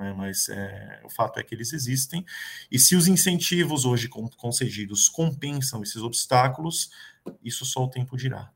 É? 0.00 0.12
Mas 0.14 0.48
é, 0.48 1.02
o 1.04 1.10
fato 1.10 1.38
é 1.38 1.42
que 1.42 1.54
eles 1.54 1.72
existem, 1.72 2.24
e 2.70 2.78
se 2.78 2.96
os 2.96 3.06
incentivos 3.06 3.84
hoje 3.84 4.08
concedidos 4.08 5.08
compensam 5.08 5.82
esses 5.82 6.00
obstáculos, 6.00 6.90
isso 7.44 7.66
só 7.66 7.84
o 7.84 7.90
tempo 7.90 8.16
dirá. 8.16 8.50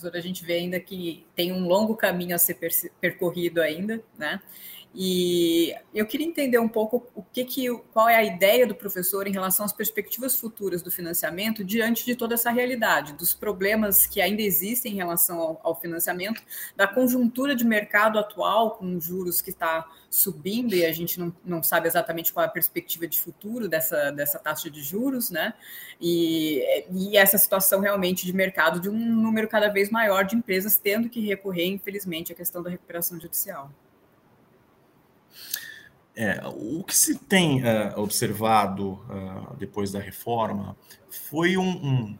Professor, 0.00 0.16
a 0.16 0.20
gente 0.20 0.44
vê 0.44 0.54
ainda 0.54 0.80
que 0.80 1.26
tem 1.34 1.52
um 1.52 1.66
longo 1.66 1.94
caminho 1.94 2.34
a 2.34 2.38
ser 2.38 2.58
percorrido 3.00 3.60
ainda, 3.60 4.02
né? 4.16 4.40
E 4.92 5.72
eu 5.94 6.04
queria 6.04 6.26
entender 6.26 6.58
um 6.58 6.68
pouco 6.68 7.06
o 7.14 7.22
que, 7.22 7.44
que 7.44 7.72
qual 7.92 8.08
é 8.08 8.16
a 8.16 8.24
ideia 8.24 8.66
do 8.66 8.74
professor 8.74 9.26
em 9.28 9.32
relação 9.32 9.64
às 9.64 9.72
perspectivas 9.72 10.34
futuras 10.34 10.82
do 10.82 10.90
financiamento 10.90 11.64
diante 11.64 12.04
de 12.04 12.16
toda 12.16 12.34
essa 12.34 12.50
realidade, 12.50 13.12
dos 13.12 13.32
problemas 13.32 14.04
que 14.04 14.20
ainda 14.20 14.42
existem 14.42 14.92
em 14.92 14.96
relação 14.96 15.38
ao, 15.38 15.60
ao 15.62 15.80
financiamento, 15.80 16.42
da 16.76 16.88
conjuntura 16.88 17.54
de 17.54 17.64
mercado 17.64 18.18
atual, 18.18 18.72
com 18.72 18.98
juros 18.98 19.40
que 19.40 19.50
está 19.50 19.88
subindo 20.10 20.74
e 20.74 20.84
a 20.84 20.92
gente 20.92 21.20
não, 21.20 21.32
não 21.44 21.62
sabe 21.62 21.86
exatamente 21.86 22.32
qual 22.32 22.42
é 22.42 22.48
a 22.48 22.50
perspectiva 22.50 23.06
de 23.06 23.20
futuro 23.20 23.68
dessa, 23.68 24.10
dessa 24.10 24.40
taxa 24.40 24.68
de 24.68 24.82
juros, 24.82 25.30
né? 25.30 25.54
E, 26.00 26.84
e 26.90 27.16
essa 27.16 27.38
situação 27.38 27.80
realmente 27.80 28.26
de 28.26 28.32
mercado 28.32 28.80
de 28.80 28.90
um 28.90 28.98
número 28.98 29.46
cada 29.46 29.68
vez 29.68 29.88
maior 29.88 30.24
de 30.24 30.34
empresas 30.34 30.76
tendo 30.78 31.08
que 31.08 31.24
recorrer, 31.24 31.66
infelizmente, 31.66 32.32
à 32.32 32.34
questão 32.34 32.60
da 32.60 32.70
recuperação 32.70 33.20
judicial. 33.20 33.70
É, 36.14 36.40
o 36.48 36.82
que 36.84 36.94
se 36.94 37.18
tem 37.18 37.62
uh, 37.62 37.98
observado 37.98 38.92
uh, 38.92 39.56
depois 39.56 39.92
da 39.92 40.00
reforma 40.00 40.76
foi 41.08 41.56
um, 41.56 41.68
um, 41.68 42.18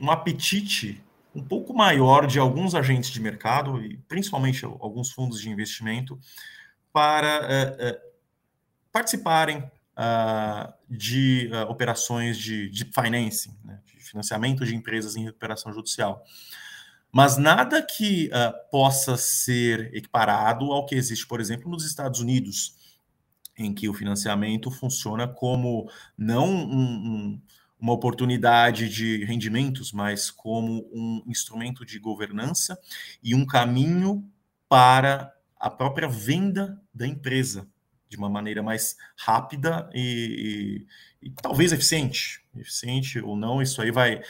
um, 0.00 0.10
apetite 0.10 1.02
um 1.34 1.42
pouco 1.42 1.74
maior 1.74 2.26
de 2.26 2.38
alguns 2.38 2.74
agentes 2.74 3.10
de 3.10 3.20
mercado, 3.20 3.82
e 3.82 3.96
principalmente 4.08 4.64
alguns 4.64 5.10
fundos 5.10 5.40
de 5.40 5.50
investimento, 5.50 6.18
para 6.92 7.40
uh, 7.40 8.12
participarem 8.92 9.68
de 10.90 11.50
operações 11.68 12.36
de, 12.36 12.68
de 12.68 12.84
financing, 12.84 13.56
né, 13.64 13.80
de 13.86 14.04
financiamento 14.04 14.64
de 14.64 14.74
empresas 14.74 15.14
em 15.14 15.24
recuperação 15.24 15.72
judicial. 15.72 16.24
Mas 17.14 17.36
nada 17.36 17.80
que 17.80 18.28
possa 18.72 19.16
ser 19.16 19.94
equiparado 19.94 20.72
ao 20.72 20.84
que 20.84 20.96
existe, 20.96 21.24
por 21.24 21.40
exemplo, 21.40 21.70
nos 21.70 21.86
Estados 21.86 22.18
Unidos 22.18 22.74
em 23.56 23.72
que 23.72 23.88
o 23.88 23.94
financiamento 23.94 24.68
funciona 24.68 25.28
como 25.28 25.88
não 26.18 26.48
um, 26.48 26.72
um, 26.72 27.42
uma 27.78 27.92
oportunidade 27.92 28.88
de 28.88 29.24
rendimentos, 29.24 29.92
mas 29.92 30.28
como 30.28 30.88
um 30.92 31.22
instrumento 31.28 31.84
de 31.84 32.00
governança 32.00 32.76
e 33.22 33.32
um 33.32 33.46
caminho 33.46 34.28
para 34.68 35.32
a 35.56 35.70
própria 35.70 36.08
venda 36.08 36.82
da 36.92 37.06
empresa 37.06 37.68
de 38.08 38.16
uma 38.16 38.28
maneira 38.28 38.60
mais 38.60 38.96
rápida 39.16 39.88
e, 39.94 40.86
e, 41.22 41.28
e 41.28 41.30
talvez 41.30 41.72
eficiente. 41.72 42.44
Eficiente 42.56 43.20
ou 43.20 43.36
não, 43.36 43.62
isso 43.62 43.80
aí 43.80 43.92
vai, 43.92 44.20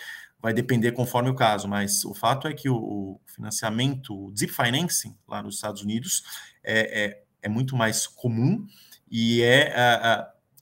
vai 0.45 0.53
depender 0.53 0.92
conforme 0.92 1.30
o 1.30 1.34
caso, 1.34 1.66
mas 1.66 2.05
o 2.05 2.12
fato 2.12 2.47
é 2.47 2.53
que 2.53 2.68
o, 2.68 3.18
financiamento, 3.24 4.26
o 4.26 4.30
deep 4.30 4.53
financing 4.53 5.16
lá 5.26 5.42
nos 5.42 5.55
Estados 5.55 5.80
Unidos 5.80 6.22
é, 6.62 7.05
é, 7.05 7.22
é 7.40 7.49
muito 7.49 7.74
mais 7.74 8.07
comum 8.07 8.66
e 9.11 9.40
é 9.40 9.74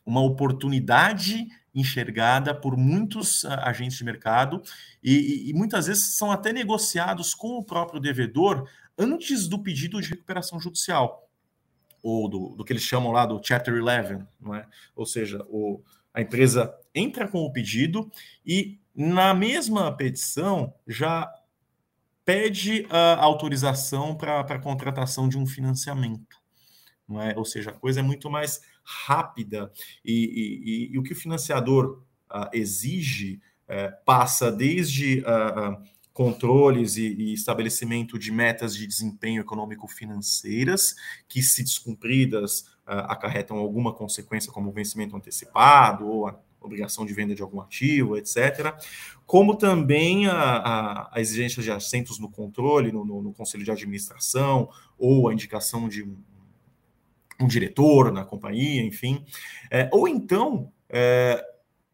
uma 0.07 0.21
oportunidade 0.21 1.49
enxergada 1.75 2.55
por 2.55 2.77
muitos 2.77 3.43
uh, 3.43 3.49
agentes 3.63 3.99
de 3.99 4.05
mercado 4.05 4.63
e, 5.03 5.51
e, 5.51 5.53
muitas 5.53 5.89
vezes 5.89 6.17
são 6.17 6.31
até 6.31 6.53
negociados 6.53 7.35
com 7.35 7.59
o 7.59 7.65
próprio 7.65 7.99
devedor 7.99 8.69
antes 8.97 9.49
do 9.49 9.59
pedido 9.59 10.01
de 10.01 10.11
recuperação 10.11 10.61
judicial 10.61 11.29
ou 12.01 12.29
do, 12.29 12.55
do 12.55 12.65
que 12.65 12.73
eles 12.73 12.85
chamam 12.85 13.11
lá 13.11 13.27
do 13.27 13.41
Chapter 13.43 13.75
11, 13.83 14.25
não 14.41 14.55
é? 14.55 14.65
Ou 14.95 15.07
seja, 15.07 15.45
o, 15.49 15.83
a 16.15 16.21
empresa 16.21 16.73
entra 16.95 17.27
com 17.27 17.39
o 17.39 17.53
pedido 17.53 18.09
e 18.47 18.79
na 18.95 19.35
mesma 19.35 19.91
petição 19.97 20.75
já 20.87 21.33
pede 22.25 22.87
a 22.91 23.21
autorização 23.23 24.15
para 24.15 24.41
a 24.41 24.59
contratação 24.59 25.29
de 25.29 25.37
um 25.37 25.47
financiamento 25.47 26.43
não 27.13 27.21
é? 27.21 27.35
Ou 27.37 27.45
seja, 27.45 27.71
a 27.71 27.75
coisa 27.75 28.01
é 28.01 28.03
muito 28.03 28.31
mais 28.31 28.63
rápida 28.83 29.71
e, 30.05 30.13
e, 30.13 30.91
e, 30.91 30.95
e 30.95 30.99
o 30.99 31.03
que 31.03 31.13
o 31.13 31.17
financiador 31.17 32.03
uh, 32.31 32.49
exige 32.53 33.41
uh, 33.69 34.05
passa 34.05 34.51
desde 34.51 35.21
uh, 35.21 35.83
controles 36.13 36.97
e, 36.97 37.33
estabelecimento 37.33 38.19
de 38.19 38.31
metas 38.31 38.75
de 38.75 38.87
desempenho 38.87 39.41
econômico-financeiras 39.41 40.95
que, 41.27 41.43
se 41.43 41.63
descumpridas, 41.63 42.71
acarretam 42.85 43.57
alguma 43.57 43.95
consequência, 43.95 44.53
como 44.53 44.73
vencimento 44.73 45.17
antecipado 45.17 46.07
ou 46.07 46.29
obrigação 46.63 47.05
de 47.05 47.13
venda 47.13 47.35
de 47.35 47.43
algum 47.43 47.61
ativo, 47.61 48.17
etc., 48.17 48.75
como 49.27 49.57
também 49.57 50.27
a, 50.27 50.35
a, 50.35 51.11
a 51.13 51.21
exigência 51.21 51.63
de 51.63 51.71
assentos 51.71 52.19
no 52.19 52.31
controle, 52.31 52.93
no, 52.93 53.05
no, 53.05 53.23
no, 53.23 53.33
conselho 53.33 53.65
de 53.65 53.71
administração, 53.71 54.69
ou 54.99 55.29
a 55.29 55.33
indicação 55.33 55.89
de 55.89 56.03
um 56.03 56.17
um 57.43 57.47
diretor 57.47 58.13
na 58.13 58.25
companhia, 58.25 58.83
enfim. 58.83 59.25
É, 59.71 59.89
ou 59.93 60.07
então, 60.07 60.73
é, 60.89 61.45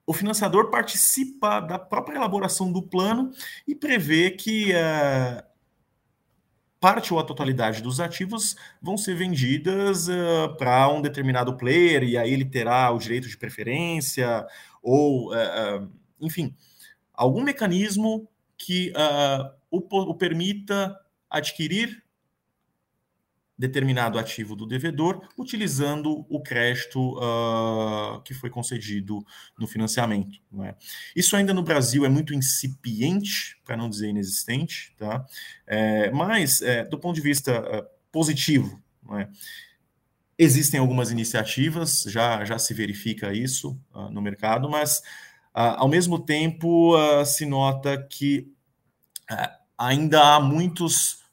o 0.06 0.12
financiador 0.12 0.70
participa 0.70 1.60
da 1.60 1.78
própria 1.78 2.16
elaboração 2.16 2.70
do 2.70 2.82
plano 2.82 3.30
e 3.66 3.74
prevê 3.74 4.30
que 4.30 4.72
é, 4.72 5.44
parte 6.80 7.12
ou 7.12 7.18
a 7.18 7.24
totalidade 7.24 7.82
dos 7.82 8.00
ativos 8.00 8.56
vão 8.80 8.96
ser 8.96 9.14
vendidas 9.14 10.08
uh, 10.08 10.56
para 10.56 10.88
um 10.88 11.02
determinado 11.02 11.56
player 11.56 12.04
e 12.04 12.16
aí 12.16 12.32
ele 12.32 12.44
terá 12.44 12.90
o 12.90 12.98
direito 12.98 13.28
de 13.28 13.36
preferência 13.36 14.46
ou, 14.82 15.32
uh, 15.32 15.82
uh, 15.82 15.90
enfim, 16.20 16.54
algum 17.12 17.42
mecanismo 17.42 18.28
que 18.56 18.92
o, 19.70 19.78
o 19.78 20.14
permita 20.14 20.98
adquirir 21.30 22.02
determinado 23.58 24.18
ativo 24.18 24.54
do 24.54 24.64
devedor, 24.64 25.28
utilizando 25.36 26.24
o 26.28 26.40
crédito 26.40 27.18
uh, 27.18 28.22
que 28.22 28.32
foi 28.32 28.48
concedido 28.48 29.18
no 29.58 29.66
financiamento. 29.66 30.38
É? 30.62 30.76
Isso 31.16 31.34
ainda 31.34 31.52
no 31.52 31.62
Brasil 31.62 32.04
é 32.04 32.08
muito 32.08 32.32
incipiente, 32.32 33.60
para 33.64 33.76
não 33.76 33.90
dizer 33.90 34.10
inexistente, 34.10 34.94
tá? 34.96 35.26
É, 35.66 36.08
mas, 36.12 36.62
é, 36.62 36.84
do 36.84 36.98
ponto 36.98 37.16
de 37.16 37.20
vista 37.20 37.60
uh, 37.60 37.84
positivo, 38.12 38.80
é? 39.18 39.28
existem 40.38 40.78
algumas 40.78 41.10
iniciativas, 41.10 42.04
já, 42.06 42.44
já 42.44 42.60
se 42.60 42.72
verifica 42.72 43.32
isso 43.32 43.76
uh, 43.92 44.08
no 44.08 44.22
mercado, 44.22 44.70
mas, 44.70 45.02
ao 45.52 45.88
mesmo 45.88 46.20
tempo, 46.20 46.94
se 47.26 47.44
nota 47.44 48.00
que 48.00 48.46
ainda 49.76 50.36
há 50.36 50.40
muitos 50.40 51.24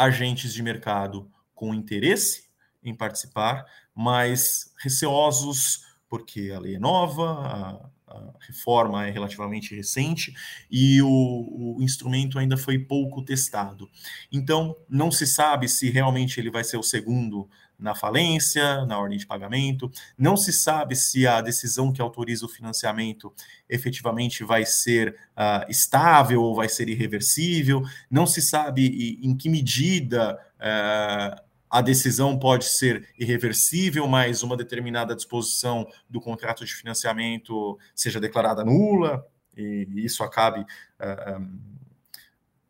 agentes 0.00 0.54
de 0.54 0.62
mercado 0.62 1.30
com 1.54 1.74
interesse 1.74 2.48
em 2.82 2.94
participar, 2.94 3.66
mas 3.94 4.72
receosos 4.82 5.84
porque 6.08 6.50
a 6.54 6.58
lei 6.58 6.74
é 6.74 6.78
nova, 6.78 7.24
a, 7.24 7.90
a 8.12 8.32
reforma 8.40 9.06
é 9.06 9.10
relativamente 9.10 9.76
recente 9.76 10.34
e 10.68 11.00
o, 11.00 11.76
o, 11.76 11.82
instrumento 11.82 12.38
ainda 12.38 12.56
foi 12.56 12.78
pouco 12.78 13.24
testado. 13.24 13.88
Então, 14.32 14.76
não 14.88 15.12
se 15.12 15.26
sabe 15.26 15.68
se 15.68 15.88
realmente 15.88 16.40
ele 16.40 16.50
vai 16.50 16.64
ser 16.64 16.78
o 16.78 16.82
segundo 16.82 17.48
na 17.80 17.94
falência, 17.94 18.84
na 18.84 18.98
ordem 18.98 19.18
de 19.18 19.26
pagamento. 19.26 19.90
Não 20.16 20.36
se 20.36 20.52
sabe 20.52 20.94
se 20.94 21.26
a 21.26 21.40
decisão 21.40 21.92
que 21.92 22.00
autoriza 22.00 22.46
o 22.46 22.48
financiamento 22.48 23.32
efetivamente 23.68 24.44
vai 24.44 24.64
ser 24.64 25.16
uh, 25.36 25.68
estável 25.68 26.42
ou 26.42 26.54
vai 26.54 26.68
ser 26.68 26.88
irreversível. 26.88 27.82
Não 28.10 28.26
se 28.26 28.42
sabe 28.42 29.18
em 29.22 29.36
que 29.36 29.48
medida 29.48 30.38
uh, 30.56 31.50
a 31.70 31.80
decisão 31.80 32.36
pode 32.36 32.64
ser 32.64 33.08
irreversível, 33.16 34.06
mas 34.08 34.42
uma 34.42 34.56
determinada 34.56 35.14
disposição 35.14 35.86
do 36.08 36.20
contrato 36.20 36.64
de 36.64 36.74
financiamento 36.74 37.78
seja 37.94 38.20
declarada 38.20 38.64
nula, 38.64 39.24
e 39.56 39.86
isso 39.94 40.24
acabe 40.24 40.60
uh, 40.60 41.38
um, 41.38 41.60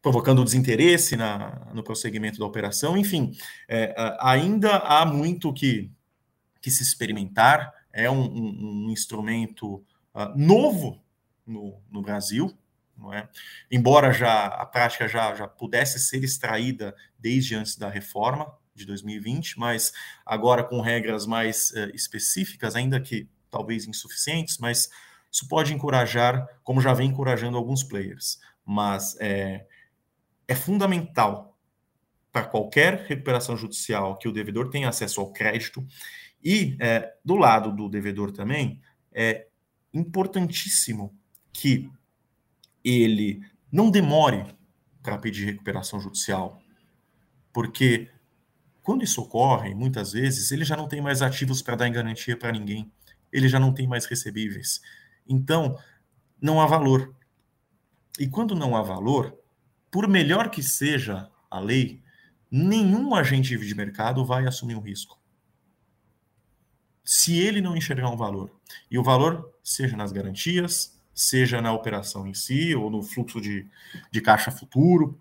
provocando 0.02 0.44
desinteresse 0.44 1.16
na, 1.16 1.68
no 1.74 1.82
prosseguimento 1.82 2.38
da 2.38 2.46
operação. 2.46 2.96
Enfim, 2.96 3.32
é, 3.68 3.94
ainda 4.20 4.76
há 4.76 5.04
muito 5.04 5.52
que, 5.52 5.90
que 6.60 6.70
se 6.70 6.82
experimentar, 6.82 7.72
é 7.92 8.10
um, 8.10 8.22
um, 8.22 8.86
um 8.86 8.90
instrumento 8.90 9.84
uh, 10.14 10.36
novo 10.36 11.02
no, 11.46 11.80
no 11.90 12.00
Brasil, 12.00 12.56
é? 13.12 13.26
Embora 13.70 14.12
já 14.12 14.46
a 14.46 14.66
prática 14.66 15.08
já, 15.08 15.34
já 15.34 15.48
pudesse 15.48 15.98
ser 15.98 16.22
extraída 16.22 16.94
desde 17.18 17.54
antes 17.54 17.76
da 17.76 17.88
reforma 17.88 18.52
de 18.74 18.84
2020, 18.84 19.58
mas 19.58 19.90
agora 20.26 20.62
com 20.62 20.82
regras 20.82 21.24
mais 21.24 21.70
uh, 21.70 21.90
específicas, 21.94 22.76
ainda 22.76 23.00
que 23.00 23.26
talvez 23.50 23.86
insuficientes, 23.86 24.58
mas 24.58 24.90
isso 25.32 25.48
pode 25.48 25.72
encorajar, 25.72 26.46
como 26.62 26.80
já 26.80 26.92
vem 26.92 27.08
encorajando 27.08 27.56
alguns 27.56 27.82
players. 27.82 28.38
Mas 28.66 29.16
é, 29.18 29.66
é 30.50 30.54
fundamental 30.56 31.56
para 32.32 32.44
qualquer 32.44 33.04
recuperação 33.06 33.56
judicial 33.56 34.18
que 34.18 34.26
o 34.26 34.32
devedor 34.32 34.68
tenha 34.68 34.88
acesso 34.88 35.20
ao 35.20 35.32
crédito 35.32 35.86
e 36.42 36.76
é, 36.80 37.14
do 37.24 37.36
lado 37.36 37.70
do 37.70 37.88
devedor 37.88 38.32
também 38.32 38.80
é 39.12 39.46
importantíssimo 39.94 41.16
que 41.52 41.88
ele 42.82 43.40
não 43.70 43.92
demore 43.92 44.44
para 45.00 45.18
pedir 45.18 45.44
recuperação 45.46 46.00
judicial, 46.00 46.60
porque 47.52 48.10
quando 48.82 49.04
isso 49.04 49.22
ocorre, 49.22 49.72
muitas 49.72 50.10
vezes, 50.12 50.50
ele 50.50 50.64
já 50.64 50.76
não 50.76 50.88
tem 50.88 51.00
mais 51.00 51.22
ativos 51.22 51.62
para 51.62 51.76
dar 51.76 51.86
em 51.86 51.92
garantia 51.92 52.36
para 52.36 52.50
ninguém, 52.50 52.90
ele 53.32 53.48
já 53.48 53.60
não 53.60 53.72
tem 53.72 53.86
mais 53.86 54.04
recebíveis. 54.04 54.80
Então, 55.28 55.78
não 56.42 56.60
há 56.60 56.66
valor. 56.66 57.14
E 58.18 58.26
quando 58.26 58.56
não 58.56 58.76
há 58.76 58.82
valor, 58.82 59.39
por 59.90 60.08
melhor 60.08 60.50
que 60.50 60.62
seja 60.62 61.28
a 61.50 61.58
lei, 61.58 62.00
nenhum 62.50 63.14
agente 63.14 63.56
de 63.56 63.74
mercado 63.74 64.24
vai 64.24 64.46
assumir 64.46 64.74
um 64.74 64.80
risco. 64.80 65.18
Se 67.04 67.38
ele 67.38 67.60
não 67.60 67.76
enxergar 67.76 68.10
um 68.10 68.16
valor, 68.16 68.50
e 68.90 68.98
o 68.98 69.02
valor 69.02 69.52
seja 69.62 69.96
nas 69.96 70.12
garantias, 70.12 71.00
seja 71.12 71.60
na 71.60 71.72
operação 71.72 72.26
em 72.26 72.34
si 72.34 72.74
ou 72.74 72.88
no 72.90 73.02
fluxo 73.02 73.40
de, 73.40 73.66
de 74.10 74.20
caixa 74.20 74.50
futuro. 74.50 75.20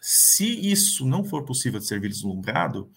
Se 0.00 0.46
isso 0.70 1.06
não 1.06 1.24
for 1.24 1.44
possível 1.44 1.80
de 1.80 1.86
ser 1.86 2.00
vislumbrado, 2.00 2.90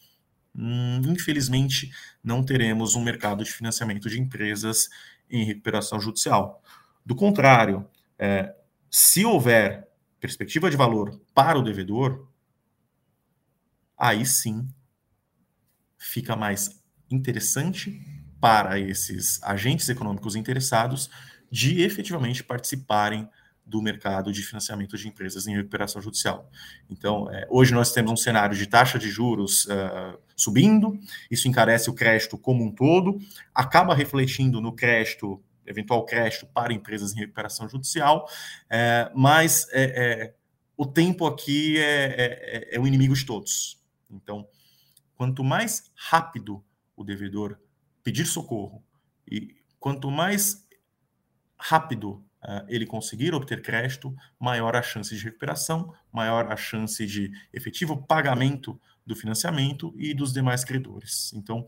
hum, 0.56 1.02
infelizmente 1.06 1.92
não 2.24 2.44
teremos 2.44 2.96
um 2.96 3.04
mercado 3.04 3.44
de 3.44 3.52
financiamento 3.52 4.10
de 4.10 4.20
empresas 4.20 4.89
em 5.30 5.46
recuperação 5.46 6.00
judicial. 6.00 6.62
Do 7.06 7.16
contrário, 7.16 7.88
é, 8.20 8.54
se 8.89 9.26
houver 9.26 9.88
perspectiva 10.22 10.69
de 10.69 10.78
valor 10.78 11.19
para 11.34 11.59
o 11.59 11.63
devedor, 11.63 12.30
aí 13.97 14.26
sim 14.26 14.69
fica 15.97 16.36
mais 16.36 16.82
interessante 17.09 17.99
para 18.39 18.80
esses 18.80 19.41
agentes 19.43 19.89
econômicos 19.89 20.36
interessados 20.36 21.09
de 21.51 21.82
efetivamente 21.82 22.43
participarem 22.43 23.28
do 23.65 23.82
mercado 23.82 24.32
de 24.32 24.41
financiamento 24.41 24.97
de 24.97 25.07
empresas 25.07 25.47
em 25.47 25.55
recuperação 25.55 26.01
judicial. 26.01 26.49
Então, 26.89 27.30
é, 27.32 27.45
hoje 27.49 27.74
nós 27.74 27.91
temos 27.91 28.11
um 28.11 28.17
cenário 28.17 28.55
de 28.55 28.65
taxa 28.67 28.97
de 28.97 29.09
juros 29.09 29.65
uh, 29.65 30.19
subindo, 30.36 30.99
isso 31.30 31.47
encarece 31.47 31.89
o 31.89 31.93
crédito 31.93 32.38
como 32.38 32.63
um 32.63 32.72
todo, 32.72 33.19
acaba 33.53 33.93
refletindo 33.93 34.59
no 34.59 34.74
crédito, 34.74 35.41
eventual 35.66 36.05
crédito 36.05 36.45
para 36.47 36.74
empresas 36.74 37.14
em 37.14 37.20
recuperação 37.20 37.68
judicial, 37.70 38.28
é, 38.70 39.12
mas 39.16 39.68
é, 39.72 39.84
é 39.84 40.34
o 40.76 40.86
tempo 40.86 41.26
aqui 41.28 41.78
é, 41.78 42.70
é, 42.72 42.76
é 42.76 42.80
o 42.80 42.88
inimigo 42.88 43.14
de 43.14 43.26
todos. 43.26 43.80
Então, 44.09 44.47
quanto 45.16 45.43
mais 45.43 45.91
rápido 45.95 46.64
o 46.95 47.03
devedor 47.03 47.57
pedir 48.03 48.26
socorro 48.26 48.84
e 49.30 49.55
quanto 49.80 50.09
mais 50.09 50.68
rápido 51.57 52.24
uh, 52.43 52.66
ele 52.68 52.86
conseguir 52.86 53.34
obter 53.34 53.62
crédito, 53.62 54.16
maior 54.39 54.76
a 54.76 54.82
chance 54.82 55.16
de 55.16 55.24
recuperação, 55.24 55.93
maior 56.12 56.51
a 56.51 56.57
chance 56.57 57.05
de 57.05 57.32
efetivo 57.53 58.05
pagamento 58.05 58.80
do 59.05 59.16
financiamento 59.16 59.93
e 59.97 60.14
dos 60.14 60.34
demais 60.34 60.64
credores. 60.64 61.32
Então, 61.34 61.66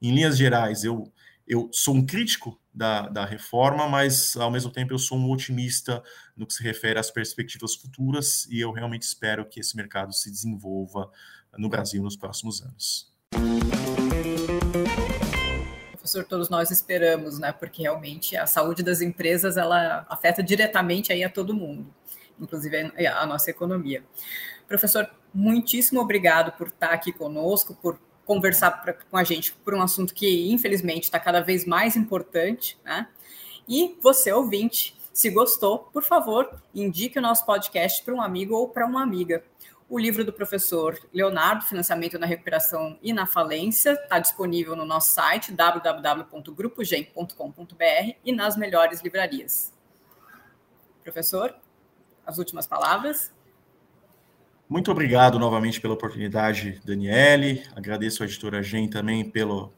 em 0.00 0.14
linhas 0.14 0.36
gerais, 0.36 0.84
eu, 0.84 1.12
eu 1.46 1.68
sou 1.72 1.94
um 1.94 2.04
crítico 2.04 2.60
da, 2.72 3.08
da 3.08 3.24
reforma, 3.24 3.88
mas 3.88 4.36
ao 4.36 4.50
mesmo 4.50 4.70
tempo 4.70 4.92
eu 4.92 4.98
sou 4.98 5.18
um 5.18 5.30
otimista 5.30 6.02
no 6.36 6.46
que 6.46 6.54
se 6.54 6.62
refere 6.62 6.98
às 6.98 7.10
perspectivas 7.10 7.74
futuras 7.74 8.46
e 8.50 8.60
eu 8.60 8.72
realmente 8.72 9.02
espero 9.02 9.48
que 9.48 9.60
esse 9.60 9.76
mercado 9.76 10.12
se 10.12 10.30
desenvolva 10.30 11.10
no 11.56 11.68
Brasil 11.68 12.02
nos 12.02 12.16
próximos 12.16 12.62
anos 12.62 13.12
professor, 16.14 16.24
todos 16.24 16.50
nós 16.50 16.70
esperamos, 16.70 17.38
né? 17.38 17.50
Porque 17.50 17.82
realmente 17.82 18.36
a 18.36 18.46
saúde 18.46 18.82
das 18.82 19.00
empresas 19.00 19.56
ela 19.56 20.06
afeta 20.08 20.42
diretamente 20.42 21.12
aí 21.12 21.24
a 21.24 21.30
todo 21.30 21.54
mundo, 21.54 21.92
inclusive 22.38 22.92
a 23.06 23.26
nossa 23.26 23.50
economia. 23.50 24.04
Professor, 24.68 25.10
muitíssimo 25.32 26.00
obrigado 26.00 26.52
por 26.52 26.68
estar 26.68 26.90
aqui 26.90 27.12
conosco, 27.12 27.74
por 27.74 27.98
conversar 28.24 28.70
pra, 28.82 28.92
com 28.92 29.16
a 29.16 29.24
gente 29.24 29.52
por 29.64 29.74
um 29.74 29.82
assunto 29.82 30.14
que 30.14 30.50
infelizmente 30.50 31.04
está 31.04 31.18
cada 31.18 31.40
vez 31.40 31.64
mais 31.64 31.96
importante, 31.96 32.78
né? 32.84 33.08
E 33.68 33.96
você 34.02 34.32
ouvinte, 34.32 34.96
se 35.12 35.30
gostou, 35.30 35.78
por 35.78 36.02
favor, 36.02 36.60
indique 36.74 37.18
o 37.18 37.22
nosso 37.22 37.46
podcast 37.46 38.02
para 38.02 38.12
um 38.12 38.20
amigo 38.20 38.54
ou 38.54 38.68
para 38.68 38.86
uma 38.86 39.02
amiga. 39.02 39.42
O 39.88 39.98
livro 39.98 40.24
do 40.24 40.32
professor 40.32 40.98
Leonardo, 41.12 41.64
Financiamento 41.64 42.18
na 42.18 42.26
Recuperação 42.26 42.98
e 43.02 43.12
na 43.12 43.26
Falência, 43.26 43.92
está 43.92 44.18
disponível 44.18 44.74
no 44.74 44.84
nosso 44.84 45.12
site 45.12 45.52
www.grupogem.com.br 45.52 48.16
e 48.24 48.32
nas 48.32 48.56
melhores 48.56 49.02
livrarias. 49.02 49.72
Professor, 51.02 51.54
as 52.26 52.38
últimas 52.38 52.66
palavras. 52.66 53.30
Muito 54.74 54.90
obrigado 54.90 55.38
novamente 55.38 55.80
pela 55.80 55.94
oportunidade, 55.94 56.80
Daniele. 56.84 57.62
Agradeço 57.76 58.24
à 58.24 58.26
editora 58.26 58.60
Gen 58.60 58.88
também 58.88 59.24
pelo, 59.24 59.72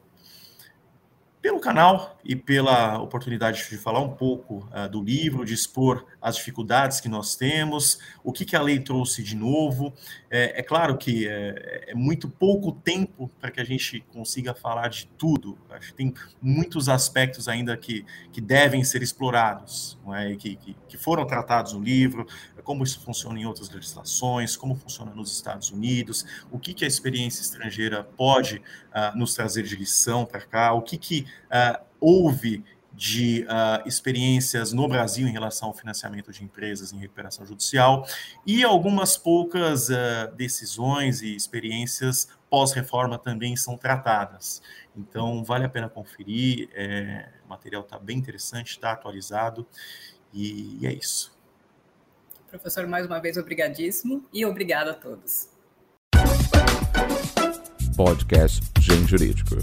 pelo 1.39 1.59
canal 1.59 2.17
e 2.25 2.35
pela 2.35 2.99
oportunidade 2.99 3.69
de 3.69 3.77
falar 3.77 3.99
um 3.99 4.09
pouco 4.09 4.67
uh, 4.73 4.89
do 4.89 5.03
livro, 5.03 5.45
de 5.45 5.53
expor 5.53 6.03
as 6.19 6.35
dificuldades 6.35 6.99
que 6.99 7.07
nós 7.07 7.35
temos, 7.35 7.99
o 8.23 8.33
que, 8.33 8.43
que 8.43 8.55
a 8.55 8.61
lei 8.61 8.79
trouxe 8.79 9.21
de 9.21 9.35
novo. 9.35 9.93
É, 10.31 10.59
é 10.59 10.63
claro 10.63 10.97
que 10.97 11.27
é, 11.27 11.89
é, 11.89 11.93
muito 11.93 12.27
pouco 12.27 12.71
tempo 12.71 13.31
para 13.39 13.51
que 13.51 13.61
a 13.61 13.63
gente 13.63 14.03
consiga 14.11 14.55
falar 14.55 14.89
de 14.89 15.05
tudo. 15.15 15.57
Acho 15.69 15.89
que 15.91 15.93
tem 15.93 16.13
muitos 16.41 16.89
aspectos 16.89 17.47
ainda 17.47 17.77
que, 17.77 18.03
que 18.31 18.41
devem 18.41 18.83
ser 18.83 19.03
explorados, 19.03 19.97
não 20.03 20.15
é? 20.15 20.35
que, 20.35 20.55
que, 20.55 20.75
que 20.87 20.97
foram 20.97 21.25
tratados 21.25 21.73
no 21.73 21.83
livro, 21.83 22.25
como 22.67 22.83
isso 22.83 22.99
funciona 22.99 23.39
em 23.39 23.45
outras 23.45 23.69
legislações, 23.69 24.57
como 24.57 24.75
funciona 24.75 25.15
nos 25.15 25.31
Estados 25.31 25.71
Unidos, 25.71 26.25
o 26.51 26.59
que, 26.59 26.73
que 26.73 26.83
a 26.83 26.87
experiência 26.87 27.41
estrangeira 27.41 28.03
pode 28.03 28.57
uh, 28.57 29.17
nos 29.17 29.33
trazer 29.33 29.63
de 29.63 29.73
lição 29.73 30.25
para 30.25 30.41
cá, 30.41 30.73
o 30.73 30.81
que, 30.81 30.97
que 30.97 31.25
uh, 31.45 31.81
houve 31.97 32.65
de 32.91 33.43
uh, 33.43 33.87
experiências 33.87 34.73
no 34.73 34.85
Brasil 34.85 35.25
em 35.29 35.31
relação 35.31 35.69
ao 35.69 35.73
financiamento 35.73 36.29
de 36.29 36.43
empresas 36.43 36.91
em 36.91 36.97
recuperação 36.97 37.45
judicial 37.45 38.05
e 38.45 38.65
algumas 38.65 39.15
poucas 39.15 39.87
uh, 39.87 40.35
decisões 40.35 41.21
e 41.21 41.33
experiências 41.37 42.27
pós-reforma 42.49 43.17
também 43.17 43.55
são 43.55 43.77
tratadas. 43.77 44.61
Então, 44.93 45.41
vale 45.41 45.63
a 45.63 45.69
pena 45.69 45.87
conferir, 45.87 46.67
é, 46.73 47.29
o 47.45 47.49
material 47.49 47.83
está 47.83 47.97
bem 47.97 48.17
interessante, 48.17 48.71
está 48.71 48.91
atualizado 48.91 49.65
e, 50.33 50.79
e 50.81 50.85
é 50.87 50.93
isso. 50.93 51.36
Professor, 52.57 52.87
mais 52.87 53.05
uma 53.05 53.19
vez, 53.19 53.37
obrigadíssimo 53.37 54.25
e 54.33 54.43
obrigado 54.43 54.89
a 54.89 54.93
todos. 54.93 55.49
Podcast 57.95 58.65
Gen 58.79 59.07
Jurídico. 59.07 59.55